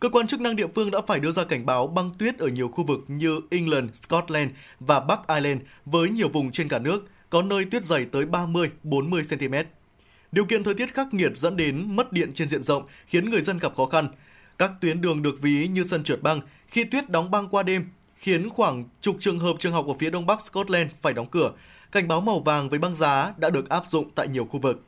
Cơ 0.00 0.08
quan 0.08 0.26
chức 0.26 0.40
năng 0.40 0.56
địa 0.56 0.66
phương 0.74 0.90
đã 0.90 1.00
phải 1.06 1.20
đưa 1.20 1.32
ra 1.32 1.44
cảnh 1.44 1.66
báo 1.66 1.86
băng 1.86 2.10
tuyết 2.18 2.38
ở 2.38 2.46
nhiều 2.46 2.68
khu 2.68 2.84
vực 2.84 3.00
như 3.08 3.40
England, 3.50 3.90
Scotland 4.02 4.50
và 4.80 5.00
Bắc 5.00 5.28
Ireland 5.28 5.60
với 5.84 6.10
nhiều 6.10 6.28
vùng 6.28 6.52
trên 6.52 6.68
cả 6.68 6.78
nước, 6.78 7.08
có 7.30 7.42
nơi 7.42 7.64
tuyết 7.64 7.84
dày 7.84 8.04
tới 8.04 8.24
30-40 8.24 8.68
cm. 9.30 9.54
Điều 10.32 10.44
kiện 10.44 10.64
thời 10.64 10.74
tiết 10.74 10.94
khắc 10.94 11.14
nghiệt 11.14 11.32
dẫn 11.34 11.56
đến 11.56 11.96
mất 11.96 12.12
điện 12.12 12.32
trên 12.34 12.48
diện 12.48 12.62
rộng 12.62 12.86
khiến 13.06 13.30
người 13.30 13.40
dân 13.40 13.58
gặp 13.58 13.74
khó 13.76 13.86
khăn. 13.86 14.08
Các 14.58 14.72
tuyến 14.80 15.00
đường 15.00 15.22
được 15.22 15.42
ví 15.42 15.68
như 15.68 15.84
sân 15.84 16.02
trượt 16.04 16.22
băng 16.22 16.40
khi 16.66 16.84
tuyết 16.84 17.10
đóng 17.10 17.30
băng 17.30 17.48
qua 17.48 17.62
đêm 17.62 17.88
khiến 18.16 18.50
khoảng 18.50 18.84
chục 19.00 19.16
trường 19.20 19.38
hợp 19.38 19.56
trường 19.58 19.72
học 19.72 19.86
ở 19.86 19.94
phía 19.98 20.10
đông 20.10 20.26
bắc 20.26 20.40
Scotland 20.40 20.90
phải 21.02 21.12
đóng 21.12 21.26
cửa. 21.30 21.52
Cảnh 21.92 22.08
báo 22.08 22.20
màu 22.20 22.40
vàng 22.40 22.68
với 22.68 22.78
băng 22.78 22.94
giá 22.94 23.32
đã 23.36 23.50
được 23.50 23.68
áp 23.68 23.84
dụng 23.88 24.10
tại 24.14 24.28
nhiều 24.28 24.44
khu 24.44 24.60
vực. 24.60 24.82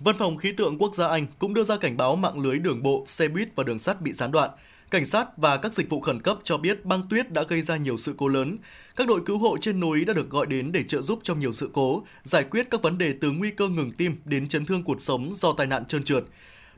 Văn 0.00 0.18
phòng 0.18 0.36
khí 0.36 0.52
tượng 0.56 0.78
quốc 0.78 0.94
gia 0.94 1.08
Anh 1.08 1.26
cũng 1.38 1.54
đưa 1.54 1.64
ra 1.64 1.76
cảnh 1.76 1.96
báo 1.96 2.16
mạng 2.16 2.40
lưới 2.40 2.58
đường 2.58 2.82
bộ, 2.82 3.04
xe 3.06 3.28
buýt 3.28 3.56
và 3.56 3.64
đường 3.64 3.78
sắt 3.78 4.00
bị 4.00 4.12
gián 4.12 4.32
đoạn. 4.32 4.50
Cảnh 4.90 5.04
sát 5.04 5.36
và 5.36 5.56
các 5.56 5.74
dịch 5.74 5.90
vụ 5.90 6.00
khẩn 6.00 6.22
cấp 6.22 6.38
cho 6.44 6.56
biết 6.56 6.84
băng 6.84 7.08
tuyết 7.10 7.32
đã 7.32 7.42
gây 7.42 7.62
ra 7.62 7.76
nhiều 7.76 7.96
sự 7.96 8.14
cố 8.18 8.28
lớn. 8.28 8.58
Các 8.96 9.08
đội 9.08 9.20
cứu 9.26 9.38
hộ 9.38 9.56
trên 9.60 9.80
núi 9.80 10.04
đã 10.04 10.14
được 10.14 10.30
gọi 10.30 10.46
đến 10.46 10.72
để 10.72 10.82
trợ 10.82 11.02
giúp 11.02 11.20
trong 11.22 11.40
nhiều 11.40 11.52
sự 11.52 11.70
cố, 11.72 12.02
giải 12.22 12.44
quyết 12.44 12.70
các 12.70 12.82
vấn 12.82 12.98
đề 12.98 13.14
từ 13.20 13.30
nguy 13.30 13.50
cơ 13.50 13.68
ngừng 13.68 13.92
tim 13.92 14.16
đến 14.24 14.48
chấn 14.48 14.66
thương 14.66 14.82
cuộc 14.82 15.02
sống 15.02 15.32
do 15.36 15.52
tai 15.52 15.66
nạn 15.66 15.84
trơn 15.84 16.04
trượt. 16.04 16.24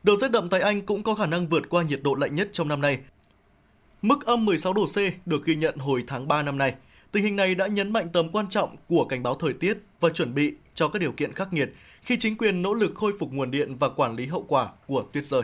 Đợt 0.07 0.17
rét 0.21 0.31
đậm 0.31 0.49
tại 0.49 0.61
Anh 0.61 0.83
cũng 0.83 1.03
có 1.03 1.15
khả 1.15 1.27
năng 1.27 1.49
vượt 1.49 1.63
qua 1.69 1.83
nhiệt 1.83 2.01
độ 2.03 2.15
lạnh 2.15 2.35
nhất 2.35 2.49
trong 2.53 2.69
năm 2.69 2.81
nay. 2.81 2.99
Mức 4.03 4.27
âm 4.27 4.45
16 4.45 4.73
độ 4.73 4.87
C 4.87 5.27
được 5.27 5.45
ghi 5.45 5.57
nhận 5.57 5.77
hồi 5.77 6.05
tháng 6.07 6.29
3 6.29 6.43
năm 6.43 6.59
nay. 6.59 6.75
Tình 7.13 7.25
hình 7.25 7.37
này 7.37 7.55
đã 7.55 7.67
nhấn 7.67 7.93
mạnh 7.93 8.09
tầm 8.13 8.29
quan 8.33 8.49
trọng 8.49 8.77
của 8.89 9.05
cảnh 9.05 9.23
báo 9.23 9.35
thời 9.35 9.53
tiết 9.53 9.79
và 10.01 10.09
chuẩn 10.09 10.35
bị 10.35 10.53
cho 10.75 10.89
các 10.89 10.99
điều 10.99 11.13
kiện 11.13 11.33
khắc 11.33 11.53
nghiệt 11.53 11.69
khi 12.03 12.17
chính 12.21 12.37
quyền 12.37 12.63
nỗ 12.63 12.75
lực 12.75 12.93
khôi 12.95 13.13
phục 13.19 13.33
nguồn 13.33 13.51
điện 13.51 13.77
và 13.77 13.89
quản 13.89 14.17
lý 14.17 14.27
hậu 14.27 14.45
quả 14.49 14.69
của 14.87 15.05
tuyết 15.13 15.27
rơi. 15.27 15.43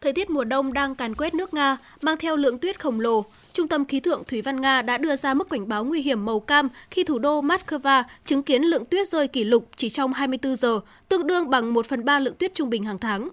Thời 0.00 0.12
tiết 0.12 0.30
mùa 0.30 0.44
đông 0.44 0.72
đang 0.72 0.94
càn 0.94 1.14
quét 1.14 1.34
nước 1.34 1.54
Nga, 1.54 1.76
mang 2.02 2.16
theo 2.16 2.36
lượng 2.36 2.58
tuyết 2.58 2.80
khổng 2.80 3.00
lồ. 3.00 3.24
Trung 3.52 3.68
tâm 3.68 3.84
khí 3.84 4.00
tượng 4.00 4.22
thủy 4.24 4.42
văn 4.42 4.60
Nga 4.60 4.82
đã 4.82 4.98
đưa 4.98 5.16
ra 5.16 5.34
mức 5.34 5.50
cảnh 5.50 5.68
báo 5.68 5.84
nguy 5.84 6.02
hiểm 6.02 6.24
màu 6.24 6.40
cam 6.40 6.68
khi 6.90 7.04
thủ 7.04 7.18
đô 7.18 7.42
Moscow 7.42 8.02
chứng 8.24 8.42
kiến 8.42 8.62
lượng 8.62 8.84
tuyết 8.84 9.08
rơi 9.08 9.28
kỷ 9.28 9.44
lục 9.44 9.68
chỉ 9.76 9.88
trong 9.88 10.12
24 10.12 10.56
giờ, 10.56 10.80
tương 11.08 11.26
đương 11.26 11.50
bằng 11.50 11.74
1 11.74 11.86
phần 11.86 12.04
3 12.04 12.18
lượng 12.18 12.34
tuyết 12.38 12.54
trung 12.54 12.70
bình 12.70 12.84
hàng 12.84 12.98
tháng. 12.98 13.28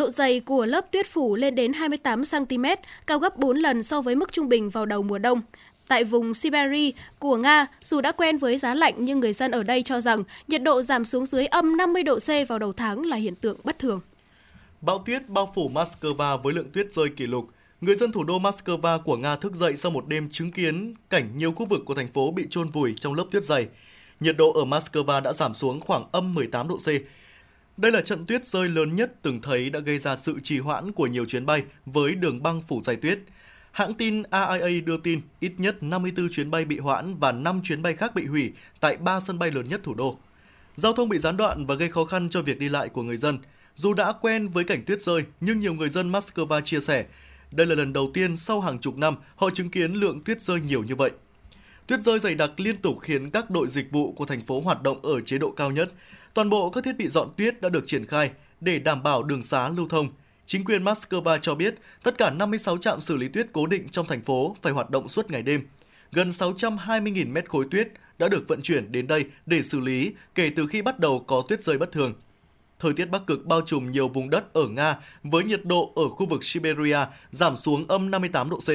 Độ 0.00 0.10
dày 0.10 0.40
của 0.40 0.66
lớp 0.66 0.92
tuyết 0.92 1.06
phủ 1.06 1.36
lên 1.36 1.54
đến 1.54 1.72
28 1.72 2.22
cm, 2.24 2.64
cao 3.06 3.18
gấp 3.18 3.36
4 3.36 3.56
lần 3.56 3.82
so 3.82 4.00
với 4.00 4.14
mức 4.14 4.32
trung 4.32 4.48
bình 4.48 4.70
vào 4.70 4.86
đầu 4.86 5.02
mùa 5.02 5.18
đông. 5.18 5.40
Tại 5.88 6.04
vùng 6.04 6.34
Siberia 6.34 6.90
của 7.18 7.36
Nga, 7.36 7.66
dù 7.82 8.00
đã 8.00 8.12
quen 8.12 8.38
với 8.38 8.58
giá 8.58 8.74
lạnh 8.74 8.94
nhưng 8.98 9.20
người 9.20 9.32
dân 9.32 9.50
ở 9.50 9.62
đây 9.62 9.82
cho 9.82 10.00
rằng 10.00 10.24
nhiệt 10.48 10.62
độ 10.62 10.82
giảm 10.82 11.04
xuống 11.04 11.26
dưới 11.26 11.46
âm 11.46 11.76
50 11.76 12.02
độ 12.02 12.18
C 12.18 12.48
vào 12.48 12.58
đầu 12.58 12.72
tháng 12.72 13.06
là 13.06 13.16
hiện 13.16 13.34
tượng 13.34 13.58
bất 13.64 13.78
thường. 13.78 14.00
Bão 14.80 15.02
tuyết 15.06 15.28
bao 15.28 15.52
phủ 15.54 15.70
Moscow 15.74 16.38
với 16.38 16.54
lượng 16.54 16.70
tuyết 16.72 16.92
rơi 16.92 17.08
kỷ 17.16 17.26
lục. 17.26 17.44
Người 17.80 17.94
dân 17.96 18.12
thủ 18.12 18.24
đô 18.24 18.38
Moscow 18.38 19.02
của 19.02 19.16
Nga 19.16 19.36
thức 19.36 19.54
dậy 19.54 19.76
sau 19.76 19.90
một 19.90 20.08
đêm 20.08 20.30
chứng 20.30 20.52
kiến 20.52 20.94
cảnh 21.10 21.28
nhiều 21.36 21.52
khu 21.52 21.66
vực 21.66 21.80
của 21.84 21.94
thành 21.94 22.08
phố 22.08 22.30
bị 22.30 22.44
chôn 22.50 22.68
vùi 22.68 22.94
trong 23.00 23.14
lớp 23.14 23.24
tuyết 23.30 23.44
dày. 23.44 23.66
Nhiệt 24.20 24.36
độ 24.36 24.52
ở 24.52 24.64
Moscow 24.64 25.22
đã 25.22 25.32
giảm 25.32 25.54
xuống 25.54 25.80
khoảng 25.80 26.04
âm 26.12 26.34
18 26.34 26.68
độ 26.68 26.76
C. 26.76 26.88
Đây 27.80 27.92
là 27.92 28.00
trận 28.00 28.26
tuyết 28.26 28.46
rơi 28.46 28.68
lớn 28.68 28.96
nhất 28.96 29.12
từng 29.22 29.40
thấy 29.42 29.70
đã 29.70 29.80
gây 29.80 29.98
ra 29.98 30.16
sự 30.16 30.40
trì 30.42 30.58
hoãn 30.58 30.92
của 30.92 31.06
nhiều 31.06 31.24
chuyến 31.24 31.46
bay 31.46 31.62
với 31.86 32.14
đường 32.14 32.42
băng 32.42 32.62
phủ 32.62 32.82
dày 32.82 32.96
tuyết. 32.96 33.18
Hãng 33.72 33.94
tin 33.94 34.22
AIA 34.22 34.80
đưa 34.80 34.96
tin 34.96 35.20
ít 35.40 35.52
nhất 35.58 35.82
54 35.82 36.28
chuyến 36.32 36.50
bay 36.50 36.64
bị 36.64 36.78
hoãn 36.78 37.14
và 37.18 37.32
5 37.32 37.60
chuyến 37.64 37.82
bay 37.82 37.94
khác 37.94 38.14
bị 38.14 38.26
hủy 38.26 38.52
tại 38.80 38.96
3 38.96 39.20
sân 39.20 39.38
bay 39.38 39.50
lớn 39.50 39.68
nhất 39.68 39.80
thủ 39.84 39.94
đô. 39.94 40.18
Giao 40.76 40.92
thông 40.92 41.08
bị 41.08 41.18
gián 41.18 41.36
đoạn 41.36 41.66
và 41.66 41.74
gây 41.74 41.88
khó 41.88 42.04
khăn 42.04 42.28
cho 42.30 42.42
việc 42.42 42.58
đi 42.58 42.68
lại 42.68 42.88
của 42.88 43.02
người 43.02 43.16
dân. 43.16 43.38
Dù 43.74 43.94
đã 43.94 44.12
quen 44.12 44.48
với 44.48 44.64
cảnh 44.64 44.84
tuyết 44.86 45.02
rơi, 45.02 45.22
nhưng 45.40 45.60
nhiều 45.60 45.74
người 45.74 45.88
dân 45.88 46.12
Moscow 46.12 46.60
chia 46.60 46.80
sẻ, 46.80 47.04
đây 47.52 47.66
là 47.66 47.74
lần 47.74 47.92
đầu 47.92 48.10
tiên 48.14 48.36
sau 48.36 48.60
hàng 48.60 48.78
chục 48.78 48.96
năm 48.96 49.14
họ 49.36 49.50
chứng 49.50 49.70
kiến 49.70 49.92
lượng 49.92 50.24
tuyết 50.24 50.42
rơi 50.42 50.60
nhiều 50.60 50.82
như 50.82 50.94
vậy. 50.94 51.10
Tuyết 51.86 52.00
rơi 52.00 52.18
dày 52.18 52.34
đặc 52.34 52.50
liên 52.56 52.76
tục 52.76 52.98
khiến 53.02 53.30
các 53.30 53.50
đội 53.50 53.68
dịch 53.68 53.90
vụ 53.90 54.12
của 54.12 54.26
thành 54.26 54.42
phố 54.42 54.60
hoạt 54.60 54.82
động 54.82 55.02
ở 55.02 55.20
chế 55.20 55.38
độ 55.38 55.50
cao 55.50 55.70
nhất. 55.70 55.92
Toàn 56.34 56.50
bộ 56.50 56.70
các 56.70 56.84
thiết 56.84 56.96
bị 56.96 57.08
dọn 57.08 57.28
tuyết 57.36 57.60
đã 57.60 57.68
được 57.68 57.86
triển 57.86 58.06
khai 58.06 58.30
để 58.60 58.78
đảm 58.78 59.02
bảo 59.02 59.22
đường 59.22 59.42
xá 59.42 59.68
lưu 59.68 59.88
thông. 59.88 60.08
Chính 60.46 60.64
quyền 60.64 60.84
Moscow 60.84 61.38
cho 61.38 61.54
biết 61.54 61.74
tất 62.02 62.18
cả 62.18 62.30
56 62.30 62.78
trạm 62.78 63.00
xử 63.00 63.16
lý 63.16 63.28
tuyết 63.28 63.46
cố 63.52 63.66
định 63.66 63.88
trong 63.88 64.06
thành 64.06 64.22
phố 64.22 64.56
phải 64.62 64.72
hoạt 64.72 64.90
động 64.90 65.08
suốt 65.08 65.30
ngày 65.30 65.42
đêm. 65.42 65.66
Gần 66.12 66.28
620.000 66.28 67.32
mét 67.32 67.50
khối 67.50 67.64
tuyết 67.70 67.88
đã 68.18 68.28
được 68.28 68.44
vận 68.48 68.62
chuyển 68.62 68.92
đến 68.92 69.06
đây 69.06 69.24
để 69.46 69.62
xử 69.62 69.80
lý 69.80 70.12
kể 70.34 70.50
từ 70.56 70.66
khi 70.66 70.82
bắt 70.82 70.98
đầu 70.98 71.24
có 71.26 71.42
tuyết 71.48 71.62
rơi 71.62 71.78
bất 71.78 71.92
thường. 71.92 72.14
Thời 72.78 72.92
tiết 72.92 73.04
Bắc 73.04 73.26
Cực 73.26 73.46
bao 73.46 73.60
trùm 73.60 73.90
nhiều 73.90 74.08
vùng 74.08 74.30
đất 74.30 74.52
ở 74.52 74.68
Nga 74.68 74.96
với 75.22 75.44
nhiệt 75.44 75.64
độ 75.64 75.92
ở 75.96 76.08
khu 76.08 76.26
vực 76.26 76.44
Siberia 76.44 76.98
giảm 77.30 77.56
xuống 77.56 77.84
âm 77.88 78.10
58 78.10 78.50
độ 78.50 78.56
C. 78.60 78.68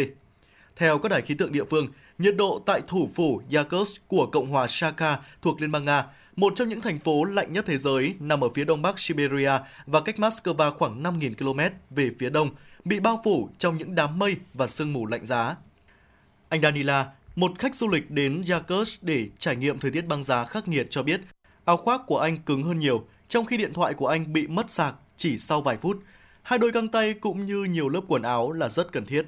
Theo 0.75 0.99
các 0.99 1.09
đài 1.09 1.21
khí 1.21 1.35
tượng 1.35 1.51
địa 1.51 1.63
phương, 1.63 1.87
nhiệt 2.17 2.35
độ 2.35 2.63
tại 2.65 2.81
thủ 2.87 3.09
phủ 3.15 3.41
Yakutsk 3.51 4.07
của 4.07 4.25
Cộng 4.31 4.49
hòa 4.49 4.67
Sakha 4.67 5.19
thuộc 5.41 5.61
Liên 5.61 5.71
bang 5.71 5.85
Nga, 5.85 6.05
một 6.35 6.53
trong 6.55 6.69
những 6.69 6.81
thành 6.81 6.99
phố 6.99 7.23
lạnh 7.23 7.53
nhất 7.53 7.65
thế 7.67 7.77
giới 7.77 8.15
nằm 8.19 8.43
ở 8.43 8.49
phía 8.49 8.65
đông 8.65 8.81
bắc 8.81 8.99
Siberia 8.99 9.51
và 9.85 10.01
cách 10.01 10.15
Moscow 10.17 10.71
khoảng 10.71 11.03
5.000 11.03 11.33
km 11.35 11.75
về 11.89 12.09
phía 12.19 12.29
đông, 12.29 12.49
bị 12.85 12.99
bao 12.99 13.21
phủ 13.23 13.49
trong 13.57 13.77
những 13.77 13.95
đám 13.95 14.19
mây 14.19 14.35
và 14.53 14.67
sương 14.67 14.93
mù 14.93 15.05
lạnh 15.05 15.25
giá. 15.25 15.55
Anh 16.49 16.61
Danila, 16.61 17.07
một 17.35 17.51
khách 17.59 17.75
du 17.75 17.87
lịch 17.87 18.11
đến 18.11 18.43
Yakutsk 18.49 19.03
để 19.03 19.29
trải 19.39 19.55
nghiệm 19.55 19.79
thời 19.79 19.91
tiết 19.91 20.07
băng 20.07 20.23
giá 20.23 20.45
khắc 20.45 20.67
nghiệt 20.67 20.87
cho 20.89 21.03
biết, 21.03 21.21
áo 21.65 21.77
khoác 21.77 22.01
của 22.07 22.19
anh 22.19 22.37
cứng 22.37 22.63
hơn 22.63 22.79
nhiều, 22.79 23.05
trong 23.27 23.45
khi 23.45 23.57
điện 23.57 23.73
thoại 23.73 23.93
của 23.93 24.07
anh 24.07 24.33
bị 24.33 24.47
mất 24.47 24.71
sạc 24.71 24.95
chỉ 25.17 25.37
sau 25.37 25.61
vài 25.61 25.77
phút. 25.77 26.03
Hai 26.43 26.59
đôi 26.59 26.71
găng 26.71 26.87
tay 26.87 27.13
cũng 27.13 27.45
như 27.45 27.63
nhiều 27.63 27.89
lớp 27.89 28.01
quần 28.07 28.21
áo 28.21 28.51
là 28.51 28.69
rất 28.69 28.91
cần 28.91 29.05
thiết. 29.05 29.25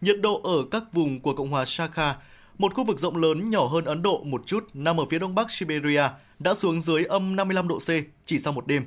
Nhiệt 0.00 0.20
độ 0.20 0.40
ở 0.42 0.64
các 0.70 0.82
vùng 0.92 1.20
của 1.20 1.34
Cộng 1.34 1.50
hòa 1.50 1.64
Sakha, 1.64 2.16
một 2.58 2.74
khu 2.74 2.84
vực 2.84 2.98
rộng 2.98 3.16
lớn 3.16 3.50
nhỏ 3.50 3.66
hơn 3.66 3.84
Ấn 3.84 4.02
Độ 4.02 4.22
một 4.24 4.46
chút 4.46 4.68
nằm 4.74 5.00
ở 5.00 5.04
phía 5.10 5.18
đông 5.18 5.34
bắc 5.34 5.50
Siberia, 5.50 6.02
đã 6.38 6.54
xuống 6.54 6.80
dưới 6.80 7.04
âm 7.04 7.36
55 7.36 7.68
độ 7.68 7.78
C 7.78 7.88
chỉ 8.24 8.38
sau 8.38 8.52
một 8.52 8.66
đêm. 8.66 8.86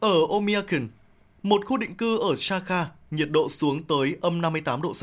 Ở 0.00 0.26
Omiakin, 0.28 0.88
một 1.42 1.66
khu 1.66 1.76
định 1.76 1.94
cư 1.94 2.18
ở 2.18 2.36
Shaka, 2.36 2.86
nhiệt 3.10 3.30
độ 3.30 3.48
xuống 3.48 3.82
tới 3.82 4.16
âm 4.20 4.40
58 4.40 4.82
độ 4.82 4.92
C. 4.92 5.02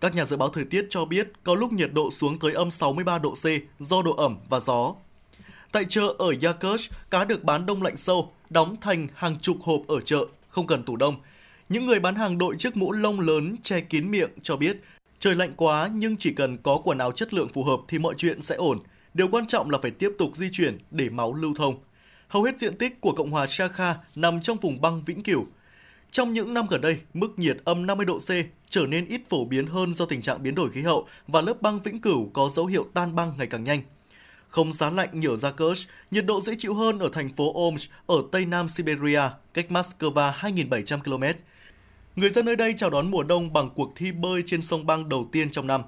Các 0.00 0.14
nhà 0.14 0.24
dự 0.24 0.36
báo 0.36 0.48
thời 0.48 0.64
tiết 0.64 0.86
cho 0.90 1.04
biết 1.04 1.32
có 1.44 1.54
lúc 1.54 1.72
nhiệt 1.72 1.92
độ 1.92 2.10
xuống 2.10 2.38
tới 2.38 2.52
âm 2.52 2.70
63 2.70 3.18
độ 3.18 3.34
C 3.34 3.44
do 3.80 4.02
độ 4.02 4.16
ẩm 4.16 4.38
và 4.48 4.60
gió. 4.60 4.94
Tại 5.72 5.84
chợ 5.88 6.14
ở 6.18 6.34
Yakutsk, 6.42 6.92
cá 7.10 7.24
được 7.24 7.44
bán 7.44 7.66
đông 7.66 7.82
lạnh 7.82 7.96
sâu, 7.96 8.32
đóng 8.50 8.76
thành 8.80 9.08
hàng 9.14 9.38
chục 9.40 9.56
hộp 9.62 9.80
ở 9.88 10.00
chợ, 10.00 10.26
không 10.48 10.66
cần 10.66 10.82
tủ 10.82 10.96
đông. 10.96 11.14
Những 11.68 11.86
người 11.86 12.00
bán 12.00 12.14
hàng 12.14 12.38
đội 12.38 12.56
chiếc 12.58 12.76
mũ 12.76 12.92
lông 12.92 13.20
lớn 13.20 13.56
che 13.62 13.80
kín 13.80 14.10
miệng 14.10 14.30
cho 14.42 14.56
biết 14.56 14.76
trời 15.24 15.34
lạnh 15.34 15.52
quá 15.56 15.90
nhưng 15.94 16.16
chỉ 16.16 16.32
cần 16.32 16.56
có 16.56 16.80
quần 16.84 16.98
áo 16.98 17.12
chất 17.12 17.34
lượng 17.34 17.48
phù 17.48 17.64
hợp 17.64 17.80
thì 17.88 17.98
mọi 17.98 18.14
chuyện 18.18 18.42
sẽ 18.42 18.54
ổn. 18.54 18.78
Điều 19.14 19.28
quan 19.28 19.46
trọng 19.46 19.70
là 19.70 19.78
phải 19.82 19.90
tiếp 19.90 20.10
tục 20.18 20.36
di 20.36 20.48
chuyển 20.52 20.78
để 20.90 21.10
máu 21.10 21.34
lưu 21.34 21.54
thông. 21.54 21.74
Hầu 22.28 22.42
hết 22.42 22.58
diện 22.58 22.78
tích 22.78 23.00
của 23.00 23.12
Cộng 23.12 23.30
hòa 23.30 23.46
Sakha 23.46 23.96
nằm 24.16 24.40
trong 24.40 24.58
vùng 24.58 24.80
băng 24.80 25.02
vĩnh 25.02 25.22
cửu. 25.22 25.46
Trong 26.10 26.32
những 26.32 26.54
năm 26.54 26.66
gần 26.70 26.80
đây, 26.80 26.98
mức 27.14 27.38
nhiệt 27.38 27.56
âm 27.64 27.86
50 27.86 28.06
độ 28.06 28.18
C 28.18 28.30
trở 28.68 28.86
nên 28.86 29.06
ít 29.06 29.20
phổ 29.28 29.44
biến 29.44 29.66
hơn 29.66 29.94
do 29.94 30.06
tình 30.06 30.20
trạng 30.20 30.42
biến 30.42 30.54
đổi 30.54 30.70
khí 30.70 30.82
hậu 30.82 31.06
và 31.26 31.40
lớp 31.40 31.62
băng 31.62 31.80
vĩnh 31.80 32.00
cửu 32.00 32.30
có 32.32 32.50
dấu 32.54 32.66
hiệu 32.66 32.86
tan 32.94 33.14
băng 33.14 33.32
ngày 33.38 33.46
càng 33.46 33.64
nhanh. 33.64 33.80
Không 34.48 34.72
giá 34.72 34.90
lạnh 34.90 35.20
như 35.20 35.28
ở 35.28 35.36
Yakutsk, 35.42 35.88
nhiệt 36.10 36.26
độ 36.26 36.40
dễ 36.40 36.54
chịu 36.58 36.74
hơn 36.74 36.98
ở 36.98 37.08
thành 37.12 37.34
phố 37.34 37.66
Omsk 37.68 37.90
ở 38.06 38.16
tây 38.32 38.46
nam 38.46 38.68
Siberia, 38.68 39.22
cách 39.54 39.66
Moscow 39.68 40.32
2.700 40.32 41.00
km. 41.00 41.38
Người 42.16 42.30
dân 42.30 42.46
nơi 42.46 42.56
đây 42.56 42.74
chào 42.76 42.90
đón 42.90 43.10
mùa 43.10 43.22
đông 43.22 43.52
bằng 43.52 43.70
cuộc 43.74 43.92
thi 43.96 44.12
bơi 44.12 44.42
trên 44.46 44.62
sông 44.62 44.86
băng 44.86 45.08
đầu 45.08 45.28
tiên 45.32 45.50
trong 45.50 45.66
năm. 45.66 45.82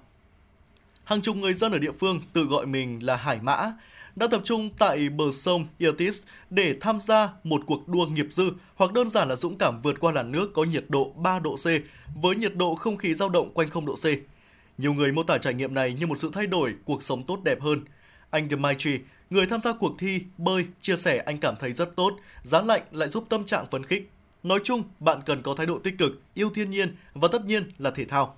Hàng 1.05 1.23
chục 1.23 1.37
người 1.37 1.55
dân 1.55 1.73
ở 1.73 1.79
địa 1.79 1.93
phương 1.93 2.21
tự 2.33 2.45
gọi 2.45 2.67
mình 2.67 3.07
là 3.07 3.17
Hải 3.17 3.39
Mã, 3.43 3.73
đã 4.17 4.27
tập 4.31 4.41
trung 4.45 4.71
tại 4.79 5.09
bờ 5.09 5.25
sông 5.33 5.67
Irtis 5.79 6.23
để 6.51 6.75
tham 6.81 6.99
gia 7.03 7.29
một 7.45 7.63
cuộc 7.67 7.89
đua 7.89 8.07
nghiệp 8.07 8.27
dư 8.31 8.51
hoặc 8.75 8.93
đơn 8.93 9.11
giản 9.11 9.29
là 9.29 9.37
dũng 9.37 9.59
cảm 9.59 9.81
vượt 9.81 10.01
qua 10.01 10.13
làn 10.13 10.33
nước 10.33 10.51
có 10.55 10.65
nhiệt 10.65 10.85
độ 10.89 11.13
3 11.17 11.39
độ 11.39 11.57
C 11.57 11.65
với 12.23 12.37
nhiệt 12.37 12.57
độ 12.57 12.75
không 12.75 12.97
khí 12.97 13.15
dao 13.15 13.29
động 13.29 13.55
quanh 13.55 13.71
0 13.71 13.87
độ 13.87 13.95
C. 13.95 14.07
Nhiều 14.79 14.95
người 14.95 15.13
mô 15.13 15.23
tả 15.23 15.39
trải 15.39 15.55
nghiệm 15.55 15.75
này 15.75 15.93
như 15.93 16.07
một 16.07 16.19
sự 16.19 16.31
thay 16.33 16.47
đổi 16.47 16.75
cuộc 16.85 17.03
sống 17.03 17.27
tốt 17.27 17.41
đẹp 17.43 17.61
hơn. 17.61 17.85
Anh 18.31 18.49
Dmitry, 18.49 18.99
người 19.31 19.47
tham 19.47 19.61
gia 19.61 19.73
cuộc 19.73 19.93
thi 19.99 20.21
bơi, 20.39 20.67
chia 20.81 20.97
sẻ 20.97 21.23
anh 21.27 21.39
cảm 21.39 21.55
thấy 21.57 21.73
rất 21.73 21.97
tốt, 21.97 22.11
giá 22.43 22.63
lạnh 22.63 22.83
lại 22.91 23.09
giúp 23.09 23.25
tâm 23.29 23.45
trạng 23.45 23.67
phấn 23.71 23.85
khích. 23.85 24.11
Nói 24.47 24.61
chung, 24.65 24.83
bạn 25.01 25.21
cần 25.27 25.43
có 25.43 25.55
thái 25.55 25.67
độ 25.67 25.79
tích 25.79 25.99
cực, 25.99 26.23
yêu 26.35 26.51
thiên 26.55 26.71
nhiên 26.71 26.97
và 27.15 27.29
tất 27.33 27.45
nhiên 27.45 27.71
là 27.79 27.91
thể 27.91 28.05
thao. 28.05 28.37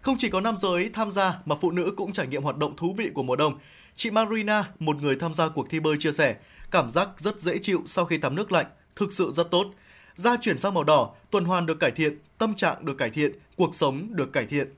Không 0.00 0.16
chỉ 0.18 0.30
có 0.30 0.40
nam 0.40 0.56
giới 0.58 0.90
tham 0.92 1.12
gia 1.12 1.38
mà 1.44 1.56
phụ 1.60 1.70
nữ 1.70 1.94
cũng 1.96 2.12
trải 2.12 2.26
nghiệm 2.26 2.42
hoạt 2.42 2.56
động 2.56 2.76
thú 2.76 2.94
vị 2.98 3.10
của 3.14 3.22
mùa 3.22 3.36
đông. 3.36 3.58
Chị 3.94 4.10
Marina, 4.10 4.64
một 4.78 4.96
người 5.02 5.16
tham 5.16 5.34
gia 5.34 5.48
cuộc 5.48 5.70
thi 5.70 5.80
bơi 5.80 5.96
chia 5.98 6.12
sẻ, 6.12 6.36
cảm 6.70 6.90
giác 6.90 7.08
rất 7.16 7.40
dễ 7.40 7.58
chịu 7.58 7.82
sau 7.86 8.04
khi 8.04 8.18
tắm 8.18 8.34
nước 8.34 8.52
lạnh, 8.52 8.66
thực 8.96 9.12
sự 9.12 9.30
rất 9.32 9.50
tốt. 9.50 9.66
Da 10.14 10.36
chuyển 10.36 10.58
sang 10.58 10.74
màu 10.74 10.84
đỏ, 10.84 11.10
tuần 11.30 11.44
hoàn 11.44 11.66
được 11.66 11.80
cải 11.80 11.90
thiện, 11.90 12.18
tâm 12.38 12.54
trạng 12.54 12.84
được 12.84 12.98
cải 12.98 13.10
thiện, 13.10 13.32
cuộc 13.56 13.74
sống 13.74 14.08
được 14.10 14.32
cải 14.32 14.46
thiện. 14.46 14.68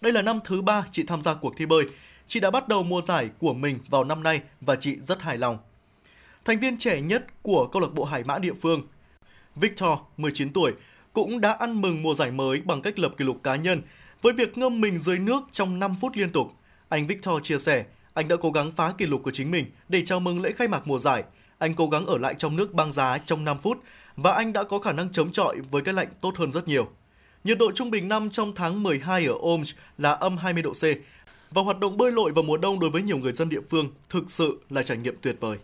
Đây 0.00 0.12
là 0.12 0.22
năm 0.22 0.40
thứ 0.44 0.62
ba 0.62 0.84
chị 0.90 1.02
tham 1.06 1.22
gia 1.22 1.34
cuộc 1.34 1.56
thi 1.56 1.66
bơi. 1.66 1.84
Chị 2.26 2.40
đã 2.40 2.50
bắt 2.50 2.68
đầu 2.68 2.82
mùa 2.82 3.02
giải 3.02 3.30
của 3.38 3.54
mình 3.54 3.78
vào 3.88 4.04
năm 4.04 4.22
nay 4.22 4.40
và 4.60 4.76
chị 4.76 4.96
rất 5.00 5.22
hài 5.22 5.38
lòng. 5.38 5.58
thành 6.44 6.58
viên 6.58 6.78
trẻ 6.78 7.00
nhất 7.00 7.26
của 7.42 7.66
câu 7.72 7.82
lạc 7.82 7.94
bộ 7.94 8.04
Hải 8.04 8.24
Mã 8.24 8.38
địa 8.38 8.54
phương. 8.62 8.82
Victor, 9.56 9.98
19 10.16 10.52
tuổi, 10.52 10.72
cũng 11.12 11.40
đã 11.40 11.52
ăn 11.52 11.80
mừng 11.80 12.02
mùa 12.02 12.14
giải 12.14 12.30
mới 12.30 12.60
bằng 12.64 12.82
cách 12.82 12.98
lập 12.98 13.14
kỷ 13.16 13.24
lục 13.24 13.42
cá 13.42 13.56
nhân 13.56 13.82
với 14.22 14.32
việc 14.32 14.58
ngâm 14.58 14.80
mình 14.80 14.98
dưới 14.98 15.18
nước 15.18 15.42
trong 15.52 15.78
5 15.78 15.94
phút 16.00 16.16
liên 16.16 16.30
tục. 16.30 16.52
Anh 16.88 17.06
Victor 17.06 17.42
chia 17.42 17.58
sẻ, 17.58 17.84
anh 18.14 18.28
đã 18.28 18.36
cố 18.36 18.50
gắng 18.50 18.72
phá 18.72 18.92
kỷ 18.98 19.06
lục 19.06 19.20
của 19.24 19.30
chính 19.30 19.50
mình 19.50 19.66
để 19.88 20.02
chào 20.04 20.20
mừng 20.20 20.42
lễ 20.42 20.52
khai 20.52 20.68
mạc 20.68 20.86
mùa 20.86 20.98
giải. 20.98 21.24
Anh 21.58 21.74
cố 21.74 21.88
gắng 21.88 22.06
ở 22.06 22.18
lại 22.18 22.34
trong 22.38 22.56
nước 22.56 22.74
băng 22.74 22.92
giá 22.92 23.18
trong 23.18 23.44
5 23.44 23.58
phút 23.58 23.78
và 24.16 24.32
anh 24.32 24.52
đã 24.52 24.62
có 24.62 24.78
khả 24.78 24.92
năng 24.92 25.12
chống 25.12 25.32
chọi 25.32 25.56
với 25.70 25.82
cái 25.82 25.94
lạnh 25.94 26.08
tốt 26.20 26.36
hơn 26.36 26.52
rất 26.52 26.68
nhiều. 26.68 26.88
Nhiệt 27.44 27.58
độ 27.58 27.72
trung 27.72 27.90
bình 27.90 28.08
năm 28.08 28.30
trong 28.30 28.54
tháng 28.54 28.82
12 28.82 29.26
ở 29.26 29.34
Omsk 29.42 29.76
là 29.98 30.12
âm 30.12 30.36
20 30.36 30.62
độ 30.62 30.72
C 30.72 30.82
và 31.50 31.62
hoạt 31.62 31.78
động 31.78 31.96
bơi 31.96 32.12
lội 32.12 32.32
vào 32.32 32.42
mùa 32.42 32.56
đông 32.56 32.80
đối 32.80 32.90
với 32.90 33.02
nhiều 33.02 33.18
người 33.18 33.32
dân 33.32 33.48
địa 33.48 33.60
phương 33.70 33.90
thực 34.08 34.30
sự 34.30 34.60
là 34.70 34.82
trải 34.82 34.96
nghiệm 34.96 35.16
tuyệt 35.22 35.36
vời. 35.40 35.58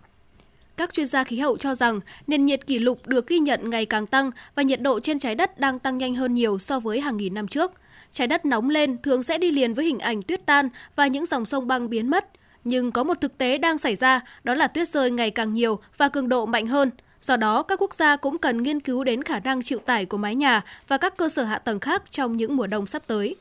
Các 0.77 0.93
chuyên 0.93 1.07
gia 1.07 1.25
khí 1.25 1.39
hậu 1.39 1.57
cho 1.57 1.75
rằng 1.75 2.01
nền 2.27 2.45
nhiệt 2.45 2.67
kỷ 2.67 2.79
lục 2.79 3.07
được 3.07 3.27
ghi 3.27 3.39
nhận 3.39 3.71
ngày 3.71 3.87
càng 3.87 4.07
tăng 4.07 4.31
và 4.55 4.63
nhiệt 4.63 4.81
độ 4.81 5.01
trên 5.01 5.19
trái 5.19 5.35
đất 5.35 5.61
đang 5.61 5.79
tăng 5.79 5.99
nhanh 5.99 6.15
hơn 6.15 6.35
nhiều 6.35 6.59
so 6.59 6.81
với 6.81 7.01
hàng 7.01 7.17
nghìn 7.17 7.35
năm 7.35 7.49
trước. 7.49 7.73
Trái 8.13 8.27
đất 8.27 8.45
nóng 8.45 8.71
lên 8.71 9.03
thường 9.03 9.23
sẽ 9.23 9.39
đi 9.39 9.51
liền 9.51 9.75
với 9.75 9.85
hình 9.85 9.99
ảnh 9.99 10.23
tuyết 10.23 10.47
tan 10.47 10.69
và 10.97 11.07
những 11.07 11.27
dòng 11.27 11.47
sông 11.47 11.67
băng 11.67 11.91
biến 11.91 12.11
mất. 12.11 12.29
Nhưng 12.65 12.93
có 12.93 13.05
một 13.05 13.21
thực 13.21 13.39
tế 13.39 13.59
đang 13.59 13.79
xảy 13.79 13.97
ra, 13.97 14.21
đó 14.45 14.55
là 14.55 14.67
tuyết 14.69 14.89
rơi 14.89 15.11
ngày 15.11 15.31
càng 15.31 15.53
nhiều 15.53 15.79
và 15.97 16.09
cường 16.09 16.29
độ 16.29 16.47
mạnh 16.47 16.67
hơn. 16.67 16.91
Do 17.21 17.37
đó, 17.37 17.63
các 17.63 17.83
quốc 17.83 17.95
gia 17.95 18.17
cũng 18.17 18.39
cần 18.39 18.63
nghiên 18.63 18.81
cứu 18.81 19.05
đến 19.05 19.25
khả 19.25 19.41
năng 19.41 19.63
chịu 19.63 19.79
tải 19.79 20.05
của 20.05 20.17
mái 20.17 20.35
nhà 20.35 20.63
và 20.89 20.99
các 20.99 21.17
cơ 21.17 21.29
sở 21.29 21.45
hạ 21.45 21.59
tầng 21.59 21.81
khác 21.81 22.03
trong 22.11 22.37
những 22.37 22.57
mùa 22.57 22.67
đông 22.67 22.87
sắp 22.87 23.03
tới. 23.07 23.37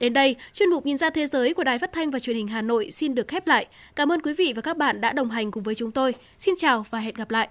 Đến 0.00 0.12
đây, 0.12 0.36
chuyên 0.52 0.68
mục 0.68 0.86
Nhìn 0.86 0.98
ra 0.98 1.10
thế 1.10 1.26
giới 1.26 1.54
của 1.54 1.64
Đài 1.64 1.78
Phát 1.78 1.92
thanh 1.92 2.10
và 2.10 2.18
Truyền 2.18 2.36
hình 2.36 2.48
Hà 2.48 2.62
Nội 2.62 2.90
xin 2.90 3.14
được 3.14 3.28
khép 3.28 3.46
lại. 3.46 3.66
Cảm 3.96 4.12
ơn 4.12 4.20
quý 4.22 4.34
vị 4.34 4.52
và 4.56 4.62
các 4.62 4.76
bạn 4.76 5.00
đã 5.00 5.12
đồng 5.12 5.30
hành 5.30 5.50
cùng 5.50 5.62
với 5.62 5.74
chúng 5.74 5.92
tôi. 5.92 6.14
Xin 6.38 6.54
chào 6.58 6.84
và 6.90 6.98
hẹn 6.98 7.14
gặp 7.14 7.30
lại. 7.30 7.48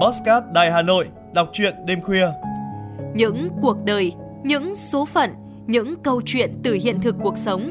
Postcard 0.00 0.46
Đài 0.54 0.72
Hà 0.72 0.82
Nội, 0.82 1.08
đọc 1.34 1.48
truyện 1.52 1.74
đêm 1.86 2.02
khuya. 2.02 2.26
Những 3.14 3.48
cuộc 3.62 3.76
đời, 3.84 4.12
những 4.44 4.74
số 4.76 5.04
phận, 5.04 5.30
những 5.66 5.96
câu 6.02 6.22
chuyện 6.24 6.52
từ 6.62 6.78
hiện 6.82 7.00
thực 7.00 7.16
cuộc 7.22 7.38
sống, 7.38 7.70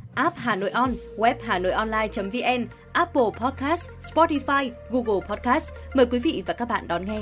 app 0.15 0.37
Hà 0.37 0.55
Nội 0.55 0.69
On, 0.69 0.93
web 1.17 1.35
Hà 1.43 1.59
Nội 1.59 1.71
Online.vn, 1.71 2.67
Apple 2.91 3.29
Podcast, 3.37 3.89
Spotify, 4.01 4.71
Google 4.89 5.27
Podcast. 5.27 5.71
Mời 5.93 6.05
quý 6.05 6.19
vị 6.19 6.43
và 6.45 6.53
các 6.53 6.67
bạn 6.67 6.87
đón 6.87 7.05
nghe. 7.05 7.21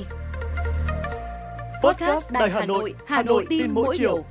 Podcast 1.84 2.32
Đài 2.32 2.50
Hà 2.50 2.66
Nội, 2.66 2.94
Hà 3.08 3.24
Nội 3.24 3.46
tin 3.50 3.72
mỗi 3.74 3.98
chiều. 3.98 4.26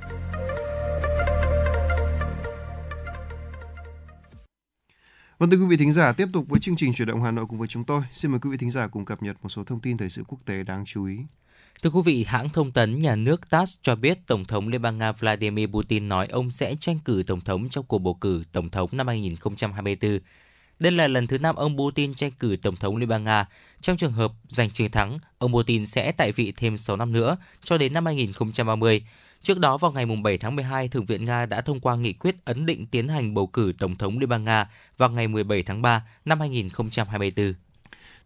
Vâng 5.37 5.49
thưa 5.49 5.57
quý 5.57 5.65
vị 5.65 5.77
thính 5.77 5.93
giả, 5.93 6.11
tiếp 6.11 6.27
tục 6.33 6.45
với 6.47 6.59
chương 6.59 6.75
trình 6.75 6.93
chuyển 6.93 7.07
động 7.07 7.23
Hà 7.23 7.31
Nội 7.31 7.45
cùng 7.49 7.59
với 7.59 7.67
chúng 7.67 7.83
tôi. 7.83 8.01
Xin 8.11 8.31
mời 8.31 8.39
quý 8.39 8.49
vị 8.49 8.57
thính 8.57 8.71
giả 8.71 8.87
cùng 8.87 9.05
cập 9.05 9.23
nhật 9.23 9.37
một 9.41 9.49
số 9.49 9.63
thông 9.63 9.79
tin 9.79 9.97
thời 9.97 10.09
sự 10.09 10.23
quốc 10.27 10.39
tế 10.45 10.63
đáng 10.63 10.85
chú 10.85 11.05
ý. 11.05 11.17
Thưa 11.83 11.89
quý 11.89 12.01
vị, 12.05 12.23
hãng 12.27 12.49
thông 12.49 12.71
tấn 12.71 12.99
nhà 12.99 13.15
nước 13.15 13.49
TASS 13.49 13.77
cho 13.81 13.95
biết 13.95 14.27
Tổng 14.27 14.45
thống 14.45 14.67
Liên 14.67 14.81
bang 14.81 14.97
Nga 14.97 15.11
Vladimir 15.11 15.69
Putin 15.69 16.09
nói 16.09 16.27
ông 16.27 16.51
sẽ 16.51 16.75
tranh 16.79 16.99
cử 17.05 17.23
Tổng 17.27 17.41
thống 17.41 17.69
trong 17.69 17.85
cuộc 17.85 17.97
bầu 17.99 18.13
cử 18.13 18.43
Tổng 18.51 18.69
thống 18.69 18.89
năm 18.91 19.07
2024. 19.07 20.19
Đây 20.79 20.91
là 20.91 21.07
lần 21.07 21.27
thứ 21.27 21.37
năm 21.37 21.55
ông 21.55 21.77
Putin 21.77 22.13
tranh 22.13 22.31
cử 22.31 22.57
Tổng 22.61 22.75
thống 22.75 22.97
Liên 22.97 23.09
bang 23.09 23.23
Nga. 23.23 23.45
Trong 23.81 23.97
trường 23.97 24.11
hợp 24.11 24.31
giành 24.47 24.69
chiến 24.69 24.91
thắng, 24.91 25.19
ông 25.37 25.53
Putin 25.53 25.85
sẽ 25.85 26.11
tại 26.11 26.31
vị 26.31 26.53
thêm 26.57 26.77
6 26.77 26.95
năm 26.95 27.11
nữa, 27.11 27.37
cho 27.63 27.77
đến 27.77 27.93
năm 27.93 28.05
2030. 28.05 29.03
Trước 29.41 29.59
đó 29.59 29.77
vào 29.77 29.91
ngày 29.91 30.05
7 30.23 30.37
tháng 30.37 30.55
12, 30.55 30.87
Thượng 30.87 31.05
viện 31.05 31.25
Nga 31.25 31.45
đã 31.45 31.61
thông 31.61 31.79
qua 31.79 31.95
nghị 31.95 32.13
quyết 32.13 32.45
ấn 32.45 32.65
định 32.65 32.85
tiến 32.85 33.07
hành 33.07 33.33
bầu 33.33 33.47
cử 33.47 33.73
Tổng 33.79 33.95
thống 33.95 34.19
Liên 34.19 34.29
bang 34.29 34.43
Nga 34.43 34.69
vào 34.97 35.09
ngày 35.09 35.27
17 35.27 35.63
tháng 35.63 35.81
3 35.81 36.05
năm 36.25 36.39
2024. 36.39 37.53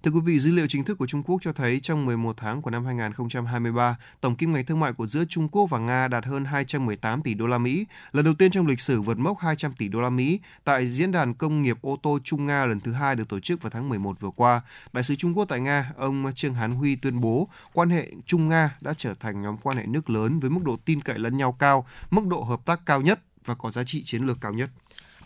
Thưa 0.03 0.11
quý 0.11 0.19
vị, 0.19 0.39
dữ 0.39 0.51
liệu 0.51 0.67
chính 0.67 0.83
thức 0.83 0.97
của 0.97 1.07
Trung 1.07 1.23
Quốc 1.23 1.39
cho 1.41 1.53
thấy 1.53 1.79
trong 1.79 2.05
11 2.05 2.37
tháng 2.37 2.61
của 2.61 2.71
năm 2.71 2.85
2023, 2.85 3.97
tổng 4.21 4.35
kim 4.35 4.53
ngạch 4.53 4.67
thương 4.67 4.79
mại 4.79 4.93
của 4.93 5.07
giữa 5.07 5.23
Trung 5.29 5.49
Quốc 5.49 5.65
và 5.69 5.79
Nga 5.79 6.07
đạt 6.07 6.25
hơn 6.25 6.45
218 6.45 7.21
tỷ 7.21 7.33
đô 7.33 7.47
la 7.47 7.57
Mỹ, 7.57 7.85
lần 8.11 8.25
đầu 8.25 8.33
tiên 8.33 8.51
trong 8.51 8.67
lịch 8.67 8.79
sử 8.79 9.01
vượt 9.01 9.17
mốc 9.17 9.39
200 9.39 9.73
tỷ 9.73 9.87
đô 9.87 10.01
la 10.01 10.09
Mỹ 10.09 10.39
tại 10.63 10.87
diễn 10.87 11.11
đàn 11.11 11.33
công 11.33 11.63
nghiệp 11.63 11.77
ô 11.81 11.97
tô 12.03 12.19
Trung 12.23 12.45
Nga 12.45 12.65
lần 12.65 12.79
thứ 12.79 12.91
hai 12.91 13.15
được 13.15 13.29
tổ 13.29 13.39
chức 13.39 13.61
vào 13.61 13.69
tháng 13.69 13.89
11 13.89 14.19
vừa 14.19 14.29
qua. 14.35 14.61
Đại 14.93 15.03
sứ 15.03 15.15
Trung 15.15 15.37
Quốc 15.37 15.45
tại 15.45 15.59
Nga, 15.59 15.91
ông 15.97 16.25
Trương 16.35 16.53
Hán 16.53 16.71
Huy 16.71 16.95
tuyên 16.95 17.21
bố 17.21 17.47
quan 17.73 17.89
hệ 17.89 18.11
Trung 18.25 18.47
Nga 18.47 18.77
đã 18.81 18.93
trở 18.97 19.13
thành 19.13 19.41
nhóm 19.41 19.57
quan 19.57 19.77
hệ 19.77 19.85
nước 19.85 20.09
lớn 20.09 20.39
với 20.39 20.49
mức 20.49 20.61
độ 20.63 20.77
tin 20.85 21.01
cậy 21.01 21.19
lẫn 21.19 21.37
nhau 21.37 21.51
cao, 21.59 21.87
mức 22.11 22.27
độ 22.27 22.43
hợp 22.43 22.65
tác 22.65 22.85
cao 22.85 23.01
nhất 23.01 23.19
và 23.45 23.55
có 23.55 23.71
giá 23.71 23.83
trị 23.83 24.03
chiến 24.03 24.25
lược 24.25 24.41
cao 24.41 24.53
nhất. 24.53 24.69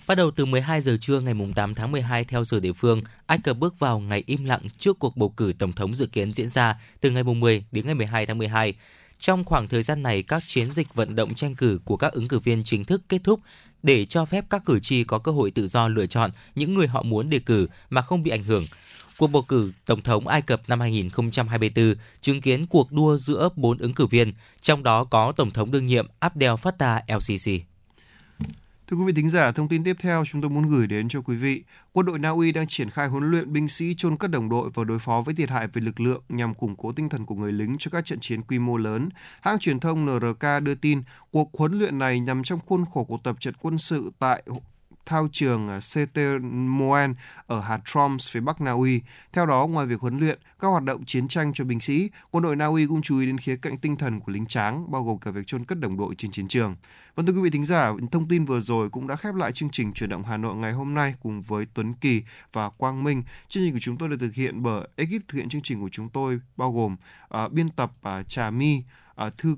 Bắt 0.08 0.16
đầu 0.16 0.32
từ 0.32 0.46
12 0.46 0.82
giờ 0.82 0.98
trưa 1.02 1.20
ngày 1.20 1.34
8 1.56 1.76
tháng 1.76 1.92
12 1.92 2.24
theo 2.24 2.46
giờ 2.46 2.60
địa 2.60 2.74
phương, 2.74 3.02
Ai 3.26 3.40
Cập 3.40 3.58
bước 3.58 3.80
vào 3.80 4.00
ngày 4.00 4.24
im 4.26 4.46
lặng 4.46 4.62
trước 4.78 5.00
cuộc 5.00 5.18
bầu 5.18 5.30
cử 5.30 5.54
tổng 5.60 5.74
thống 5.74 5.96
dự 5.96 6.06
kiến 6.06 6.34
diễn 6.34 6.50
ra 6.50 6.82
từ 7.02 7.12
ngày 7.12 7.24
10 7.24 7.66
đến 7.72 7.86
ngày 7.86 7.96
12 7.96 8.26
tháng 8.26 8.38
12. 8.38 8.74
Trong 9.20 9.46
khoảng 9.46 9.68
thời 9.68 9.84
gian 9.84 10.04
này, 10.04 10.24
các 10.24 10.44
chiến 10.48 10.72
dịch 10.72 10.94
vận 10.94 11.16
động 11.16 11.36
tranh 11.36 11.56
cử 11.56 11.80
của 11.86 11.98
các 11.98 12.14
ứng 12.14 12.28
cử 12.28 12.40
viên 12.40 12.64
chính 12.64 12.86
thức 12.86 13.02
kết 13.10 13.22
thúc 13.24 13.40
để 13.84 14.06
cho 14.06 14.26
phép 14.26 14.46
các 14.50 14.66
cử 14.66 14.80
tri 14.80 15.04
có 15.04 15.20
cơ 15.20 15.32
hội 15.32 15.52
tự 15.52 15.68
do 15.68 15.88
lựa 15.88 16.08
chọn 16.08 16.32
những 16.56 16.74
người 16.74 16.88
họ 16.88 17.04
muốn 17.04 17.30
đề 17.30 17.40
cử 17.40 17.68
mà 17.90 18.02
không 18.02 18.24
bị 18.24 18.32
ảnh 18.32 18.44
hưởng. 18.44 18.66
Cuộc 19.18 19.28
bầu 19.28 19.42
cử 19.42 19.72
Tổng 19.86 20.02
thống 20.02 20.28
Ai 20.28 20.42
Cập 20.42 20.62
năm 20.68 20.80
2024 20.80 21.96
chứng 22.22 22.42
kiến 22.42 22.66
cuộc 22.66 22.92
đua 22.92 23.18
giữa 23.18 23.50
bốn 23.56 23.78
ứng 23.78 23.94
cử 23.94 24.06
viên, 24.06 24.34
trong 24.62 24.84
đó 24.84 25.04
có 25.04 25.32
Tổng 25.32 25.52
thống 25.52 25.72
đương 25.72 25.86
nhiệm 25.86 26.08
Abdel 26.20 26.54
Fattah 26.54 27.02
el-Sisi. 27.08 27.60
Thưa 28.90 28.98
quý 28.98 29.04
vị 29.06 29.14
thính 29.14 29.30
giả, 29.30 29.52
thông 29.52 29.68
tin 29.68 29.84
tiếp 29.84 29.96
theo 30.00 30.26
chúng 30.26 30.42
tôi 30.42 30.50
muốn 30.50 30.66
gửi 30.66 30.88
đến 30.88 31.10
cho 31.10 31.22
quý 31.22 31.36
vị. 31.36 31.64
Quân 31.92 32.06
đội 32.06 32.20
Na 32.20 32.30
Uy 32.30 32.52
đang 32.52 32.68
triển 32.68 32.90
khai 32.90 33.08
huấn 33.08 33.32
luyện 33.32 33.54
binh 33.54 33.68
sĩ 33.68 33.94
chôn 33.98 34.18
cất 34.18 34.32
đồng 34.32 34.50
đội 34.50 34.70
và 34.74 34.84
đối 34.84 35.00
phó 35.00 35.22
với 35.22 35.36
thiệt 35.36 35.50
hại 35.50 35.68
về 35.68 35.82
lực 35.82 36.00
lượng 36.00 36.22
nhằm 36.30 36.54
củng 36.54 36.76
cố 36.76 36.92
tinh 36.92 37.10
thần 37.10 37.26
của 37.26 37.36
người 37.36 37.52
lính 37.52 37.76
cho 37.80 37.90
các 37.92 38.06
trận 38.06 38.20
chiến 38.20 38.42
quy 38.42 38.60
mô 38.60 38.78
lớn. 38.78 39.10
Hãng 39.42 39.60
truyền 39.60 39.80
thông 39.80 40.06
NRK 40.06 40.64
đưa 40.64 40.76
tin 40.76 41.02
cuộc 41.32 41.50
huấn 41.58 41.80
luyện 41.80 42.00
này 42.00 42.20
nằm 42.20 42.44
trong 42.44 42.60
khuôn 42.66 42.86
khổ 42.94 43.04
cuộc 43.04 43.24
tập 43.24 43.36
trận 43.40 43.54
quân 43.62 43.78
sự 43.78 44.12
tại 44.20 44.44
thao 45.08 45.28
trường 45.32 45.70
à, 45.70 45.82
Setermoen 45.82 47.14
ở 47.48 47.60
hạt 47.60 47.80
Troms 47.86 48.30
phía 48.30 48.40
bắc 48.40 48.62
Na 48.62 48.72
Uy. 48.72 49.02
Theo 49.34 49.46
đó, 49.46 49.68
ngoài 49.68 49.86
việc 49.86 50.00
huấn 50.00 50.20
luyện 50.20 50.40
các 50.60 50.68
hoạt 50.68 50.84
động 50.84 51.06
chiến 51.06 51.28
tranh 51.28 51.54
cho 51.54 51.64
binh 51.64 51.80
sĩ, 51.80 52.10
quân 52.32 52.44
đội 52.44 52.56
Na 52.56 52.66
Uy 52.66 52.88
cũng 52.88 53.02
chú 53.02 53.20
ý 53.20 53.26
đến 53.26 53.38
khía 53.38 53.56
cạnh 53.56 53.78
tinh 53.78 53.96
thần 53.96 54.20
của 54.20 54.32
lính 54.32 54.46
tráng, 54.46 54.92
bao 54.92 55.04
gồm 55.04 55.18
cả 55.18 55.32
việc 55.32 55.48
chôn 55.48 55.66
cất 55.66 55.80
đồng 55.80 55.98
đội 55.98 56.16
trên 56.18 56.32
chiến 56.32 56.48
trường. 56.48 56.76
Vâng 57.16 57.26
thưa 57.26 57.34
quý 57.34 57.42
vị 57.42 57.50
thính 57.50 57.66
giả, 57.66 57.92
thông 58.12 58.28
tin 58.28 58.46
vừa 58.46 58.60
rồi 58.60 58.90
cũng 58.90 59.08
đã 59.08 59.16
khép 59.16 59.36
lại 59.36 59.52
chương 59.52 59.70
trình 59.70 59.94
chuyển 59.94 60.10
động 60.10 60.24
Hà 60.24 60.38
Nội 60.38 60.56
ngày 60.56 60.72
hôm 60.72 60.94
nay 60.94 61.14
cùng 61.24 61.42
với 61.42 61.66
Tuấn 61.74 61.94
Kỳ 61.94 62.24
và 62.54 62.70
Quang 62.70 63.04
Minh. 63.04 63.24
Chương 63.48 63.64
trình 63.64 63.74
của 63.74 63.80
chúng 63.80 63.98
tôi 63.98 64.10
được 64.10 64.18
thực 64.20 64.34
hiện 64.34 64.64
bởi 64.64 64.88
ekip 64.96 65.28
thực 65.28 65.38
hiện 65.38 65.50
chương 65.50 65.62
trình 65.62 65.82
của 65.82 65.90
chúng 65.92 66.10
tôi 66.10 66.40
bao 66.58 66.74
gồm 66.74 66.96
uh, 67.46 67.52
biên 67.52 67.70
tập 67.70 67.92
uh, 68.20 68.28
Trà 68.28 68.50
My, 68.50 68.84
uh, 69.28 69.38
thư 69.38 69.56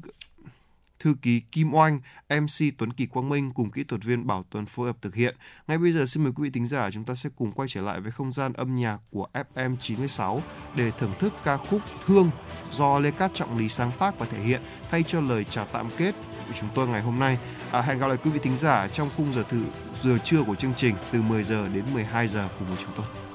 thư 1.00 1.16
ký 1.22 1.39
Kim 1.52 1.74
Oanh, 1.74 2.00
MC 2.30 2.78
Tuấn 2.78 2.93
Kỳ 2.93 3.06
Quang 3.06 3.30
Minh 3.30 3.52
cùng 3.54 3.72
kỹ 3.72 3.84
thuật 3.84 4.04
viên 4.04 4.28
Bảo 4.28 4.45
Tuấn 4.50 4.66
phối 4.66 4.88
hợp 4.88 4.97
thực 5.02 5.16
hiện. 5.16 5.36
Ngay 5.68 5.78
bây 5.78 5.91
giờ 5.91 6.06
xin 6.06 6.24
mời 6.24 6.32
quý 6.36 6.43
vị 6.43 6.50
thính 6.50 6.68
giả 6.68 6.89
chúng 6.91 7.04
ta 7.04 7.16
sẽ 7.16 7.30
cùng 7.36 7.52
quay 7.52 7.68
trở 7.68 7.82
lại 7.82 8.02
với 8.02 8.12
không 8.12 8.34
gian 8.34 8.54
âm 8.54 8.76
nhạc 8.76 8.97
của 9.12 9.28
FM 9.56 9.76
96 9.78 10.43
để 10.76 10.91
thưởng 11.00 11.14
thức 11.20 11.34
ca 11.43 11.58
khúc 11.58 11.82
Thương 12.06 12.30
do 12.72 13.00
Lê 13.00 13.12
Cát 13.12 13.34
Trọng 13.34 13.58
Lý 13.58 13.70
sáng 13.70 13.91
tác 14.00 14.20
và 14.20 14.26
thể 14.26 14.43
hiện 14.43 14.62
thay 14.91 15.04
cho 15.04 15.22
lời 15.22 15.43
chào 15.43 15.66
tạm 15.72 15.89
kết 15.97 16.16
của 16.47 16.54
chúng 16.54 16.70
tôi 16.76 16.88
ngày 16.88 17.02
hôm 17.02 17.20
nay. 17.20 17.38
À, 17.72 17.82
hẹn 17.82 18.00
gặp 18.00 18.08
lại 18.08 18.18
quý 18.24 18.32
vị 18.32 18.39
thính 18.43 18.56
giả 18.56 18.88
trong 18.88 19.10
khung 19.18 19.34
giờ 19.34 19.43
thử 19.43 19.64
giờ 20.04 20.18
trưa 20.24 20.43
của 20.43 20.56
chương 20.56 20.74
trình 20.76 20.95
từ 21.12 21.22
10 21.22 21.43
giờ 21.43 21.68
đến 21.74 21.84
12 21.93 22.28
giờ 22.28 22.50
cùng 22.60 22.68
với 22.68 22.78
chúng 22.84 22.93
tôi. 22.95 23.28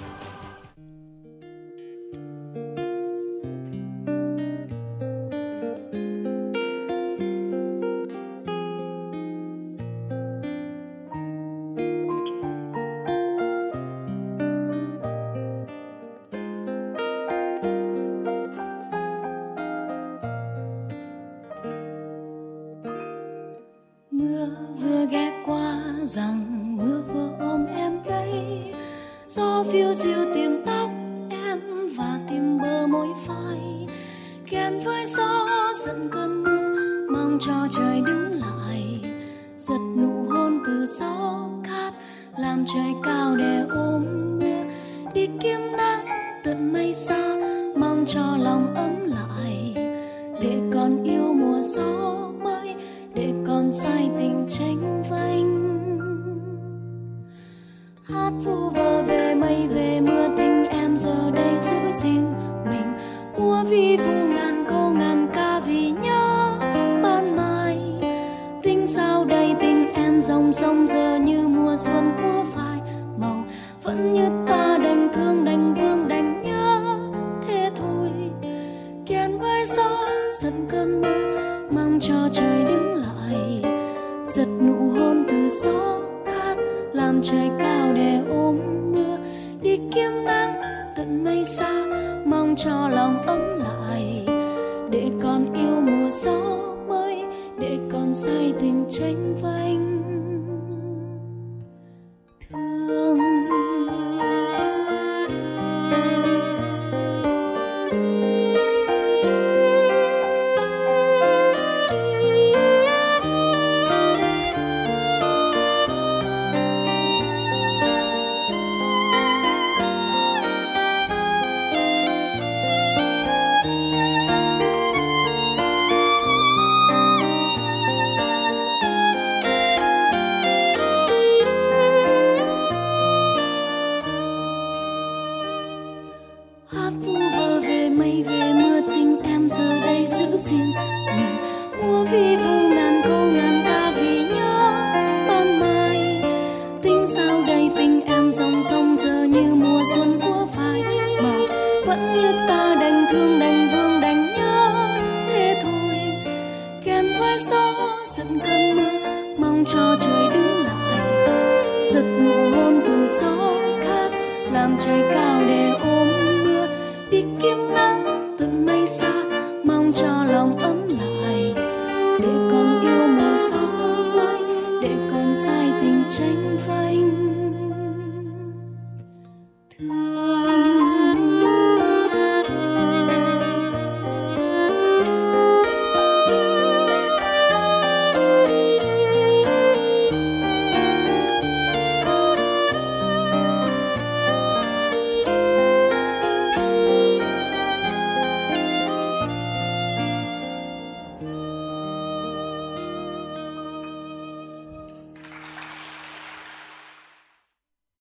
Yêu 95.54 95.80
mùa 95.80 96.10
gió 96.10 96.40
mới 96.88 97.24
để 97.58 97.78
còn 97.92 98.12
sai 98.12 98.52
tình 98.60 98.84
tranh 98.88 99.34
vanh. 99.42 100.03